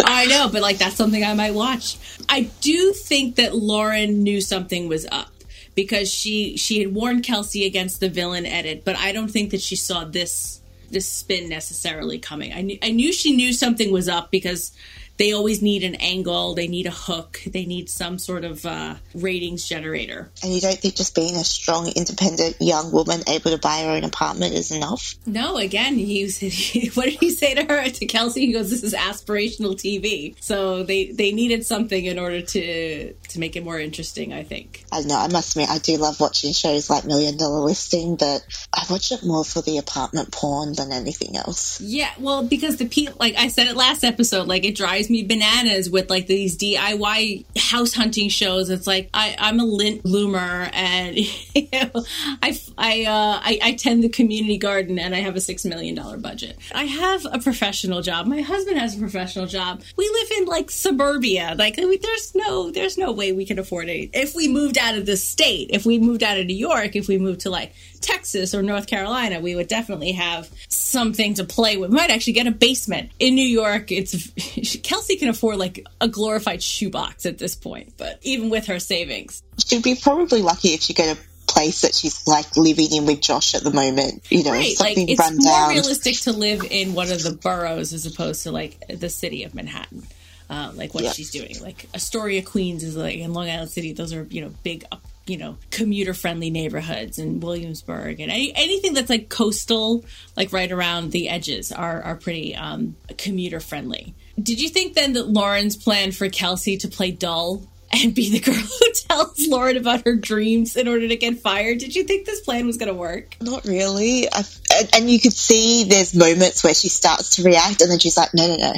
I 0.04 0.26
know, 0.26 0.48
but 0.50 0.62
like 0.62 0.78
that's 0.78 0.96
something 0.96 1.24
I 1.24 1.34
might 1.34 1.54
watch. 1.54 1.98
I 2.28 2.50
do 2.60 2.92
think 2.92 3.36
that 3.36 3.54
Lauren 3.54 4.22
knew 4.22 4.40
something 4.40 4.88
was 4.88 5.06
up 5.10 5.30
because 5.74 6.12
she 6.12 6.56
she 6.56 6.80
had 6.80 6.94
warned 6.94 7.24
Kelsey 7.24 7.66
against 7.66 8.00
the 8.00 8.08
villain 8.08 8.46
edit, 8.46 8.84
but 8.84 8.96
I 8.96 9.12
don't 9.12 9.28
think 9.28 9.50
that 9.50 9.60
she 9.60 9.76
saw 9.76 10.04
this 10.04 10.60
this 10.90 11.08
spin 11.08 11.48
necessarily 11.48 12.18
coming. 12.18 12.52
I 12.52 12.62
knew 12.62 12.78
I 12.82 12.90
knew 12.90 13.12
she 13.12 13.34
knew 13.34 13.52
something 13.52 13.92
was 13.92 14.08
up 14.08 14.30
because 14.30 14.72
they 15.16 15.32
always 15.32 15.62
need 15.62 15.84
an 15.84 15.94
angle, 15.96 16.54
they 16.54 16.66
need 16.66 16.86
a 16.86 16.90
hook, 16.90 17.40
they 17.46 17.64
need 17.64 17.88
some 17.88 18.18
sort 18.18 18.44
of 18.44 18.66
uh, 18.66 18.96
ratings 19.14 19.66
generator. 19.66 20.30
And 20.42 20.52
you 20.52 20.60
don't 20.60 20.76
think 20.76 20.96
just 20.96 21.14
being 21.14 21.36
a 21.36 21.44
strong, 21.44 21.88
independent 21.94 22.56
young 22.60 22.90
woman 22.90 23.20
able 23.28 23.50
to 23.52 23.58
buy 23.58 23.82
her 23.82 23.90
own 23.90 24.04
apartment 24.04 24.54
is 24.54 24.72
enough? 24.72 25.14
No, 25.26 25.56
again, 25.56 25.94
he, 25.94 26.24
what 26.94 27.04
did 27.04 27.20
he 27.20 27.30
say 27.30 27.54
to 27.54 27.64
her, 27.64 27.88
to 27.88 28.06
Kelsey? 28.06 28.46
He 28.46 28.52
goes, 28.52 28.70
This 28.70 28.82
is 28.82 28.94
aspirational 28.94 29.74
TV. 29.74 30.34
So 30.40 30.82
they, 30.82 31.12
they 31.12 31.32
needed 31.32 31.64
something 31.64 32.04
in 32.04 32.18
order 32.18 32.42
to, 32.42 33.12
to 33.12 33.38
make 33.38 33.56
it 33.56 33.64
more 33.64 33.78
interesting, 33.78 34.32
I 34.32 34.42
think. 34.42 34.84
I 34.90 35.02
know, 35.02 35.16
I 35.16 35.28
must 35.28 35.52
admit, 35.52 35.70
I 35.70 35.78
do 35.78 35.96
love 35.96 36.20
watching 36.20 36.52
shows 36.52 36.90
like 36.90 37.04
Million 37.04 37.36
Dollar 37.36 37.60
Listing, 37.60 38.16
but 38.16 38.44
I 38.72 38.84
watch 38.90 39.12
it 39.12 39.24
more 39.24 39.44
for 39.44 39.62
the 39.62 39.78
apartment 39.78 40.32
porn 40.32 40.72
than 40.72 40.92
anything 40.92 41.36
else. 41.36 41.80
Yeah, 41.80 42.10
well, 42.18 42.42
because 42.44 42.76
the 42.76 42.86
people, 42.86 43.16
like 43.20 43.36
I 43.36 43.48
said 43.48 43.68
it 43.68 43.76
last 43.76 44.02
episode, 44.02 44.48
like 44.48 44.64
it 44.64 44.74
drives 44.74 45.03
drives 45.04 45.10
me 45.10 45.22
bananas 45.26 45.90
with 45.90 46.10
like 46.10 46.26
these 46.26 46.56
DIY 46.56 47.44
house 47.58 47.94
hunting 47.94 48.28
shows. 48.28 48.70
It's 48.70 48.86
like 48.86 49.10
I, 49.12 49.36
I'm 49.38 49.60
a 49.60 49.64
lint 49.64 50.02
bloomer 50.02 50.70
and 50.72 51.16
you 51.54 51.68
know, 51.72 52.04
I 52.42 52.58
I, 52.78 53.04
uh, 53.04 53.40
I 53.42 53.58
I 53.62 53.72
tend 53.72 54.02
the 54.02 54.08
community 54.08 54.58
garden 54.58 54.98
and 54.98 55.14
I 55.14 55.20
have 55.20 55.36
a 55.36 55.40
six 55.40 55.64
million 55.64 55.94
dollar 55.94 56.16
budget. 56.16 56.58
I 56.74 56.84
have 56.84 57.26
a 57.30 57.38
professional 57.38 58.02
job. 58.02 58.26
My 58.26 58.40
husband 58.40 58.78
has 58.78 58.96
a 58.96 58.98
professional 58.98 59.46
job. 59.46 59.82
We 59.96 60.08
live 60.08 60.38
in 60.38 60.44
like 60.46 60.70
suburbia. 60.70 61.54
Like 61.58 61.76
there's 61.76 62.34
no 62.34 62.70
there's 62.70 62.98
no 62.98 63.12
way 63.12 63.32
we 63.32 63.44
can 63.44 63.58
afford 63.58 63.88
it. 63.88 64.10
If 64.12 64.34
we 64.34 64.48
moved 64.48 64.78
out 64.78 64.96
of 64.96 65.06
the 65.06 65.16
state, 65.16 65.70
if 65.70 65.84
we 65.84 65.98
moved 65.98 66.22
out 66.22 66.38
of 66.38 66.46
New 66.46 66.56
York, 66.56 66.96
if 66.96 67.08
we 67.08 67.18
moved 67.18 67.40
to 67.40 67.50
like 67.50 67.72
Texas 68.04 68.54
or 68.54 68.62
North 68.62 68.86
Carolina, 68.86 69.40
we 69.40 69.54
would 69.54 69.68
definitely 69.68 70.12
have 70.12 70.48
something 70.68 71.34
to 71.34 71.44
play 71.44 71.76
with. 71.76 71.90
We 71.90 71.96
might 71.96 72.10
actually 72.10 72.34
get 72.34 72.46
a 72.46 72.50
basement. 72.50 73.10
In 73.18 73.34
New 73.34 73.46
York, 73.46 73.90
it's 73.90 74.30
Kelsey 74.82 75.16
can 75.16 75.28
afford 75.28 75.56
like 75.56 75.84
a 76.00 76.08
glorified 76.08 76.62
shoebox 76.62 77.26
at 77.26 77.38
this 77.38 77.54
point, 77.54 77.94
but 77.96 78.18
even 78.22 78.50
with 78.50 78.66
her 78.66 78.78
savings. 78.78 79.42
She'd 79.66 79.82
be 79.82 79.94
probably 79.94 80.42
lucky 80.42 80.68
if 80.70 80.82
she 80.82 80.94
get 80.94 81.16
a 81.16 81.20
place 81.46 81.82
that 81.82 81.94
she's 81.94 82.26
like 82.26 82.56
living 82.56 82.88
in 82.92 83.06
with 83.06 83.20
Josh 83.20 83.54
at 83.54 83.62
the 83.62 83.70
moment. 83.72 84.22
You 84.30 84.44
know, 84.44 84.50
right. 84.52 84.74
something 84.76 85.06
like, 85.06 85.18
it's 85.18 85.30
more 85.32 85.52
down. 85.52 85.70
realistic 85.70 86.20
to 86.22 86.32
live 86.32 86.62
in 86.70 86.94
one 86.94 87.10
of 87.12 87.22
the 87.22 87.32
boroughs 87.32 87.92
as 87.92 88.06
opposed 88.06 88.42
to 88.44 88.52
like 88.52 88.78
the 88.88 89.08
city 89.08 89.44
of 89.44 89.54
Manhattan. 89.54 90.02
Uh, 90.50 90.70
like 90.74 90.92
what 90.94 91.04
Yeah. 91.04 91.12
she's 91.12 91.30
doing, 91.30 91.58
like 91.62 91.86
Astoria, 91.94 92.42
Queens 92.42 92.84
is 92.84 92.96
like 92.96 93.16
in 93.16 93.32
Long 93.32 93.48
Island 93.48 93.70
City. 93.70 93.92
Those 93.92 94.12
are 94.12 94.24
you 94.30 94.42
know 94.42 94.52
big 94.62 94.84
up 94.92 95.00
you 95.26 95.38
know, 95.38 95.56
commuter 95.70 96.14
friendly 96.14 96.50
neighborhoods 96.50 97.18
in 97.18 97.40
Williamsburg 97.40 98.20
and 98.20 98.30
any, 98.30 98.54
anything 98.54 98.92
that's 98.92 99.10
like 99.10 99.28
coastal, 99.28 100.04
like 100.36 100.52
right 100.52 100.70
around 100.70 101.12
the 101.12 101.28
edges, 101.28 101.72
are, 101.72 102.02
are 102.02 102.16
pretty 102.16 102.54
um, 102.54 102.96
commuter 103.16 103.60
friendly. 103.60 104.14
Did 104.40 104.60
you 104.60 104.68
think 104.68 104.94
then 104.94 105.14
that 105.14 105.28
Lauren's 105.28 105.76
plan 105.76 106.12
for 106.12 106.28
Kelsey 106.28 106.76
to 106.78 106.88
play 106.88 107.10
dull 107.10 107.62
and 108.02 108.14
be 108.14 108.30
the 108.30 108.40
girl 108.40 108.54
who 108.54 108.92
tells 109.08 109.46
Lauren 109.48 109.76
about 109.76 110.04
her 110.04 110.16
dreams 110.16 110.76
in 110.76 110.88
order 110.88 111.06
to 111.06 111.16
get 111.16 111.38
fired. 111.38 111.78
Did 111.78 111.94
you 111.94 112.04
think 112.04 112.26
this 112.26 112.40
plan 112.40 112.66
was 112.66 112.76
going 112.76 112.88
to 112.88 112.94
work? 112.94 113.36
Not 113.40 113.64
really. 113.64 114.26
I, 114.32 114.42
and, 114.74 114.90
and 114.94 115.10
you 115.10 115.20
could 115.20 115.32
see 115.32 115.84
there's 115.84 116.14
moments 116.14 116.64
where 116.64 116.74
she 116.74 116.88
starts 116.88 117.36
to 117.36 117.44
react, 117.44 117.82
and 117.82 117.90
then 117.90 117.98
she's 117.98 118.16
like, 118.16 118.34
"No, 118.34 118.48
no, 118.48 118.56
no, 118.56 118.72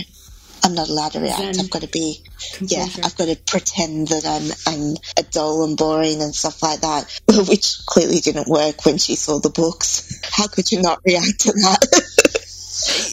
I'm 0.64 0.74
not 0.74 0.88
allowed 0.88 1.12
to 1.12 1.20
react. 1.20 1.54
Zen. 1.54 1.64
I've 1.64 1.70
got 1.70 1.82
to 1.82 1.88
be, 1.88 2.22
Composure. 2.54 2.76
yeah, 2.76 2.86
I've 3.04 3.16
got 3.16 3.28
to 3.28 3.36
pretend 3.46 4.09
that 4.09 4.24
I'm, 4.26 4.74
I'm 4.74 4.96
a 5.18 5.22
dull 5.30 5.64
and 5.64 5.76
boring 5.76 6.22
and 6.22 6.34
stuff 6.34 6.62
like 6.62 6.80
that, 6.80 7.20
which 7.48 7.76
clearly 7.86 8.18
didn't 8.20 8.48
work 8.48 8.84
when 8.84 8.98
she 8.98 9.14
saw 9.14 9.38
the 9.38 9.50
books. 9.50 10.20
How 10.32 10.46
could 10.48 10.70
you 10.72 10.82
not 10.82 11.00
react 11.04 11.40
to 11.40 11.52
that? 11.52 12.12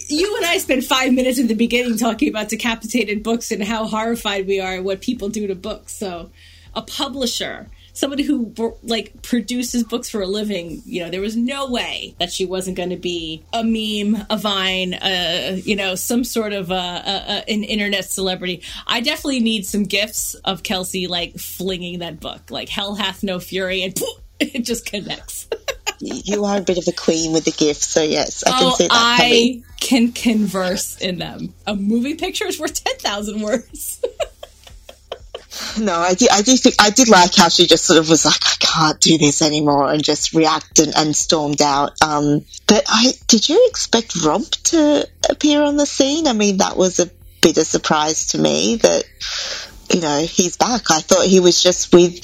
You 0.08 0.36
and 0.36 0.46
I 0.46 0.58
spent 0.58 0.84
five 0.84 1.14
minutes 1.14 1.40
in 1.40 1.48
the 1.48 1.56
beginning 1.56 1.98
talking 1.98 2.28
about 2.30 2.50
decapitated 2.50 3.24
books 3.24 3.50
and 3.52 3.64
how 3.64 3.86
horrified 3.86 4.46
we 4.46 4.60
are 4.60 4.74
at 4.74 4.84
what 4.84 5.02
people 5.02 5.30
do 5.30 5.48
to 5.48 5.56
books. 5.56 5.96
So, 5.96 6.30
a 6.76 6.82
publisher, 6.82 7.70
somebody 7.94 8.24
who 8.24 8.54
like 8.84 9.22
produces 9.22 9.84
books 9.84 10.10
for 10.10 10.22
a 10.22 10.28
living, 10.28 10.82
you 10.86 11.04
know, 11.04 11.10
there 11.10 11.22
was 11.22 11.36
no 11.36 11.70
way 11.70 12.16
that 12.20 12.32
she 12.32 12.46
wasn't 12.46 12.76
going 12.76 12.90
to 12.90 12.98
be 12.98 13.44
a 13.54 13.64
meme, 13.64 14.26
a 14.30 14.38
vine, 14.38 14.96
uh, 14.96 15.58
you 15.64 15.76
know, 15.76 15.96
some 15.96 16.24
sort 16.24 16.54
of 16.54 16.72
uh, 16.72 17.44
an 17.48 17.64
internet 17.64 18.06
celebrity. 18.06 18.64
I 18.88 19.02
definitely 19.02 19.40
need 19.40 19.66
some 19.66 19.84
gifts 19.84 20.34
of 20.36 20.64
Kelsey 20.64 21.08
like 21.08 21.38
flinging 21.38 22.00
that 22.00 22.20
book, 22.20 22.50
like 22.50 22.70
"Hell 22.70 22.96
hath 22.96 23.24
no 23.24 23.40
fury," 23.40 23.84
and 23.84 23.96
poof, 23.96 24.20
it 24.40 24.66
just 24.66 24.86
connects. 24.86 25.48
you 26.00 26.44
are 26.44 26.58
a 26.58 26.62
bit 26.62 26.78
of 26.78 26.88
a 26.88 26.92
queen 26.92 27.32
with 27.32 27.46
the 27.46 27.52
gifts, 27.52 27.88
so 27.88 28.02
yes, 28.02 28.44
I 28.44 28.52
can 28.52 28.64
oh, 28.64 28.76
see 28.76 28.88
that 28.88 28.92
I 28.94 29.62
can 29.80 30.12
converse 30.12 30.98
in 30.98 31.20
them. 31.20 31.54
A 31.68 31.76
movie 31.76 32.16
picture 32.16 32.46
is 32.48 32.60
worth 32.60 32.84
ten 32.84 32.98
thousand 32.98 33.42
words. 33.42 34.04
No, 35.80 36.00
I 36.00 36.14
do, 36.14 36.28
I 36.32 36.42
do 36.42 36.56
think 36.56 36.76
I 36.80 36.90
did 36.90 37.10
like 37.10 37.36
how 37.36 37.50
she 37.50 37.68
just 37.68 37.86
sort 37.86 38.00
of 38.00 38.10
was 38.10 38.26
like, 38.26 38.42
I 38.44 38.56
can't 38.60 39.00
do 39.00 39.18
this 39.18 39.42
anymore, 39.42 39.92
and 39.92 40.04
just 40.04 40.34
reacted 40.34 40.92
and 40.96 41.16
stormed 41.16 41.62
out. 41.62 42.02
Um, 42.02 42.46
but 42.68 42.84
I 42.88 43.14
did 43.28 43.50
you 43.50 43.68
expect 43.70 44.24
Rob 44.24 44.44
to 44.44 45.08
appear 45.30 45.62
on 45.62 45.78
the 45.78 45.86
scene? 45.86 46.28
I 46.28 46.34
mean, 46.34 46.58
that 46.58 46.78
was 46.78 47.00
a 47.00 47.10
bit 47.42 47.58
of 47.58 47.66
surprise 47.66 48.28
to 48.28 48.38
me 48.38 48.78
that 48.78 49.04
you 49.92 50.02
know 50.02 50.20
he's 50.22 50.58
back. 50.58 50.90
I 50.90 51.02
thought 51.02 51.26
he 51.26 51.40
was 51.40 51.62
just 51.62 51.94
with 51.94 52.24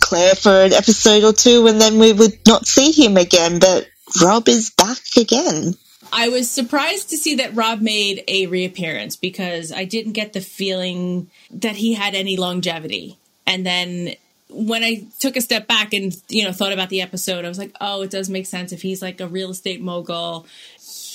Claire 0.00 0.34
for 0.34 0.64
an 0.64 0.72
episode 0.72 1.24
or 1.24 1.32
two, 1.32 1.66
and 1.66 1.80
then 1.80 1.98
we 1.98 2.12
would 2.12 2.38
not 2.46 2.66
see 2.66 2.92
him 2.92 3.16
again. 3.16 3.58
But 3.58 3.88
Rob 4.22 4.48
is 4.48 4.70
back 4.70 4.98
again. 5.16 5.74
I 6.12 6.28
was 6.28 6.50
surprised 6.50 7.10
to 7.10 7.16
see 7.16 7.36
that 7.36 7.54
Rob 7.54 7.80
made 7.80 8.24
a 8.26 8.46
reappearance 8.46 9.16
because 9.16 9.72
I 9.72 9.84
didn't 9.84 10.12
get 10.12 10.32
the 10.32 10.40
feeling 10.40 11.30
that 11.50 11.76
he 11.76 11.94
had 11.94 12.14
any 12.14 12.36
longevity. 12.36 13.18
And 13.46 13.64
then 13.64 14.14
when 14.48 14.82
I 14.82 15.04
took 15.18 15.36
a 15.36 15.40
step 15.40 15.66
back 15.66 15.94
and 15.94 16.16
you 16.28 16.44
know 16.44 16.52
thought 16.52 16.72
about 16.72 16.88
the 16.88 17.02
episode, 17.02 17.44
I 17.44 17.48
was 17.48 17.58
like, 17.58 17.74
oh, 17.80 18.02
it 18.02 18.10
does 18.10 18.28
make 18.28 18.46
sense 18.46 18.72
if 18.72 18.82
he's 18.82 19.02
like 19.02 19.20
a 19.20 19.28
real 19.28 19.50
estate 19.50 19.80
mogul. 19.80 20.46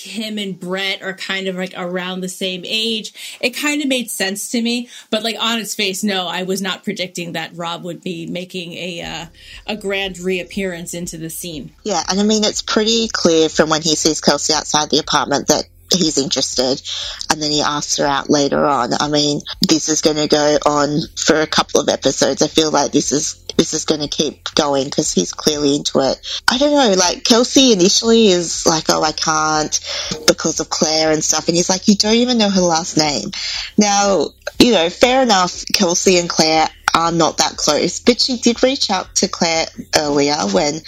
Him 0.06 0.38
and 0.38 0.58
Brett 0.58 1.02
are 1.02 1.14
kind 1.14 1.48
of 1.48 1.56
like 1.56 1.74
around 1.76 2.20
the 2.20 2.28
same 2.28 2.62
age. 2.64 3.38
It 3.40 3.50
kind 3.50 3.82
of 3.82 3.88
made 3.88 4.10
sense 4.10 4.50
to 4.50 4.62
me, 4.62 4.88
but 5.10 5.22
like 5.22 5.36
on 5.38 5.58
its 5.58 5.74
face, 5.74 6.02
no, 6.02 6.26
I 6.26 6.44
was 6.44 6.62
not 6.62 6.84
predicting 6.84 7.32
that 7.32 7.56
Rob 7.56 7.84
would 7.84 8.02
be 8.02 8.26
making 8.26 8.72
a 8.74 9.02
uh, 9.02 9.26
a 9.66 9.76
grand 9.76 10.18
reappearance 10.18 10.94
into 10.94 11.18
the 11.18 11.30
scene. 11.30 11.72
Yeah, 11.84 12.02
and 12.08 12.20
I 12.20 12.22
mean 12.22 12.44
it's 12.44 12.62
pretty 12.62 13.08
clear 13.08 13.48
from 13.48 13.70
when 13.70 13.82
he 13.82 13.94
sees 13.94 14.20
Kelsey 14.20 14.54
outside 14.54 14.90
the 14.90 14.98
apartment 14.98 15.48
that 15.48 15.64
he's 15.92 16.18
interested, 16.18 16.82
and 17.30 17.40
then 17.40 17.50
he 17.50 17.62
asks 17.62 17.96
her 17.98 18.06
out 18.06 18.30
later 18.30 18.64
on. 18.64 18.90
I 18.98 19.08
mean, 19.08 19.40
this 19.60 19.88
is 19.88 20.00
going 20.00 20.16
to 20.16 20.28
go 20.28 20.58
on 20.66 21.00
for 21.16 21.40
a 21.40 21.46
couple 21.46 21.80
of 21.80 21.88
episodes. 21.88 22.42
I 22.42 22.48
feel 22.48 22.70
like 22.70 22.92
this 22.92 23.12
is 23.12 23.45
this 23.56 23.74
is 23.74 23.84
going 23.84 24.00
to 24.00 24.08
keep 24.08 24.54
going 24.54 24.84
because 24.84 25.12
he's 25.12 25.32
clearly 25.32 25.76
into 25.76 26.00
it. 26.00 26.42
I 26.50 26.58
don't 26.58 26.72
know, 26.72 26.94
like 26.98 27.24
Kelsey 27.24 27.72
initially 27.72 28.28
is 28.28 28.66
like, 28.66 28.84
oh, 28.88 29.02
I 29.02 29.12
can't 29.12 29.78
because 30.26 30.60
of 30.60 30.70
Claire 30.70 31.12
and 31.12 31.24
stuff, 31.24 31.48
and 31.48 31.56
he's 31.56 31.68
like, 31.68 31.88
you 31.88 31.96
don't 31.96 32.14
even 32.14 32.38
know 32.38 32.50
her 32.50 32.60
last 32.60 32.96
name. 32.96 33.30
Now, 33.76 34.28
you 34.58 34.72
know, 34.72 34.88
fair 34.90 35.22
enough, 35.22 35.64
Kelsey 35.72 36.18
and 36.18 36.28
Claire 36.28 36.68
are 36.96 37.12
not 37.12 37.36
that 37.36 37.58
close, 37.58 38.00
but 38.00 38.18
she 38.22 38.38
did 38.38 38.62
reach 38.62 38.88
out 38.90 39.14
to 39.16 39.28
Claire 39.28 39.66
earlier 39.94 40.34
when 40.50 40.80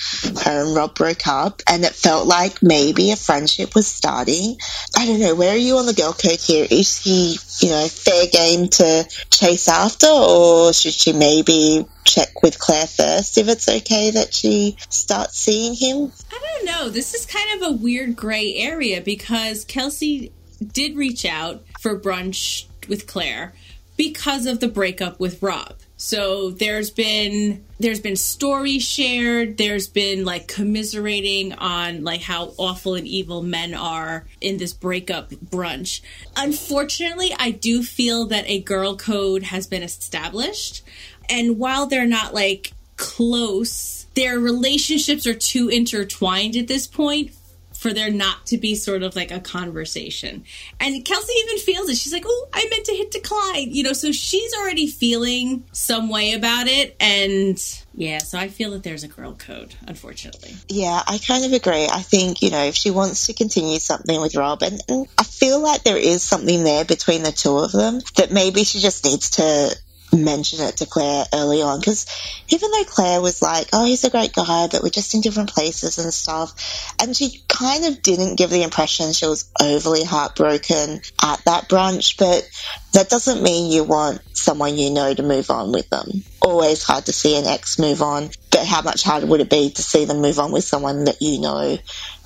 her 0.43 0.65
and 0.65 0.75
Rob 0.75 0.95
broke 0.95 1.27
up, 1.27 1.61
and 1.69 1.85
it 1.85 1.93
felt 1.93 2.27
like 2.27 2.63
maybe 2.63 3.11
a 3.11 3.17
friendship 3.17 3.75
was 3.75 3.87
starting. 3.87 4.57
I 4.97 5.05
don't 5.05 5.21
know, 5.21 5.35
where 5.35 5.53
are 5.53 5.57
you 5.57 5.77
on 5.77 5.85
the 5.85 5.93
girl 5.93 6.15
code 6.15 6.41
here? 6.41 6.67
Is 6.71 6.99
he, 6.99 7.37
you 7.61 7.71
know, 7.71 7.87
fair 7.89 8.27
game 8.27 8.69
to 8.69 9.07
chase 9.31 9.69
after, 9.69 10.07
or 10.09 10.73
should 10.73 10.95
she 10.95 11.13
maybe 11.13 11.85
check 12.05 12.43
with 12.43 12.59
Claire 12.59 12.87
first 12.87 13.37
if 13.37 13.49
it's 13.49 13.69
okay 13.69 14.11
that 14.13 14.33
she 14.33 14.79
starts 14.89 15.39
seeing 15.39 15.75
him? 15.75 16.11
I 16.33 16.39
don't 16.41 16.65
know. 16.65 16.89
This 16.89 17.13
is 17.13 17.27
kind 17.27 17.61
of 17.61 17.69
a 17.69 17.77
weird 17.77 18.17
gray 18.17 18.55
area 18.55 19.03
because 19.03 19.67
Kelsey 19.67 20.33
did 20.67 20.97
reach 20.97 21.27
out 21.27 21.63
for 21.81 22.01
brunch 22.01 22.65
with 22.89 23.07
Claire 23.07 23.53
because 23.99 24.47
of 24.47 24.61
the 24.61 24.69
breakup 24.69 25.21
with 25.21 25.43
Rob. 25.43 25.75
So 26.01 26.51
there's 26.51 26.91
been 26.91 27.65
there's 27.81 27.99
been 27.99 28.15
stories 28.15 28.85
shared, 28.85 29.59
there's 29.59 29.89
been 29.89 30.25
like 30.25 30.47
commiserating 30.47 31.53
on 31.55 32.05
like 32.05 32.21
how 32.21 32.55
awful 32.57 32.95
and 32.95 33.07
evil 33.07 33.43
men 33.43 33.75
are 33.75 34.25
in 34.41 34.59
this 34.59 34.73
breakup 34.73 35.31
brunch. 35.31 36.01
Unfortunately, 36.37 37.35
I 37.37 37.51
do 37.51 37.83
feel 37.83 38.27
that 38.27 38.45
a 38.47 38.61
girl 38.61 38.97
code 38.97 39.43
has 39.43 39.67
been 39.67 39.83
established. 39.83 40.83
And 41.29 41.59
while 41.59 41.87
they're 41.87 42.07
not 42.07 42.33
like 42.33 42.73
close, 42.97 44.07
their 44.15 44.39
relationships 44.39 45.27
are 45.27 45.35
too 45.35 45.69
intertwined 45.69 46.55
at 46.55 46.69
this 46.69 46.87
point 46.87 47.33
for 47.79 47.93
there 47.93 48.11
not 48.11 48.45
to 48.45 48.59
be 48.59 48.75
sort 48.75 49.05
of 49.05 49.15
like 49.15 49.31
a 49.31 49.39
conversation. 49.39 50.43
And 50.81 51.05
Kelsey 51.05 51.33
even 51.45 51.59
feels 51.59 51.89
it. 51.89 51.97
She's 51.97 52.13
like, 52.13 52.25
oh, 52.27 52.49
I 52.53 52.67
meant 52.69 52.85
to 52.87 52.93
hit 52.93 53.13
decline. 53.13 53.73
You 53.73 53.85
know, 53.85 53.93
so 53.93 54.11
she's 54.11 54.53
already 54.53 54.89
feeling 54.89 55.63
some 55.71 56.09
way 56.09 56.33
about 56.33 56.67
it. 56.67 56.97
And 56.99 57.57
yeah, 57.95 58.19
so 58.19 58.37
I 58.37 58.49
feel 58.49 58.73
that 58.73 58.83
there's 58.83 59.05
a 59.05 59.09
girl 59.09 59.35
code, 59.35 59.77
unfortunately. 59.87 60.57
Yeah, 60.69 61.01
I 61.07 61.19
kind 61.19 61.45
of 61.45 61.53
agree. 61.53 61.87
I 61.87 62.03
think, 62.03 62.43
you 62.43 62.51
know, 62.51 62.65
if 62.65 62.75
she 62.75 62.91
wants 62.91 63.27
to 63.27 63.33
continue 63.33 63.79
something 63.79 64.21
with 64.21 64.35
Rob, 64.35 64.63
and, 64.63 64.83
and 64.89 65.07
I 65.17 65.23
feel 65.23 65.61
like 65.61 65.85
there 65.85 65.97
is 65.97 66.25
something 66.25 66.65
there 66.65 66.85
between 66.85 67.23
the 67.23 67.31
two 67.31 67.59
of 67.59 67.71
them, 67.71 68.01
that 68.17 68.33
maybe 68.33 68.65
she 68.65 68.81
just 68.81 69.05
needs 69.05 69.31
to 69.31 69.77
mention 70.13 70.61
it 70.67 70.79
to 70.79 70.87
Claire 70.87 71.25
early 71.35 71.63
on 71.63 71.81
because 71.81 72.07
even 72.49 72.71
though 72.71 72.85
Claire 72.85 73.21
was 73.21 73.43
like, 73.43 73.69
oh, 73.73 73.85
he's 73.85 74.05
a 74.05 74.11
great 74.11 74.33
guy, 74.33 74.69
but 74.71 74.83
we're 74.83 74.91
just 74.91 75.15
in 75.15 75.21
different 75.21 75.53
places 75.53 75.99
and 75.99 76.13
stuff, 76.13 76.95
and 77.01 77.17
she 77.17 77.43
kind 77.49 77.85
of 77.85 78.03
didn't 78.03 78.37
give 78.37 78.51
the 78.51 78.63
impression 78.63 79.13
she 79.13 79.27
was 79.27 79.51
overly 79.61 80.05
heartbroken 80.05 81.01
at 81.23 81.45
that 81.45 81.69
brunch, 81.69 82.17
but 82.19 82.49
that 82.93 83.09
doesn't 83.09 83.43
mean 83.43 83.71
you 83.71 83.85
want 83.85 84.21
someone 84.37 84.77
you 84.77 84.91
know 84.91 85.13
to 85.13 85.23
move 85.23 85.51
on 85.51 85.73
with 85.73 85.89
them. 85.91 86.09
Always 86.41 86.83
hard 86.83 87.07
to 87.07 87.13
see 87.13 87.37
an 87.39 87.47
ex 87.47 87.79
move 87.79 88.03
on, 88.03 88.31
but 88.51 88.67
how 88.67 88.83
much 88.83 89.03
harder 89.03 89.27
would 89.27 89.41
it 89.41 89.51
be 89.51 89.71
to 89.71 89.83
see 89.83 90.05
them 90.05 90.21
move 90.21 90.39
on 90.39 90.53
with 90.53 90.65
someone 90.65 91.05
that 91.05 91.21
you 91.21 91.41
know 91.41 91.79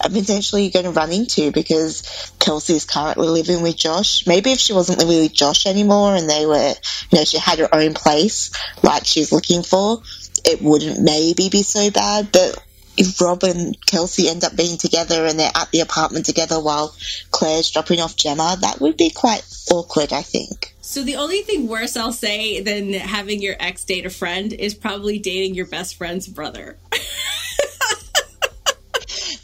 and 0.02 0.14
potentially 0.14 0.64
you're 0.64 0.82
going 0.82 0.92
to 0.92 0.98
run 0.98 1.12
into 1.12 1.52
because 1.52 2.32
Kelsey's 2.38 2.84
currently 2.84 3.28
living 3.28 3.62
with 3.62 3.76
Josh. 3.76 4.26
Maybe 4.26 4.52
if 4.52 4.58
she 4.58 4.72
wasn't 4.72 4.98
living 4.98 5.22
with 5.22 5.32
Josh 5.34 5.66
anymore 5.66 6.16
and 6.16 6.28
they 6.28 6.46
were, 6.46 6.74
you 7.10 7.18
know, 7.18 7.24
she 7.24 7.38
had 7.38 7.58
her 7.60 7.74
own 7.74 7.94
place 7.94 8.50
like 8.82 9.04
she's 9.04 9.32
looking 9.32 9.62
for, 9.62 10.02
it 10.44 10.60
wouldn't 10.60 11.00
maybe 11.00 11.48
be 11.50 11.62
so 11.62 11.90
bad, 11.90 12.32
but 12.32 12.62
if 12.96 13.20
Rob 13.20 13.42
and 13.44 13.76
Kelsey 13.86 14.28
end 14.28 14.44
up 14.44 14.54
being 14.56 14.76
together 14.78 15.26
and 15.26 15.38
they're 15.38 15.50
at 15.54 15.70
the 15.70 15.80
apartment 15.80 16.26
together 16.26 16.60
while 16.60 16.94
Claire's 17.30 17.70
dropping 17.70 18.00
off 18.00 18.16
Gemma, 18.16 18.56
that 18.60 18.80
would 18.80 18.96
be 18.96 19.10
quite 19.10 19.42
awkward, 19.70 20.12
I 20.12 20.22
think. 20.22 20.74
So 20.80 21.02
the 21.02 21.16
only 21.16 21.42
thing 21.42 21.68
worse 21.68 21.96
I'll 21.96 22.12
say 22.12 22.60
than 22.60 22.92
having 22.92 23.40
your 23.40 23.56
ex 23.58 23.84
date 23.84 24.04
a 24.04 24.10
friend 24.10 24.52
is 24.52 24.74
probably 24.74 25.18
dating 25.18 25.54
your 25.54 25.66
best 25.66 25.96
friend's 25.96 26.28
brother. 26.28 26.76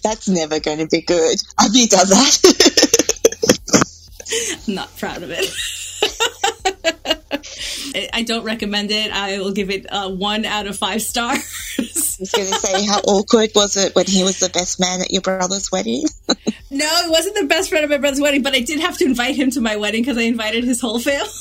That's 0.02 0.28
never 0.28 0.60
going 0.60 0.78
to 0.78 0.86
be 0.86 1.00
good. 1.02 1.36
Have 1.58 1.74
you 1.74 1.86
done 1.88 2.08
that? 2.08 2.38
I'm 4.68 4.74
not 4.74 4.96
proud 4.96 5.22
of 5.22 5.30
it. 5.32 5.50
I- 8.14 8.22
don't 8.22 8.44
recommend 8.44 8.90
it. 8.90 9.10
I 9.10 9.38
will 9.38 9.52
give 9.52 9.70
it 9.70 9.86
uh, 9.90 10.10
one 10.10 10.44
out 10.44 10.66
of 10.66 10.76
five 10.76 11.00
stars. 11.02 12.07
I 12.18 12.22
was 12.22 12.30
going 12.32 12.48
to 12.48 12.54
say, 12.54 12.84
how 12.84 12.98
awkward 13.00 13.50
was 13.54 13.76
it 13.76 13.94
when 13.94 14.06
he 14.06 14.24
was 14.24 14.40
the 14.40 14.48
best 14.48 14.80
man 14.80 15.00
at 15.00 15.12
your 15.12 15.22
brother's 15.22 15.70
wedding? 15.70 16.04
no, 16.70 17.02
it 17.04 17.10
wasn't 17.10 17.36
the 17.36 17.46
best 17.46 17.68
friend 17.68 17.84
of 17.84 17.90
my 17.90 17.98
brother's 17.98 18.20
wedding, 18.20 18.42
but 18.42 18.54
I 18.54 18.60
did 18.60 18.80
have 18.80 18.98
to 18.98 19.04
invite 19.04 19.36
him 19.36 19.52
to 19.52 19.60
my 19.60 19.76
wedding 19.76 20.02
because 20.02 20.18
I 20.18 20.22
invited 20.22 20.64
his 20.64 20.80
whole 20.80 20.98
family. 20.98 21.28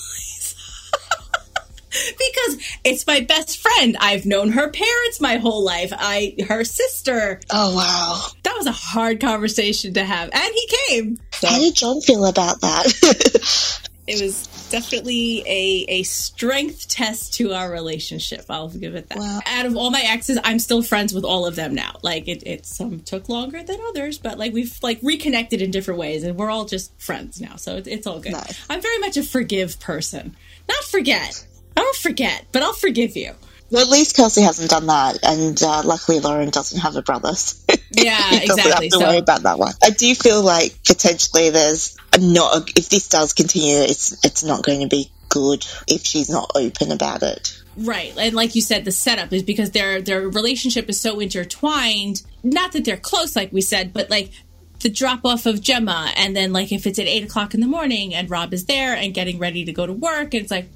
because 1.90 2.80
It's 2.84 3.08
my 3.08 3.22
best 3.22 3.58
friend. 3.58 3.98
I've 4.00 4.26
known 4.26 4.52
her 4.52 4.70
parents 4.70 5.20
my 5.20 5.38
whole 5.38 5.64
life. 5.64 5.92
I, 5.98 6.36
her 6.48 6.64
sister. 6.64 7.42
Oh, 7.50 7.76
wow. 7.76 8.28
That 8.44 8.56
was 8.56 8.68
a 8.68 8.72
hard 8.72 9.20
conversation 9.20 9.96
to 9.96 10.06
have. 10.06 10.30
And 10.32 10.54
he 10.54 10.70
came. 10.88 11.20
So 11.34 11.48
How 11.48 11.60
did 11.60 11.76
John 11.76 12.02
feel 12.02 12.26
about 12.26 12.62
that? 12.62 13.90
it 14.08 14.22
was 14.22 14.48
definitely 14.70 15.44
a, 15.46 15.86
a 15.90 16.04
strength 16.04 16.88
test 16.88 17.34
to 17.36 17.54
our 17.54 17.70
relationship. 17.70 18.46
I'll 18.50 18.70
give 18.70 18.96
it 18.96 19.10
that. 19.10 19.18
Wow. 19.18 19.42
Out 19.46 19.66
of 19.66 19.76
all 19.76 19.92
my 19.92 20.02
exes, 20.02 20.40
I'm 20.44 20.60
still 20.60 20.82
friends 20.82 21.14
with 21.14 21.26
all 21.26 21.46
of 21.46 21.56
them 21.56 21.76
now. 21.76 21.98
Like 22.02 22.28
it, 22.28 22.44
it 22.46 22.66
some 22.66 23.02
took 23.02 23.28
longer 23.28 23.62
than 23.62 23.78
others, 23.90 24.18
but 24.18 24.38
like 24.38 24.54
we've 24.54 24.78
like 24.82 25.00
reconnected 25.04 25.62
in 25.62 25.72
different 25.72 26.00
ways, 26.00 26.24
and 26.24 26.38
we're 26.38 26.50
all 26.50 26.66
just 26.66 26.98
friends 27.00 27.42
now. 27.42 27.58
So 27.58 27.76
it, 27.76 27.88
it's 27.88 28.08
all 28.08 28.20
good. 28.20 28.32
Nice. 28.32 28.66
I'm 28.70 28.82
very 28.82 28.98
much 29.00 29.18
a 29.18 29.24
forgive 29.24 29.80
person, 29.80 30.36
not 30.70 30.84
forget. 30.86 31.46
I 31.76 31.82
don't 31.82 31.96
forget, 31.98 32.46
but 32.52 32.64
I'll 32.64 32.74
forgive 32.74 33.16
you. 33.18 33.34
well, 33.70 33.84
at 33.84 33.92
least 33.92 34.16
Kelsey 34.16 34.42
hasn't 34.42 34.70
done 34.70 34.88
that, 34.88 35.20
and 35.22 35.62
uh, 35.62 35.84
luckily 35.84 36.20
Lauren 36.20 36.50
doesn't 36.50 36.80
have 36.80 36.96
a 36.96 37.02
brother. 37.02 37.34
so 37.36 37.58
Yeah, 37.92 38.18
he 38.30 38.48
doesn't 38.48 38.60
exactly. 38.60 38.72
have 38.72 38.80
to 38.82 38.90
So 38.92 39.00
worry 39.00 39.18
about 39.18 39.44
that 39.44 39.60
one. 39.60 39.74
I 39.84 39.92
do 39.92 40.14
feel 40.16 40.42
like 40.42 40.78
potentially 40.86 41.50
there's 41.50 41.98
not 42.20 42.56
a, 42.56 42.74
if 42.76 42.90
this 42.90 43.10
does 43.10 43.34
continue, 43.34 43.78
it's 43.78 44.24
it's 44.26 44.44
not 44.44 44.64
going 44.64 44.82
to 44.82 44.88
be 44.88 45.12
good 45.30 45.66
if 45.88 46.04
she's 46.06 46.30
not 46.30 46.52
open 46.56 46.92
about 46.92 47.24
it. 47.24 47.62
Right. 47.78 48.14
And 48.18 48.34
like 48.36 48.56
you 48.56 48.62
said, 48.62 48.86
the 48.86 48.92
setup 48.92 49.32
is 49.34 49.44
because 49.44 49.72
their 49.72 50.02
their 50.02 50.22
relationship 50.22 50.90
is 50.90 51.00
so 51.00 51.20
intertwined. 51.20 52.24
Not 52.44 52.72
that 52.72 52.86
they're 52.86 52.98
close, 52.98 53.36
like 53.36 53.52
we 53.54 53.62
said, 53.62 53.94
but 53.94 54.10
like 54.10 54.32
the 54.80 54.90
drop 54.90 55.26
off 55.26 55.46
of 55.46 55.62
Gemma, 55.62 56.12
and 56.16 56.36
then 56.36 56.54
like 56.54 56.72
if 56.72 56.86
it's 56.88 57.00
at 57.00 57.08
eight 57.08 57.24
o'clock 57.24 57.54
in 57.54 57.62
the 57.62 57.68
morning 57.68 58.14
and 58.14 58.30
Rob 58.30 58.54
is 58.54 58.66
there 58.66 58.96
and 58.96 59.14
getting 59.14 59.40
ready 59.40 59.66
to 59.66 59.74
go 59.74 59.86
to 59.86 59.94
work, 59.94 60.34
and 60.34 60.44
it's 60.44 60.52
like, 60.52 60.70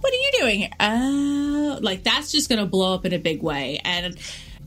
what 0.00 0.12
are 0.12 0.16
you 0.16 0.30
doing? 0.38 0.58
here? 0.60 0.70
Oh, 0.80 1.78
like 1.82 2.02
that's 2.02 2.32
just 2.32 2.48
going 2.48 2.60
to 2.60 2.66
blow 2.66 2.94
up 2.94 3.04
in 3.04 3.12
a 3.12 3.18
big 3.18 3.42
way, 3.42 3.80
and 3.84 4.16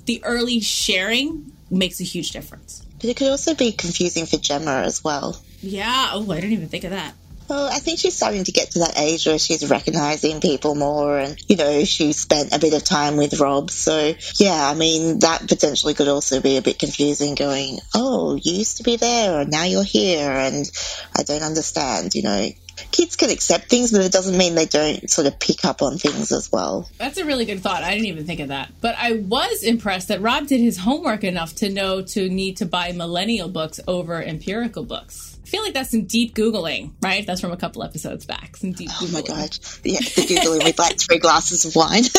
the 0.05 0.23
early 0.23 0.59
sharing 0.59 1.51
makes 1.71 1.99
a 1.99 2.03
huge 2.03 2.31
difference. 2.31 2.85
But 2.95 3.05
it 3.05 3.17
could 3.17 3.29
also 3.29 3.55
be 3.55 3.71
confusing 3.71 4.25
for 4.25 4.37
Gemma 4.37 4.83
as 4.85 5.03
well. 5.03 5.41
Yeah. 5.61 6.09
Oh, 6.11 6.31
I 6.31 6.35
didn't 6.35 6.53
even 6.53 6.67
think 6.67 6.83
of 6.83 6.91
that. 6.91 7.15
Well, 7.51 7.67
I 7.67 7.79
think 7.79 7.99
she's 7.99 8.15
starting 8.15 8.45
to 8.45 8.53
get 8.53 8.71
to 8.71 8.79
that 8.79 8.97
age 8.97 9.27
where 9.27 9.37
she's 9.37 9.69
recognizing 9.69 10.39
people 10.39 10.73
more, 10.73 11.19
and 11.19 11.35
you 11.49 11.57
know, 11.57 11.83
she 11.83 12.13
spent 12.13 12.55
a 12.55 12.59
bit 12.59 12.73
of 12.73 12.85
time 12.85 13.17
with 13.17 13.41
Rob. 13.41 13.71
So, 13.71 14.13
yeah, 14.39 14.69
I 14.69 14.73
mean, 14.73 15.19
that 15.19 15.49
potentially 15.49 15.93
could 15.93 16.07
also 16.07 16.39
be 16.39 16.55
a 16.55 16.61
bit 16.61 16.79
confusing. 16.79 17.35
Going, 17.35 17.79
oh, 17.93 18.35
you 18.35 18.53
used 18.53 18.77
to 18.77 18.83
be 18.83 18.95
there, 18.95 19.41
and 19.41 19.51
now 19.51 19.65
you're 19.65 19.83
here, 19.83 20.31
and 20.31 20.65
I 21.13 21.23
don't 21.23 21.43
understand. 21.43 22.15
You 22.15 22.23
know, 22.23 22.47
kids 22.91 23.15
can 23.15 23.29
accept 23.29 23.65
things, 23.65 23.91
but 23.91 24.01
it 24.01 24.11
doesn't 24.11 24.37
mean 24.37 24.55
they 24.55 24.65
don't 24.65 25.09
sort 25.09 25.27
of 25.27 25.39
pick 25.39 25.63
up 25.65 25.81
on 25.81 25.97
things 25.97 26.31
as 26.31 26.51
well. 26.51 26.89
That's 26.97 27.17
a 27.17 27.25
really 27.25 27.45
good 27.45 27.61
thought. 27.61 27.83
I 27.83 27.91
didn't 27.91 28.07
even 28.07 28.25
think 28.25 28.39
of 28.39 28.47
that. 28.49 28.71
But 28.81 28.95
I 28.97 29.13
was 29.13 29.63
impressed 29.63 30.07
that 30.07 30.21
Rob 30.21 30.47
did 30.47 30.59
his 30.59 30.77
homework 30.77 31.23
enough 31.23 31.55
to 31.55 31.69
know 31.69 32.01
to 32.01 32.29
need 32.29 32.57
to 32.57 32.65
buy 32.65 32.91
millennial 32.91 33.49
books 33.49 33.79
over 33.87 34.21
empirical 34.21 34.83
books. 34.83 35.37
I 35.43 35.47
feel 35.47 35.63
like 35.63 35.73
that's 35.73 35.91
some 35.91 36.05
deep 36.05 36.33
Googling, 36.33 36.91
right? 37.01 37.25
That's 37.27 37.41
from 37.41 37.51
a 37.51 37.57
couple 37.57 37.83
episodes 37.83 38.25
back. 38.25 38.55
Some 38.55 38.71
deep 38.71 38.89
Oh 39.01 39.09
my 39.11 39.21
Googling. 39.21 39.27
god, 39.27 39.59
yeah, 39.83 39.99
the 39.99 40.21
googling 40.33 40.63
with 40.63 40.79
like 40.79 40.97
three 40.97 41.19
glasses 41.19 41.65
of 41.65 41.75
wine. 41.75 42.03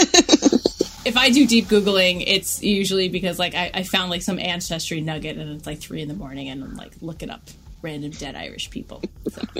If 1.04 1.16
I 1.16 1.30
do 1.30 1.48
deep 1.48 1.66
Googling, 1.66 2.22
it's 2.24 2.62
usually 2.62 3.08
because 3.08 3.36
like 3.36 3.56
I, 3.56 3.72
I 3.74 3.82
found 3.82 4.10
like 4.10 4.22
some 4.22 4.38
ancestry 4.38 5.00
nugget 5.00 5.36
and 5.36 5.50
it's 5.56 5.66
like 5.66 5.80
three 5.80 6.00
in 6.00 6.06
the 6.06 6.14
morning 6.14 6.48
and 6.48 6.62
I'm 6.62 6.76
like 6.76 6.92
looking 7.00 7.28
up 7.28 7.42
random 7.82 8.12
dead 8.12 8.36
Irish 8.36 8.70
people. 8.70 9.02
So. 9.28 9.42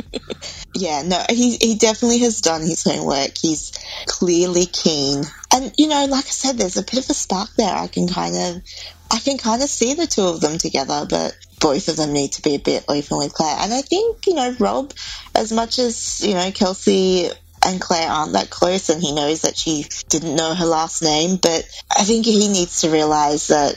Yeah, 0.74 1.02
no, 1.02 1.22
he 1.28 1.56
he 1.56 1.74
definitely 1.74 2.20
has 2.20 2.40
done 2.40 2.62
his 2.62 2.82
homework. 2.82 3.36
He's 3.36 3.72
clearly 4.06 4.64
keen, 4.64 5.22
and 5.54 5.72
you 5.76 5.88
know, 5.88 6.06
like 6.06 6.24
I 6.24 6.30
said, 6.30 6.56
there's 6.56 6.78
a 6.78 6.82
bit 6.82 7.04
of 7.04 7.10
a 7.10 7.14
spark 7.14 7.50
there. 7.56 7.74
I 7.74 7.88
can 7.88 8.08
kind 8.08 8.34
of, 8.34 8.62
I 9.10 9.18
can 9.18 9.36
kind 9.36 9.62
of 9.62 9.68
see 9.68 9.92
the 9.92 10.06
two 10.06 10.22
of 10.22 10.40
them 10.40 10.56
together, 10.56 11.06
but 11.08 11.36
both 11.60 11.88
of 11.88 11.96
them 11.96 12.14
need 12.14 12.32
to 12.32 12.42
be 12.42 12.54
a 12.54 12.58
bit 12.58 12.86
open 12.88 13.18
with 13.18 13.34
Claire. 13.34 13.58
And 13.60 13.72
I 13.72 13.82
think 13.82 14.26
you 14.26 14.34
know, 14.34 14.56
Rob, 14.58 14.94
as 15.34 15.52
much 15.52 15.78
as 15.78 16.22
you 16.22 16.32
know, 16.32 16.50
Kelsey 16.52 17.28
and 17.64 17.80
Claire 17.80 18.10
aren't 18.10 18.32
that 18.32 18.48
close, 18.48 18.88
and 18.88 19.02
he 19.02 19.14
knows 19.14 19.42
that 19.42 19.58
she 19.58 19.84
didn't 20.08 20.34
know 20.34 20.54
her 20.54 20.66
last 20.66 21.02
name, 21.02 21.36
but 21.36 21.68
I 21.94 22.04
think 22.04 22.24
he 22.24 22.48
needs 22.48 22.80
to 22.80 22.90
realize 22.90 23.48
that 23.48 23.76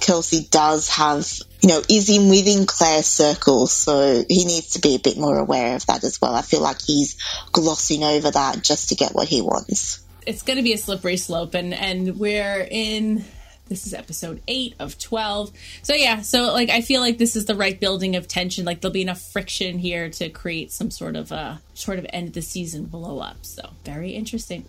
Kelsey 0.00 0.46
does 0.50 0.88
have, 0.90 1.26
you 1.62 1.68
know, 1.68 1.80
is 1.88 2.08
in 2.10 2.28
within 2.28 2.66
Claire's 2.66 3.06
circle, 3.06 3.66
so 3.66 4.24
he 4.28 4.44
needs 4.44 4.72
to 4.72 4.80
be 4.80 4.94
a 4.94 4.98
bit 4.98 5.16
more 5.16 5.38
aware 5.38 5.74
of 5.76 5.86
that 5.86 6.04
as 6.04 6.20
well. 6.20 6.34
I 6.34 6.42
feel 6.42 6.60
like 6.60 6.80
he's 6.82 7.16
glossing 7.52 8.04
over 8.04 8.30
that 8.30 8.62
just 8.62 8.90
to 8.90 8.94
get 8.94 9.14
what 9.14 9.28
he 9.28 9.40
wants. 9.42 10.00
it's 10.26 10.42
going 10.42 10.56
to 10.56 10.62
be 10.62 10.72
a 10.72 10.78
slippery 10.78 11.16
slope 11.16 11.54
and 11.54 11.72
and 11.72 12.18
we're 12.18 12.66
in 12.70 13.24
this 13.68 13.86
is 13.86 13.94
episode 13.94 14.40
8 14.46 14.74
of 14.78 14.98
12 14.98 15.50
so 15.82 15.94
yeah 15.94 16.20
so 16.22 16.52
like 16.52 16.68
i 16.70 16.80
feel 16.80 17.00
like 17.00 17.18
this 17.18 17.36
is 17.36 17.46
the 17.46 17.54
right 17.54 17.78
building 17.80 18.16
of 18.16 18.26
tension 18.28 18.64
like 18.64 18.80
there'll 18.80 18.92
be 18.92 19.02
enough 19.02 19.20
friction 19.20 19.78
here 19.78 20.08
to 20.10 20.28
create 20.28 20.70
some 20.72 20.90
sort 20.90 21.16
of 21.16 21.32
a 21.32 21.60
sort 21.74 21.98
of 21.98 22.06
end 22.12 22.28
of 22.28 22.34
the 22.34 22.42
season 22.42 22.84
blow 22.84 23.18
up 23.20 23.38
so 23.42 23.70
very 23.84 24.10
interesting 24.10 24.64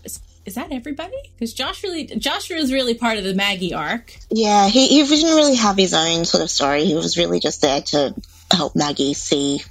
is, 0.48 0.56
that 0.56 0.72
everybody 0.72 1.16
because 1.34 1.54
josh 1.54 1.84
really 1.84 2.06
joshua 2.06 2.58
is 2.58 2.72
really 2.74 2.93
part 2.93 3.18
of 3.18 3.24
the 3.24 3.34
maggie 3.34 3.74
arc 3.74 4.18
Yeah, 4.30 4.68
he, 4.68 4.88
he 4.88 5.04
didn't 5.04 5.36
really 5.36 5.56
have 5.56 5.78
his 5.78 5.93
own 5.93 6.26
sort 6.26 6.41
of 6.43 6.50
story. 6.50 6.86
He 6.86 6.95
was 6.95 7.18
really 7.18 7.39
just 7.39 7.62
there 7.62 7.82
to 7.82 8.16
help 8.52 8.76
Maggie 8.76 9.14
see 9.14 9.62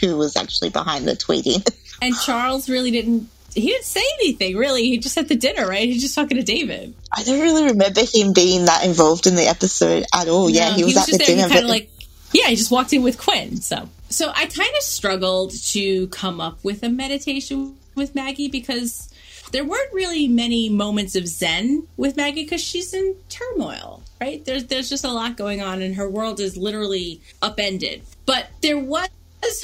who 0.00 0.16
was 0.16 0.36
actually 0.36 0.70
behind 0.70 1.06
the 1.06 1.12
tweeting. 1.12 1.66
and 2.02 2.14
charles 2.16 2.68
really 2.68 2.90
didn't 2.90 3.28
he 3.54 3.66
didn't 3.68 3.84
say 3.84 4.02
anything 4.20 4.56
really 4.56 4.82
he 4.84 4.98
just 4.98 5.16
at 5.18 5.26
the 5.28 5.34
dinner 5.34 5.66
right 5.66 5.88
he's 5.88 6.02
just 6.02 6.14
talking 6.14 6.36
to 6.36 6.42
david 6.44 6.94
I 7.10 7.22
don't 7.24 7.40
really 7.40 7.64
remember 7.72 8.02
him 8.04 8.32
being 8.34 8.66
that 8.66 8.84
involved 8.84 9.26
in 9.26 9.34
the 9.34 9.48
episode 9.48 10.04
at 10.14 10.28
all. 10.28 10.50
yeah, 10.50 10.68
No, 10.70 10.74
he 10.76 10.84
was, 10.84 10.96
at 10.98 11.06
the 11.06 11.18
dinner. 11.18 11.42
He 11.44 11.48
kind 11.48 11.52
but- 11.54 11.62
of 11.64 11.70
like, 11.70 11.90
yeah, 12.32 12.48
he 12.48 12.56
just 12.56 12.70
walked 12.70 12.92
in 12.92 13.02
with 13.02 13.16
Quinn. 13.18 13.56
So, 13.62 13.88
so 14.10 14.28
I 14.28 14.44
kind 14.46 14.70
of 14.76 14.82
struggled 14.82 15.52
to 15.72 16.06
come 16.08 16.40
up 16.40 16.62
with 16.62 16.82
a 16.82 16.90
meditation 16.90 17.76
with 17.94 18.14
Maggie 18.14 18.48
because 18.48 19.07
there 19.50 19.64
weren't 19.64 19.92
really 19.92 20.28
many 20.28 20.68
moments 20.68 21.16
of 21.16 21.26
zen 21.26 21.86
with 21.96 22.16
Maggie 22.16 22.44
because 22.44 22.62
she's 22.62 22.92
in 22.94 23.16
turmoil, 23.28 24.02
right? 24.20 24.44
There's 24.44 24.66
there's 24.66 24.88
just 24.88 25.04
a 25.04 25.12
lot 25.12 25.36
going 25.36 25.60
on, 25.60 25.82
and 25.82 25.94
her 25.94 26.08
world 26.08 26.40
is 26.40 26.56
literally 26.56 27.20
upended. 27.42 28.02
But 28.26 28.48
there 28.62 28.78
was 28.78 29.08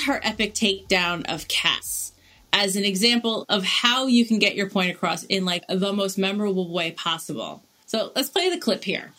her 0.07 0.21
epic 0.23 0.55
takedown 0.55 1.25
of 1.33 1.49
Cass 1.49 2.13
as 2.53 2.77
an 2.77 2.85
example 2.85 3.45
of 3.49 3.65
how 3.65 4.07
you 4.07 4.25
can 4.25 4.39
get 4.39 4.55
your 4.55 4.71
point 4.71 4.91
across 4.91 5.25
in 5.25 5.45
like 5.45 5.65
the 5.69 5.93
most 5.93 6.17
memorable 6.17 6.73
way 6.73 6.93
possible. 6.93 7.63
So 7.87 8.13
let's 8.15 8.29
play 8.29 8.49
the 8.49 8.59
clip 8.59 8.85
here. 8.85 9.13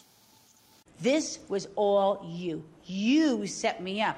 This 1.01 1.39
was 1.49 1.67
all 1.75 2.25
you. 2.29 2.63
You 2.85 3.45
set 3.47 3.81
me 3.81 4.01
up 4.01 4.17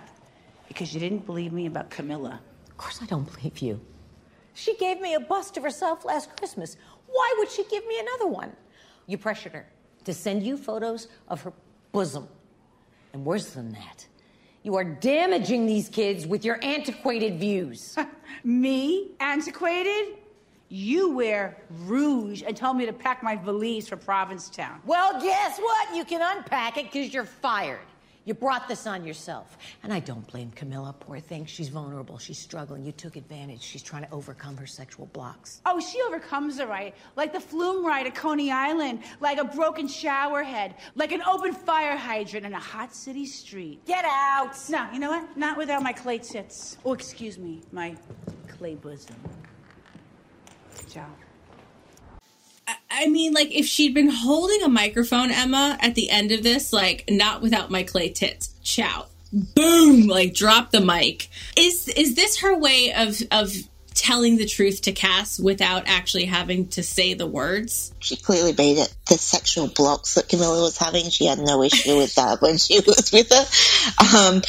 because 0.68 0.94
you 0.94 1.00
didn't 1.00 1.26
believe 1.26 1.52
me 1.52 1.66
about 1.66 1.90
Camilla. 1.90 2.40
Of 2.70 2.78
course, 2.78 3.00
I 3.02 3.06
don't 3.08 3.32
believe 3.34 3.58
you. 3.60 3.80
She 4.58 4.76
gave 4.78 5.00
me 5.00 5.14
a 5.14 5.20
bust 5.20 5.56
of 5.56 5.62
herself 5.62 6.04
last 6.04 6.36
Christmas. 6.36 6.78
Why 7.06 7.36
would 7.38 7.52
she 7.52 7.64
give 7.66 7.86
me 7.86 8.00
another 8.00 8.26
one? 8.26 8.52
You 9.06 9.20
pressured 9.20 9.54
her 9.54 9.68
to 10.04 10.16
send 10.16 10.42
you 10.42 10.58
photos 10.58 11.10
of 11.28 11.44
her 11.44 11.54
bosom. 11.92 12.28
And 13.14 13.24
worse 13.24 13.52
than 13.52 13.72
that, 13.74 14.08
you 14.64 14.76
are 14.76 14.84
damaging 14.84 15.68
these 15.68 15.90
kids 15.90 16.26
with 16.26 16.44
your 16.44 16.58
antiquated 16.64 17.40
views. 17.40 17.96
Me? 18.44 19.12
Antiquated? 19.20 20.18
You 20.70 21.14
wear 21.14 21.58
rouge 21.86 22.42
and 22.42 22.58
told 22.58 22.78
me 22.78 22.88
to 22.88 22.94
pack 22.94 23.22
my 23.22 23.36
valise 23.36 23.88
for 23.88 23.96
Provincetown. 23.96 24.82
well, 24.88 25.22
guess 25.22 25.60
what? 25.60 25.96
You 25.96 26.04
can 26.04 26.22
unpack 26.36 26.78
it 26.78 26.92
because 26.92 27.14
you're 27.14 27.26
fired. 27.26 27.86
You 28.28 28.34
brought 28.34 28.68
this 28.68 28.86
on 28.86 29.06
yourself. 29.06 29.58
And 29.84 29.94
I 29.94 30.02
don't 30.02 30.28
blame 30.28 30.52
Camilla, 30.52 30.94
poor 31.00 31.18
thing. 31.18 31.46
She's 31.46 31.70
vulnerable. 31.70 32.18
She's 32.18 32.38
struggling. 32.38 32.84
You 32.84 32.92
took 32.92 33.16
advantage. 33.16 33.62
She's 33.62 33.82
trying 33.82 34.04
to 34.04 34.12
overcome 34.12 34.58
her 34.58 34.68
sexual 34.68 35.06
blocks. 35.06 35.62
Oh, 35.66 35.80
she 35.80 36.02
overcomes 36.02 36.60
it 36.60 36.68
right. 36.68 36.94
Like 37.16 37.32
the 37.32 37.40
flume 37.40 37.86
ride 37.86 38.06
at 38.06 38.16
Coney 38.16 38.52
Island, 38.52 39.04
like 39.22 39.38
a 39.38 39.46
broken 39.46 39.88
shower 39.88 40.44
head, 40.44 40.76
like 40.96 41.14
an 41.14 41.22
open 41.22 41.54
fire 41.54 41.96
hydrant 41.96 42.46
in 42.46 42.54
a 42.54 42.60
hot 42.60 42.94
city 42.94 43.26
street. 43.26 43.86
Get 43.86 44.04
out! 44.04 44.58
No, 44.70 44.86
you 44.92 45.00
know 45.00 45.12
what? 45.12 45.38
Not 45.38 45.58
without 45.58 45.82
my 45.82 45.94
clay 45.94 46.18
tits. 46.18 46.78
Oh, 46.84 46.92
excuse 46.92 47.38
me, 47.38 47.62
my 47.72 47.96
clay 48.50 48.76
bosom. 48.76 49.16
Ciao. 50.90 51.08
I 52.98 53.08
mean, 53.08 53.34
like, 53.34 53.52
if 53.52 53.68
she'd 53.68 53.94
been 53.94 54.10
holding 54.10 54.64
a 54.64 54.70
microphone, 54.70 55.30
Emma, 55.30 55.78
at 55.80 55.94
the 55.94 56.10
end 56.10 56.32
of 56.32 56.42
this, 56.42 56.74
like, 56.74 57.04
not 57.08 57.42
without 57.44 57.70
my 57.70 57.84
clay 57.84 58.10
tits, 58.10 58.56
chow, 58.64 59.06
boom, 59.32 60.08
like, 60.08 60.34
drop 60.34 60.72
the 60.72 60.82
mic. 60.82 61.30
Is 61.56 61.88
is 61.90 62.16
this 62.16 62.40
her 62.40 62.58
way 62.58 62.94
of 62.94 63.22
of 63.30 63.54
telling 63.94 64.38
the 64.38 64.46
truth 64.48 64.82
to 64.84 64.92
Cass 64.92 65.40
without 65.40 65.84
actually 65.88 66.26
having 66.26 66.68
to 66.70 66.82
say 66.84 67.14
the 67.14 67.28
words? 67.28 67.94
she 68.00 68.16
clearly 68.16 68.54
made 68.58 68.78
it 68.78 68.96
the 69.10 69.18
sexual 69.18 69.68
blocks 69.68 70.16
that 70.16 70.30
Camilla 70.30 70.62
was 70.62 70.78
having. 70.78 71.10
She 71.10 71.26
had 71.26 71.40
no 71.40 71.62
issue 71.62 71.98
with 71.98 72.16
that 72.16 72.42
when 72.42 72.58
she 72.58 72.80
was 72.88 73.12
with 73.12 73.30
her. 73.30 74.18
Um, 74.18 74.42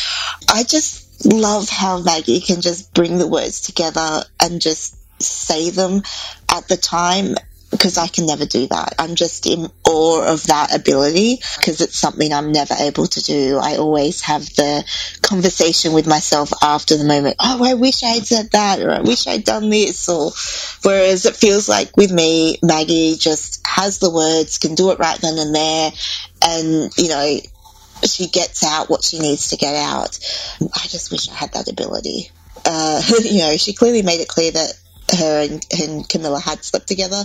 I 0.49 0.65
just 0.65 1.27
love 1.27 1.69
how 1.69 2.01
Maggie 2.01 2.41
can 2.41 2.63
just 2.63 2.95
bring 2.95 3.19
the 3.19 3.27
words 3.27 3.61
together 3.61 4.23
and 4.41 4.61
just 4.61 4.97
say 5.21 5.71
them 5.71 6.03
at 6.51 6.69
the 6.69 6.77
time. 6.77 7.35
Because 7.71 7.99
I 7.99 8.07
can 8.07 8.27
never 8.27 8.47
do 8.47 8.67
that. 8.69 8.95
I'm 8.99 9.15
just 9.15 9.47
in 9.47 9.71
awe 9.85 10.33
of 10.33 10.47
that 10.47 10.75
ability 10.75 11.39
because 11.57 11.81
it's 11.81 11.99
something 11.99 12.33
I'm 12.33 12.53
never 12.53 12.75
able 12.75 13.07
to 13.07 13.23
do. 13.23 13.59
I 13.61 13.77
always 13.77 14.23
have 14.23 14.45
the 14.57 14.85
conversation 15.23 15.93
with 15.93 16.07
myself 16.07 16.53
after 16.63 16.97
the 16.97 17.05
moment. 17.05 17.37
Oh, 17.39 17.63
I 17.65 17.75
wish 17.75 18.03
I 18.03 18.09
had 18.09 18.27
said 18.27 18.51
that 18.53 18.81
or 18.81 18.91
I 18.91 19.01
wish 19.01 19.27
I'd 19.27 19.45
done 19.45 19.69
this 19.69 20.09
or 20.09 20.33
whereas 20.83 21.27
it 21.27 21.37
feels 21.37 21.69
like 21.69 21.97
with 21.97 22.11
me, 22.11 22.59
Maggie 22.63 23.17
just 23.17 23.67
has 23.67 23.99
the 23.99 24.11
words, 24.11 24.59
can 24.59 24.75
do 24.75 24.91
it 24.91 24.99
right 24.99 25.19
then 25.21 25.39
and 25.39 25.55
there. 25.55 25.93
And, 26.43 26.93
you 26.97 27.09
know, 27.09 27.37
she 28.05 28.29
gets 28.29 28.65
out 28.65 28.89
what 28.89 29.05
she 29.05 29.19
needs 29.19 29.49
to 29.49 29.57
get 29.57 29.75
out. 29.75 30.19
I 30.61 30.87
just 30.89 31.11
wish 31.11 31.29
I 31.29 31.35
had 31.35 31.53
that 31.53 31.69
ability. 31.69 32.31
Uh, 32.65 33.03
you 33.23 33.41
know, 33.41 33.57
she 33.57 33.75
clearly 33.75 34.03
made 34.03 34.21
it 34.21 34.29
clear 34.29 34.53
that 34.53 34.73
her 35.17 35.43
and, 35.43 35.67
and 35.81 36.09
Camilla 36.09 36.41
had 36.41 36.65
slept 36.65 36.87
together, 36.87 37.25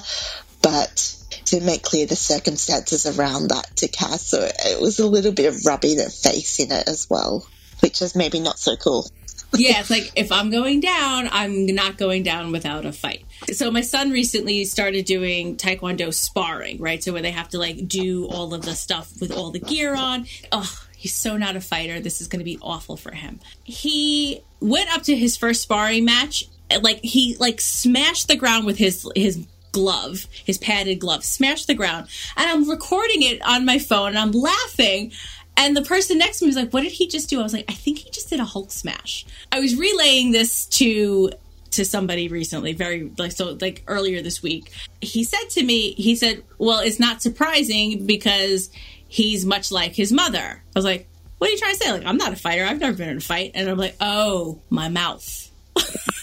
but 0.61 1.15
to 1.45 1.61
make 1.61 1.83
clear 1.83 2.05
the 2.05 2.15
circumstances 2.15 3.05
around 3.05 3.49
that 3.49 3.75
to 3.77 3.87
Cass, 3.87 4.27
so 4.27 4.39
it 4.41 4.81
was 4.81 4.99
a 4.99 5.07
little 5.07 5.31
bit 5.31 5.53
of 5.53 5.65
rubbing 5.65 5.97
her 5.99 6.09
face 6.09 6.59
in 6.59 6.71
it 6.71 6.87
as 6.87 7.07
well, 7.09 7.45
which 7.81 8.01
is 8.01 8.15
maybe 8.15 8.39
not 8.39 8.59
so 8.59 8.75
cool. 8.75 9.07
yeah, 9.55 9.79
it's 9.79 9.89
like 9.91 10.11
if 10.15 10.31
I'm 10.31 10.49
going 10.49 10.79
down, 10.79 11.29
I'm 11.31 11.67
not 11.67 11.97
going 11.97 12.23
down 12.23 12.51
without 12.51 12.85
a 12.85 12.91
fight. 12.91 13.23
So 13.51 13.69
my 13.69 13.81
son 13.81 14.09
recently 14.09 14.65
started 14.65 15.05
doing 15.05 15.57
taekwondo 15.57 16.11
sparring, 16.11 16.79
right? 16.79 17.03
So 17.03 17.13
where 17.13 17.21
they 17.21 17.31
have 17.31 17.49
to 17.49 17.59
like 17.59 17.87
do 17.87 18.25
all 18.25 18.53
of 18.53 18.63
the 18.63 18.73
stuff 18.73 19.11
with 19.21 19.31
all 19.31 19.51
the 19.51 19.59
gear 19.59 19.95
on. 19.95 20.25
Oh, 20.51 20.87
he's 20.97 21.13
so 21.13 21.37
not 21.37 21.55
a 21.55 21.61
fighter. 21.61 21.99
This 21.99 22.19
is 22.19 22.27
going 22.27 22.39
to 22.39 22.45
be 22.45 22.57
awful 22.63 22.97
for 22.97 23.11
him. 23.11 23.39
He 23.63 24.41
went 24.59 24.91
up 24.91 25.03
to 25.03 25.15
his 25.15 25.37
first 25.37 25.61
sparring 25.61 26.05
match 26.05 26.45
like 26.81 26.99
he 27.03 27.35
like 27.37 27.61
smashed 27.61 28.27
the 28.27 28.35
ground 28.35 28.65
with 28.65 28.77
his 28.77 29.09
his 29.15 29.45
glove, 29.71 30.27
his 30.45 30.57
padded 30.57 30.99
glove, 30.99 31.25
smashed 31.25 31.67
the 31.67 31.73
ground. 31.73 32.07
And 32.37 32.49
I'm 32.49 32.69
recording 32.69 33.23
it 33.23 33.41
on 33.41 33.65
my 33.65 33.79
phone 33.79 34.09
and 34.09 34.17
I'm 34.17 34.31
laughing. 34.31 35.11
And 35.57 35.75
the 35.75 35.81
person 35.81 36.17
next 36.17 36.39
to 36.39 36.45
me 36.45 36.49
was 36.49 36.55
like, 36.55 36.71
What 36.71 36.81
did 36.81 36.93
he 36.93 37.07
just 37.07 37.29
do? 37.29 37.39
I 37.39 37.43
was 37.43 37.53
like, 37.53 37.65
I 37.69 37.73
think 37.73 37.99
he 37.99 38.09
just 38.09 38.29
did 38.29 38.39
a 38.39 38.45
Hulk 38.45 38.71
smash. 38.71 39.25
I 39.51 39.59
was 39.59 39.75
relaying 39.75 40.31
this 40.31 40.65
to 40.67 41.31
to 41.71 41.83
somebody 41.83 42.27
recently, 42.27 42.73
very 42.73 43.11
like 43.17 43.31
so 43.31 43.57
like 43.59 43.83
earlier 43.87 44.21
this 44.21 44.41
week. 44.41 44.71
He 45.01 45.23
said 45.23 45.49
to 45.51 45.63
me, 45.63 45.93
he 45.93 46.15
said, 46.15 46.43
Well, 46.57 46.79
it's 46.79 46.99
not 46.99 47.21
surprising 47.21 48.05
because 48.05 48.69
he's 49.07 49.45
much 49.45 49.71
like 49.71 49.93
his 49.93 50.11
mother. 50.11 50.39
I 50.39 50.71
was 50.75 50.85
like, 50.85 51.07
What 51.37 51.49
are 51.49 51.51
you 51.51 51.57
trying 51.57 51.75
to 51.75 51.79
say? 51.79 51.91
Like, 51.91 52.05
I'm 52.05 52.17
not 52.17 52.33
a 52.33 52.37
fighter. 52.37 52.65
I've 52.65 52.79
never 52.79 52.97
been 52.97 53.09
in 53.09 53.17
a 53.17 53.21
fight. 53.21 53.51
And 53.53 53.69
I'm 53.69 53.77
like, 53.77 53.95
Oh, 53.99 54.59
my 54.69 54.89
mouth. 54.89 55.51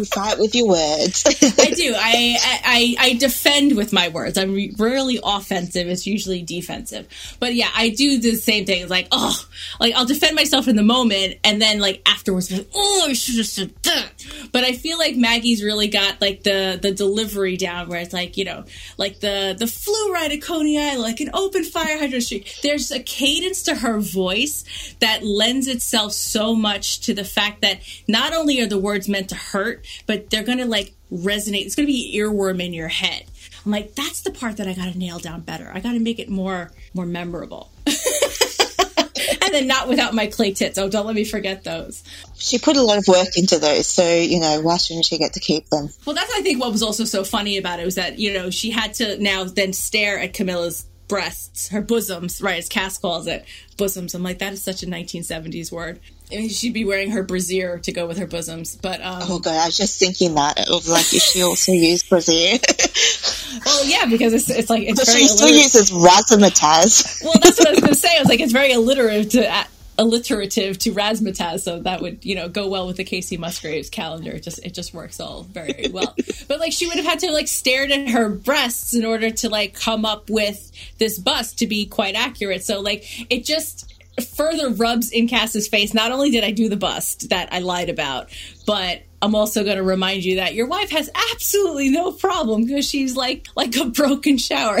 You 0.00 0.06
fight 0.06 0.38
with 0.38 0.54
your 0.54 0.66
words. 0.66 1.26
I 1.26 1.72
do. 1.72 1.92
I, 1.94 2.36
I 2.64 2.96
I 2.98 3.12
defend 3.18 3.76
with 3.76 3.92
my 3.92 4.08
words. 4.08 4.38
I'm 4.38 4.56
rarely 4.78 5.20
offensive. 5.22 5.88
It's 5.88 6.06
usually 6.06 6.40
defensive. 6.40 7.06
But 7.38 7.54
yeah, 7.54 7.68
I 7.74 7.90
do 7.90 8.18
the 8.18 8.34
same 8.36 8.64
thing. 8.64 8.80
It's 8.80 8.90
like 8.90 9.08
oh, 9.12 9.38
like 9.78 9.94
I'll 9.94 10.06
defend 10.06 10.36
myself 10.36 10.68
in 10.68 10.76
the 10.76 10.82
moment, 10.82 11.34
and 11.44 11.60
then 11.60 11.80
like 11.80 12.00
afterwards, 12.06 12.50
like 12.50 12.66
oh, 12.74 13.08
I 13.10 13.12
should 13.12 13.36
have 13.36 13.46
said 13.46 13.74
that. 13.82 14.08
But 14.52 14.64
I 14.64 14.72
feel 14.72 14.96
like 14.96 15.16
Maggie's 15.16 15.62
really 15.62 15.88
got 15.88 16.18
like 16.22 16.44
the 16.44 16.78
the 16.80 16.92
delivery 16.92 17.58
down, 17.58 17.88
where 17.88 18.00
it's 18.00 18.14
like 18.14 18.38
you 18.38 18.46
know, 18.46 18.64
like 18.96 19.20
the 19.20 19.54
the 19.58 19.66
flu 19.66 20.14
ride 20.14 20.32
at 20.32 20.40
Coney 20.40 20.78
Island, 20.78 21.02
like 21.02 21.20
an 21.20 21.30
open 21.34 21.62
fire 21.62 21.98
hydrant 21.98 22.24
street. 22.24 22.58
There's 22.62 22.90
a 22.90 23.00
cadence 23.00 23.64
to 23.64 23.74
her 23.74 24.00
voice 24.00 24.64
that 25.00 25.22
lends 25.22 25.68
itself 25.68 26.12
so 26.12 26.54
much 26.54 27.00
to 27.00 27.12
the 27.12 27.24
fact 27.24 27.60
that 27.60 27.80
not 28.08 28.32
only 28.32 28.62
are 28.62 28.66
the 28.66 28.78
words 28.78 29.06
meant 29.06 29.28
to 29.28 29.34
hurt, 29.34 29.84
but 30.06 30.30
they're 30.30 30.42
gonna 30.42 30.66
like 30.66 30.92
resonate. 31.12 31.66
It's 31.66 31.74
gonna 31.74 31.86
be 31.86 32.16
earworm 32.18 32.64
in 32.64 32.72
your 32.72 32.88
head. 32.88 33.24
I'm 33.64 33.72
like, 33.72 33.94
that's 33.94 34.22
the 34.22 34.30
part 34.30 34.56
that 34.56 34.66
I 34.66 34.74
gotta 34.74 34.96
nail 34.96 35.18
down 35.18 35.42
better. 35.42 35.70
I 35.72 35.80
gotta 35.80 36.00
make 36.00 36.18
it 36.18 36.28
more 36.28 36.70
more 36.94 37.06
memorable. 37.06 37.70
and 37.86 39.54
then 39.54 39.66
not 39.66 39.88
without 39.88 40.14
my 40.14 40.26
clay 40.26 40.52
tits. 40.52 40.78
Oh, 40.78 40.88
don't 40.88 41.06
let 41.06 41.14
me 41.14 41.24
forget 41.24 41.64
those. 41.64 42.02
She 42.36 42.58
put 42.58 42.76
a 42.76 42.82
lot 42.82 42.98
of 42.98 43.04
work 43.08 43.36
into 43.36 43.58
those, 43.58 43.86
so 43.86 44.08
you 44.08 44.40
know 44.40 44.60
why 44.60 44.76
shouldn't 44.76 45.06
she 45.06 45.18
get 45.18 45.34
to 45.34 45.40
keep 45.40 45.68
them? 45.68 45.88
Well, 46.04 46.14
that's 46.14 46.32
I 46.34 46.42
think 46.42 46.60
what 46.60 46.72
was 46.72 46.82
also 46.82 47.04
so 47.04 47.24
funny 47.24 47.58
about 47.58 47.80
it 47.80 47.84
was 47.84 47.96
that 47.96 48.18
you 48.18 48.32
know 48.32 48.50
she 48.50 48.70
had 48.70 48.94
to 48.94 49.18
now 49.18 49.44
then 49.44 49.72
stare 49.72 50.18
at 50.18 50.32
Camilla's 50.32 50.86
breasts, 51.08 51.68
her 51.68 51.80
bosoms, 51.82 52.40
right 52.40 52.58
as 52.58 52.68
Cass 52.68 52.96
calls 52.96 53.26
it, 53.26 53.44
bosoms. 53.76 54.14
I'm 54.14 54.22
like 54.22 54.38
that 54.38 54.52
is 54.52 54.62
such 54.62 54.82
a 54.82 54.86
1970s 54.86 55.72
word. 55.72 56.00
She'd 56.30 56.72
be 56.72 56.84
wearing 56.84 57.10
her 57.10 57.22
brassiere 57.22 57.78
to 57.80 57.92
go 57.92 58.06
with 58.06 58.18
her 58.18 58.26
bosoms, 58.26 58.76
but 58.76 59.00
um, 59.00 59.22
oh 59.22 59.38
god, 59.38 59.54
I 59.54 59.66
was 59.66 59.76
just 59.76 59.98
thinking 59.98 60.34
that 60.36 60.68
of 60.70 60.86
like 60.86 61.12
if 61.12 61.22
she 61.22 61.42
also 61.42 61.72
used 61.72 62.08
brassiere. 62.08 62.58
well, 63.66 63.84
yeah, 63.84 64.06
because 64.06 64.32
it's 64.32 64.48
it's 64.48 64.70
like 64.70 64.82
it's 64.82 65.00
but 65.00 65.06
very 65.06 65.22
she 65.22 65.28
still 65.28 65.48
alliter- 65.48 65.62
uses 65.62 65.90
razzmatazz. 65.90 67.24
well, 67.24 67.34
that's 67.42 67.58
what 67.58 67.68
I 67.68 67.70
was 67.72 67.80
going 67.80 67.92
to 67.92 67.98
say. 67.98 68.16
I 68.16 68.20
was 68.20 68.28
like, 68.28 68.40
it's 68.40 68.52
very 68.52 68.72
alliterative 68.72 69.30
to 69.32 69.52
uh, 69.52 69.64
alliterative 69.98 70.78
to 70.78 70.92
razzmatazz, 70.92 71.60
so 71.60 71.80
that 71.80 72.00
would 72.00 72.24
you 72.24 72.34
know 72.34 72.48
go 72.48 72.68
well 72.68 72.86
with 72.86 72.96
the 72.96 73.04
Kacey 73.04 73.38
Musgraves 73.38 73.90
calendar. 73.90 74.30
It 74.32 74.42
just 74.42 74.64
it 74.64 74.72
just 74.72 74.94
works 74.94 75.20
all 75.20 75.42
very, 75.42 75.72
very 75.72 75.88
well. 75.92 76.14
but 76.48 76.60
like 76.60 76.72
she 76.72 76.86
would 76.86 76.96
have 76.96 77.04
had 77.04 77.18
to 77.20 77.32
like 77.32 77.48
stare 77.48 77.84
at 77.84 78.08
her 78.10 78.28
breasts 78.28 78.94
in 78.94 79.04
order 79.04 79.30
to 79.30 79.48
like 79.48 79.74
come 79.74 80.04
up 80.04 80.30
with 80.30 80.70
this 80.98 81.18
bust 81.18 81.58
to 81.58 81.66
be 81.66 81.86
quite 81.86 82.14
accurate. 82.14 82.64
So 82.64 82.80
like 82.80 83.04
it 83.30 83.44
just 83.44 83.89
further 84.20 84.70
rubs 84.70 85.10
in 85.10 85.28
Cass's 85.28 85.68
face. 85.68 85.94
Not 85.94 86.12
only 86.12 86.30
did 86.30 86.44
I 86.44 86.50
do 86.50 86.68
the 86.68 86.76
bust 86.76 87.30
that 87.30 87.52
I 87.52 87.60
lied 87.60 87.88
about, 87.88 88.30
but 88.66 89.02
I'm 89.22 89.34
also 89.34 89.64
going 89.64 89.76
to 89.76 89.82
remind 89.82 90.24
you 90.24 90.36
that 90.36 90.54
your 90.54 90.66
wife 90.66 90.90
has 90.90 91.10
absolutely 91.32 91.90
no 91.90 92.12
problem 92.12 92.64
because 92.64 92.88
she's 92.88 93.16
like 93.16 93.46
like 93.54 93.76
a 93.76 93.86
broken 93.86 94.38
shower. 94.38 94.80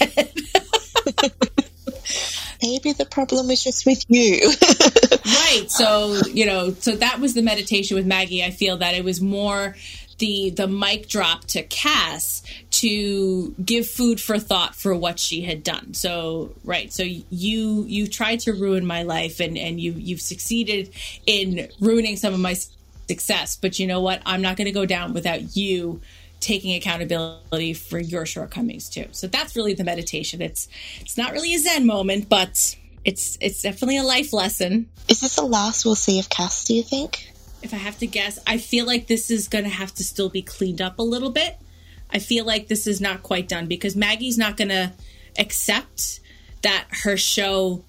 Maybe 2.62 2.92
the 2.92 3.06
problem 3.10 3.50
is 3.50 3.64
just 3.64 3.86
with 3.86 4.04
you. 4.08 4.52
right. 5.24 5.64
So, 5.70 6.20
you 6.32 6.44
know, 6.44 6.74
so 6.74 6.94
that 6.96 7.18
was 7.18 7.32
the 7.32 7.40
meditation 7.40 7.96
with 7.96 8.04
Maggie. 8.04 8.44
I 8.44 8.50
feel 8.50 8.76
that 8.78 8.94
it 8.94 9.02
was 9.02 9.20
more 9.20 9.76
the 10.20 10.50
the 10.50 10.68
mic 10.68 11.08
drop 11.08 11.44
to 11.46 11.62
Cass 11.64 12.42
to 12.70 13.54
give 13.64 13.88
food 13.88 14.20
for 14.20 14.38
thought 14.38 14.76
for 14.76 14.94
what 14.94 15.18
she 15.18 15.42
had 15.42 15.64
done. 15.64 15.94
So, 15.94 16.54
right. 16.64 16.92
So 16.92 17.02
you 17.02 17.84
you 17.88 18.06
tried 18.06 18.40
to 18.40 18.52
ruin 18.52 18.86
my 18.86 19.02
life 19.02 19.40
and 19.40 19.58
and 19.58 19.80
you 19.80 19.92
you've 19.92 20.20
succeeded 20.20 20.90
in 21.26 21.68
ruining 21.80 22.16
some 22.16 22.32
of 22.32 22.40
my 22.40 22.54
success, 23.08 23.56
but 23.56 23.80
you 23.80 23.88
know 23.88 24.00
what? 24.00 24.22
I'm 24.24 24.42
not 24.42 24.56
going 24.56 24.66
to 24.66 24.72
go 24.72 24.86
down 24.86 25.12
without 25.12 25.56
you 25.56 26.00
taking 26.38 26.74
accountability 26.74 27.74
for 27.74 27.98
your 27.98 28.24
shortcomings 28.24 28.88
too. 28.88 29.06
So 29.12 29.26
that's 29.26 29.56
really 29.56 29.74
the 29.74 29.84
meditation. 29.84 30.40
It's 30.40 30.68
it's 31.00 31.18
not 31.18 31.32
really 31.32 31.54
a 31.54 31.58
zen 31.58 31.86
moment, 31.86 32.28
but 32.28 32.76
it's 33.04 33.38
it's 33.40 33.62
definitely 33.62 33.98
a 33.98 34.04
life 34.04 34.32
lesson. 34.32 34.88
is 35.08 35.20
this 35.20 35.36
the 35.36 35.42
last 35.44 35.84
we'll 35.84 35.94
see 35.94 36.20
of 36.20 36.28
Cass? 36.28 36.64
Do 36.64 36.74
you 36.74 36.82
think? 36.82 37.29
If 37.62 37.74
I 37.74 37.78
have 37.78 37.98
to 37.98 38.06
guess, 38.06 38.38
I 38.46 38.58
feel 38.58 38.86
like 38.86 39.06
this 39.06 39.30
is 39.30 39.48
going 39.48 39.64
to 39.64 39.70
have 39.70 39.94
to 39.94 40.04
still 40.04 40.28
be 40.28 40.42
cleaned 40.42 40.80
up 40.80 40.98
a 40.98 41.02
little 41.02 41.30
bit. 41.30 41.58
I 42.10 42.18
feel 42.18 42.44
like 42.44 42.68
this 42.68 42.86
is 42.86 43.00
not 43.00 43.22
quite 43.22 43.48
done 43.48 43.66
because 43.66 43.94
Maggie's 43.94 44.38
not 44.38 44.56
going 44.56 44.68
to 44.68 44.92
accept 45.38 46.20
that 46.62 46.86
her 47.04 47.16
show 47.16 47.84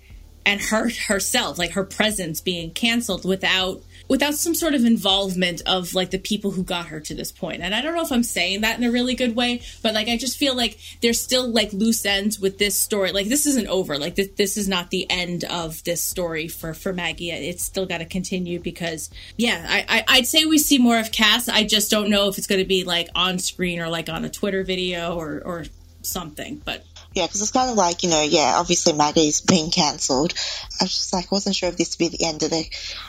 and 0.46 0.62
her 0.62 0.90
herself, 1.08 1.58
like 1.58 1.72
her 1.72 1.84
presence 1.84 2.42
being 2.42 2.72
canceled 2.72 3.26
without 3.26 3.82
without 4.12 4.34
some 4.34 4.54
sort 4.54 4.74
of 4.74 4.84
involvement 4.84 5.62
of 5.66 5.94
like 5.94 6.12
the 6.12 6.20
people 6.20 6.52
who 6.52 6.66
got 6.66 6.88
her 6.88 7.00
to 7.00 7.16
this 7.16 7.32
point. 7.32 7.62
And 7.62 7.74
I 7.74 7.82
don't 7.82 7.96
know 7.96 8.02
if 8.02 8.12
I'm 8.12 8.24
saying 8.24 8.60
that 8.60 8.78
in 8.78 8.84
a 8.84 8.92
really 8.92 9.16
good 9.16 9.38
way, 9.38 9.62
but 9.82 9.94
like 9.94 10.10
I 10.10 10.18
just 10.18 10.38
feel 10.38 10.54
like 10.54 10.78
there's 11.02 11.22
still 11.22 11.48
like 11.48 11.72
loose 11.72 12.06
ends 12.06 12.38
with 12.38 12.58
this 12.58 12.76
story. 12.76 13.14
Like 13.14 13.28
this 13.28 13.46
isn't 13.46 13.68
over. 13.68 13.98
Like 13.98 14.16
this 14.16 14.28
this 14.36 14.58
is 14.58 14.68
not 14.68 14.90
the 14.90 15.10
end 15.10 15.46
of 15.46 15.82
this 15.86 16.04
story 16.04 16.50
for 16.50 16.74
for 16.74 16.92
Maggie. 16.92 17.32
It's 17.32 17.64
still 17.64 17.86
got 17.86 18.00
to 18.00 18.06
continue 18.06 18.60
because 18.60 19.10
yeah, 19.38 19.66
I, 19.66 19.86
I 19.88 20.18
I'd 20.18 20.28
say 20.28 20.44
we 20.44 20.58
see 20.58 20.78
more 20.78 21.00
of 21.00 21.14
Cass. 21.14 21.48
I 21.48 21.64
just 21.64 21.90
don't 21.90 22.10
know 22.10 22.28
if 22.28 22.38
it's 22.38 22.48
going 22.48 22.60
to 22.60 22.68
be 22.68 22.84
like 22.84 23.08
on 23.16 23.40
screen 23.40 23.80
or 23.80 23.88
like 23.88 24.10
on 24.10 24.26
a 24.26 24.30
Twitter 24.30 24.66
video 24.66 25.16
or 25.16 25.42
or 25.46 25.64
something. 26.02 26.62
But 26.66 26.84
Yeah, 27.14 27.28
because 27.28 27.42
it's 27.42 27.52
kind 27.52 27.70
of 27.70 27.76
like, 27.76 28.04
you 28.04 28.10
know, 28.10 28.22
yeah, 28.22 28.54
obviously 28.56 28.94
Maggie's 28.94 29.42
been 29.42 29.70
cancelled. 29.70 30.34
I 30.80 30.86
was 30.86 30.92
just 30.92 31.14
like, 31.14 31.26
I 31.26 31.36
wasn't 31.36 31.56
sure 31.56 31.70
if 31.70 31.78
this 31.78 31.98
would 31.98 32.12
be 32.12 32.18
the 32.18 32.26
end 32.26 32.44
of 32.44 32.52
the 32.52 32.66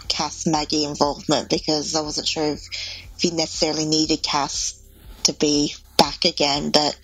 Cass 0.08 0.46
Maggie 0.46 0.84
involvement 0.84 1.48
because 1.48 1.94
I 1.94 2.00
wasn't 2.00 2.26
sure 2.26 2.52
if, 2.52 2.68
if 3.16 3.24
you 3.24 3.32
necessarily 3.32 3.86
needed 3.86 4.22
Cass 4.22 4.82
to 5.24 5.32
be 5.32 5.74
back 5.98 6.24
again. 6.24 6.70
But 6.70 6.98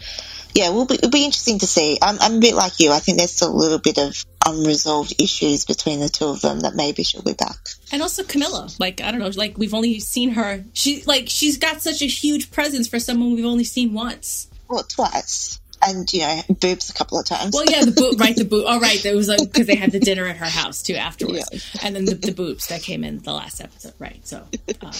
yeah, 0.54 0.70
we'll 0.70 0.86
be, 0.86 0.94
it'll 0.94 1.10
be 1.10 1.24
interesting 1.24 1.60
to 1.60 1.66
see. 1.66 1.98
I'm, 2.02 2.18
I'm 2.20 2.38
a 2.38 2.40
bit 2.40 2.54
like 2.54 2.80
you. 2.80 2.90
I 2.90 2.98
think 2.98 3.18
there's 3.18 3.32
still 3.32 3.54
a 3.54 3.54
little 3.54 3.78
bit 3.78 3.98
of 3.98 4.24
unresolved 4.44 5.20
issues 5.20 5.64
between 5.64 6.00
the 6.00 6.08
two 6.08 6.26
of 6.26 6.40
them 6.40 6.60
that 6.60 6.74
maybe 6.74 7.04
she'll 7.04 7.22
be 7.22 7.34
back. 7.34 7.58
and 7.92 8.02
also 8.02 8.24
Camilla. 8.24 8.68
Like 8.78 9.00
I 9.00 9.10
don't 9.10 9.20
know, 9.20 9.30
like 9.36 9.56
we've 9.58 9.74
only 9.74 10.00
seen 10.00 10.30
her. 10.30 10.64
She 10.72 11.02
like 11.04 11.24
she's 11.28 11.58
got 11.58 11.82
such 11.82 12.02
a 12.02 12.06
huge 12.06 12.50
presence 12.50 12.88
for 12.88 12.98
someone 12.98 13.34
we've 13.34 13.44
only 13.44 13.64
seen 13.64 13.92
once. 13.92 14.48
Well, 14.68 14.82
twice. 14.82 15.60
And 15.82 16.12
you 16.12 16.20
know 16.20 16.42
boobs 16.60 16.90
a 16.90 16.92
couple 16.92 17.18
of 17.18 17.26
times. 17.26 17.54
Well, 17.54 17.64
yeah, 17.66 17.84
the 17.84 17.92
boot, 17.92 18.18
right? 18.18 18.36
The 18.36 18.44
boot. 18.50 18.64
Oh, 18.66 18.80
right. 18.80 19.02
That 19.02 19.14
was 19.14 19.28
like 19.28 19.40
because 19.40 19.66
they 19.66 19.76
had 19.76 19.92
the 19.92 20.00
dinner 20.00 20.26
at 20.26 20.36
her 20.36 20.46
house 20.46 20.82
too 20.82 20.94
afterwards, 20.94 21.48
yeah. 21.52 21.80
and 21.86 21.96
then 21.96 22.04
the, 22.04 22.14
the, 22.14 22.32
boobs 22.32 22.68
that 22.68 22.82
came 22.82 23.04
in 23.04 23.18
the 23.18 23.32
last 23.32 23.60
episode, 23.60 23.94
right? 23.98 24.26
So, 24.26 24.38
um, 24.82 24.92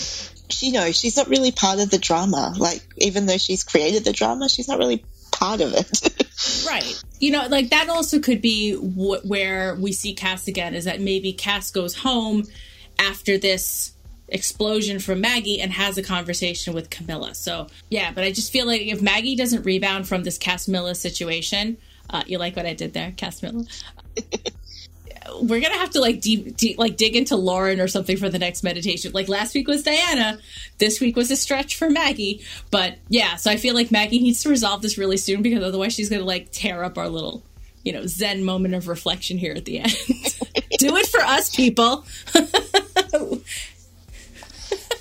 you 0.61 0.73
know, 0.73 0.91
she's 0.93 1.17
not 1.17 1.29
really 1.29 1.53
part 1.53 1.79
of 1.81 1.91
the 1.91 1.99
drama. 1.99 2.55
Like, 2.57 2.83
even 2.97 3.27
though 3.27 3.39
she's 3.39 3.65
created 3.65 4.05
the 4.05 4.13
drama, 4.13 4.49
she's 4.49 4.69
not 4.69 4.79
really 4.79 5.05
part 5.31 5.61
of 5.61 5.73
it. 5.75 6.67
right. 6.67 7.03
You 7.21 7.33
know, 7.33 7.47
like 7.49 7.71
that 7.71 7.89
also 7.89 8.21
could 8.21 8.41
be 8.41 8.75
wh- 8.75 9.25
where 9.25 9.75
we 9.77 9.93
see 9.93 10.15
Cass 10.15 10.49
again. 10.49 10.75
Is 10.75 10.85
that 10.85 11.01
maybe 11.01 11.33
Cass 11.33 11.71
goes 11.71 11.95
home 11.95 12.45
after 12.99 13.39
this 13.39 13.93
explosion 14.29 14.99
from 14.99 15.21
Maggie 15.21 15.61
and 15.61 15.73
has 15.73 15.97
a 15.99 16.03
conversation 16.03 16.75
with 16.75 16.91
Camilla. 16.91 17.35
So 17.35 17.69
yeah, 17.89 18.13
but 18.13 18.25
I 18.25 18.33
just 18.33 18.53
feel 18.53 18.67
like 18.67 18.83
if 18.83 19.01
Maggie 19.01 19.37
doesn't 19.37 19.65
rebound 19.65 20.09
from 20.09 20.25
this 20.25 20.39
Casmilla 20.39 20.97
situation, 20.97 21.79
uh, 22.11 22.23
you 22.27 22.39
like 22.39 22.57
what 22.57 22.67
I 22.67 22.75
did 22.75 22.93
there, 22.93 23.13
Casmilla? 23.13 23.67
We're 25.43 25.61
gonna 25.61 25.77
have 25.77 25.91
to 25.91 26.01
like 26.01 26.21
deep, 26.21 26.57
deep, 26.57 26.79
like 26.79 26.97
dig 26.97 27.15
into 27.15 27.37
Lauren 27.37 27.81
or 27.81 27.89
something 27.89 28.17
for 28.17 28.31
the 28.31 28.39
next 28.39 28.63
meditation. 28.63 29.13
Like 29.13 29.29
last 29.29 29.55
week 29.55 29.69
was 29.69 29.83
Diana, 29.83 30.39
this 30.79 31.01
week 31.01 31.17
was 31.17 31.31
a 31.31 31.37
stretch 31.37 31.77
for 31.77 31.91
Maggie. 31.91 32.43
But 32.71 32.97
yeah, 33.09 33.37
so 33.37 33.51
I 33.51 33.57
feel 33.57 33.75
like 33.75 33.91
Maggie 33.91 34.21
needs 34.21 34.43
to 34.43 34.49
resolve 34.49 34.81
this 34.81 34.97
really 34.97 35.19
soon 35.19 35.43
because 35.43 35.63
otherwise 35.63 35.95
she's 35.95 36.09
gonna 36.09 36.25
like 36.25 36.51
tear 36.51 36.83
up 36.83 36.97
our 36.97 37.09
little, 37.09 37.43
you 37.85 37.93
know, 37.93 38.07
Zen 38.07 38.43
moment 38.43 38.75
of 38.75 38.89
reflection 38.89 39.37
here 39.37 39.53
at 39.53 39.67
the 39.67 39.81
end. 39.81 39.93
Do 40.79 40.97
it 40.97 41.07
for 41.09 41.21
us, 41.21 41.55
people. 41.55 42.07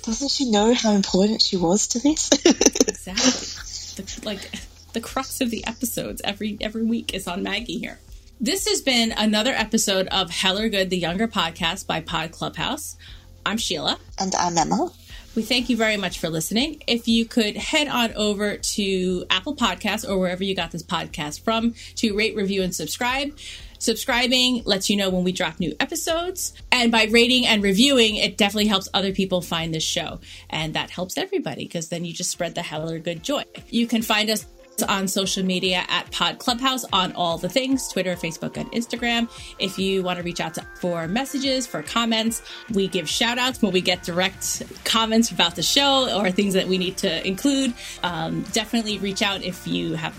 Doesn't 0.08 0.30
she 0.30 0.50
know 0.50 0.72
how 0.72 0.92
important 0.92 1.42
she 1.42 1.58
was 1.58 1.86
to 1.88 1.98
this? 1.98 2.30
exactly. 2.46 4.02
The, 4.02 4.20
like 4.24 4.50
the 4.94 5.02
crux 5.02 5.42
of 5.42 5.50
the 5.50 5.66
episodes 5.66 6.22
every 6.24 6.56
every 6.62 6.82
week 6.82 7.12
is 7.12 7.28
on 7.28 7.42
Maggie 7.42 7.78
here. 7.78 7.98
This 8.40 8.66
has 8.68 8.80
been 8.80 9.12
another 9.12 9.50
episode 9.52 10.06
of 10.06 10.30
Heller 10.30 10.70
Good, 10.70 10.88
the 10.88 10.96
Younger 10.96 11.28
podcast 11.28 11.86
by 11.86 12.00
Pod 12.00 12.32
Clubhouse. 12.32 12.96
I'm 13.44 13.58
Sheila. 13.58 13.98
And 14.18 14.34
I'm 14.34 14.56
Emma. 14.56 14.90
We 15.34 15.42
thank 15.42 15.68
you 15.68 15.76
very 15.76 15.98
much 15.98 16.18
for 16.18 16.30
listening. 16.30 16.82
If 16.86 17.06
you 17.06 17.26
could 17.26 17.58
head 17.58 17.86
on 17.86 18.14
over 18.14 18.56
to 18.56 19.26
Apple 19.28 19.56
Podcasts 19.56 20.08
or 20.08 20.16
wherever 20.16 20.42
you 20.42 20.54
got 20.54 20.70
this 20.70 20.82
podcast 20.82 21.42
from 21.42 21.74
to 21.96 22.16
rate, 22.16 22.34
review, 22.34 22.62
and 22.62 22.74
subscribe. 22.74 23.36
Subscribing 23.78 24.62
lets 24.64 24.90
you 24.90 24.96
know 24.96 25.10
when 25.10 25.24
we 25.24 25.32
drop 25.32 25.60
new 25.60 25.74
episodes. 25.80 26.52
And 26.70 26.92
by 26.92 27.04
rating 27.04 27.46
and 27.46 27.62
reviewing, 27.62 28.16
it 28.16 28.36
definitely 28.36 28.68
helps 28.68 28.88
other 28.92 29.12
people 29.12 29.40
find 29.40 29.74
this 29.74 29.84
show. 29.84 30.20
And 30.50 30.74
that 30.74 30.90
helps 30.90 31.16
everybody 31.16 31.64
because 31.64 31.88
then 31.88 32.04
you 32.04 32.12
just 32.12 32.30
spread 32.30 32.54
the 32.54 32.62
Heller 32.62 32.98
good 32.98 33.22
joy. 33.22 33.44
You 33.68 33.86
can 33.86 34.02
find 34.02 34.30
us 34.30 34.46
on 34.88 35.08
social 35.08 35.44
media 35.44 35.84
at 35.88 36.10
Pod 36.10 36.38
Clubhouse 36.38 36.84
on 36.92 37.12
all 37.12 37.38
the 37.38 37.48
things 37.48 37.88
Twitter, 37.88 38.14
Facebook, 38.14 38.56
and 38.56 38.70
Instagram. 38.72 39.28
If 39.58 39.78
you 39.78 40.02
want 40.02 40.18
to 40.18 40.22
reach 40.22 40.40
out 40.40 40.54
to, 40.54 40.66
for 40.80 41.08
messages, 41.08 41.66
for 41.66 41.82
comments, 41.82 42.42
we 42.72 42.88
give 42.88 43.08
shout 43.08 43.38
outs 43.38 43.60
when 43.62 43.72
we 43.72 43.80
get 43.80 44.02
direct 44.02 44.62
comments 44.84 45.30
about 45.30 45.56
the 45.56 45.62
show 45.62 46.16
or 46.16 46.30
things 46.30 46.54
that 46.54 46.66
we 46.66 46.78
need 46.78 46.96
to 46.98 47.26
include. 47.26 47.74
Um, 48.02 48.42
definitely 48.52 48.98
reach 48.98 49.22
out 49.22 49.42
if 49.42 49.66
you 49.66 49.94
have 49.94 50.14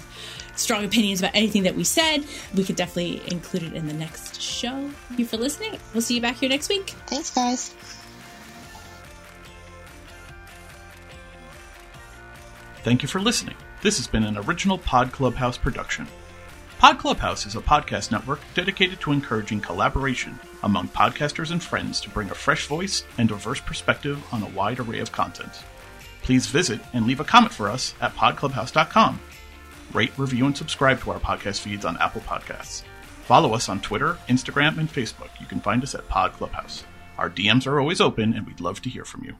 strong 0.60 0.86
opinions 0.86 1.20
about 1.20 1.32
anything 1.34 1.64
that 1.64 1.76
we 1.76 1.84
said, 1.84 2.24
we 2.56 2.64
could 2.64 2.76
definitely 2.76 3.22
include 3.32 3.64
it 3.64 3.74
in 3.74 3.88
the 3.88 3.94
next 3.94 4.42
show. 4.42 4.90
Thank 5.08 5.20
you 5.20 5.26
for 5.26 5.38
listening. 5.38 5.80
We'll 5.94 6.02
see 6.02 6.16
you 6.16 6.22
back 6.22 6.38
here 6.38 6.50
next 6.50 6.70
week. 6.70 6.90
Thanks, 7.08 7.34
guys. 7.34 7.74
Thank 12.84 13.02
you 13.02 13.08
for 13.08 13.20
listening. 13.20 13.56
This 13.82 13.98
has 13.98 14.08
been 14.08 14.24
an 14.24 14.38
original 14.38 14.78
Pod 14.78 15.12
Clubhouse 15.12 15.58
production. 15.58 16.08
Pod 16.80 16.98
Clubhouse 16.98 17.46
is 17.46 17.56
a 17.56 17.62
podcast 17.62 18.10
network 18.10 18.40
dedicated 18.54 19.02
to 19.02 19.12
encouraging 19.12 19.60
collaboration 19.60 20.40
among 20.64 20.88
podcasters 20.88 21.52
and 21.52 21.62
friends 21.62 22.00
to 22.02 22.10
bring 22.10 22.30
a 22.30 22.36
fresh 22.36 22.68
voice 22.68 23.04
and 23.18 23.28
diverse 23.28 23.60
perspective 23.60 24.24
on 24.32 24.44
a 24.44 24.50
wide 24.50 24.80
array 24.80 25.00
of 25.00 25.12
content. 25.12 25.52
Please 26.22 26.48
visit 26.48 26.80
and 26.94 27.06
leave 27.06 27.20
a 27.20 27.26
comment 27.26 27.54
for 27.54 27.70
us 27.70 27.94
at 28.00 28.16
podclubhouse.com 28.16 29.20
rate, 29.94 30.12
review, 30.18 30.46
and 30.46 30.56
subscribe 30.56 31.00
to 31.02 31.12
our 31.12 31.20
podcast 31.20 31.62
feeds 31.62 31.86
on 31.86 31.98
Apple 31.98 32.22
Podcasts. 32.22 32.84
Follow 33.24 33.54
us 33.54 33.70
on 33.70 33.82
Twitter, 33.82 34.18
Instagram, 34.28 34.78
and 34.78 34.92
Facebook. 34.92 35.30
You 35.40 35.46
can 35.46 35.60
find 35.60 35.84
us 35.84 35.96
at 35.96 36.08
Pod 36.08 36.34
Clubhouse. 36.34 36.84
Our 37.18 37.30
DMs 37.30 37.68
are 37.68 37.80
always 37.80 38.02
open, 38.02 38.34
and 38.34 38.48
we'd 38.48 38.62
love 38.62 38.82
to 38.82 38.90
hear 38.90 39.06
from 39.06 39.24
you. 39.26 39.36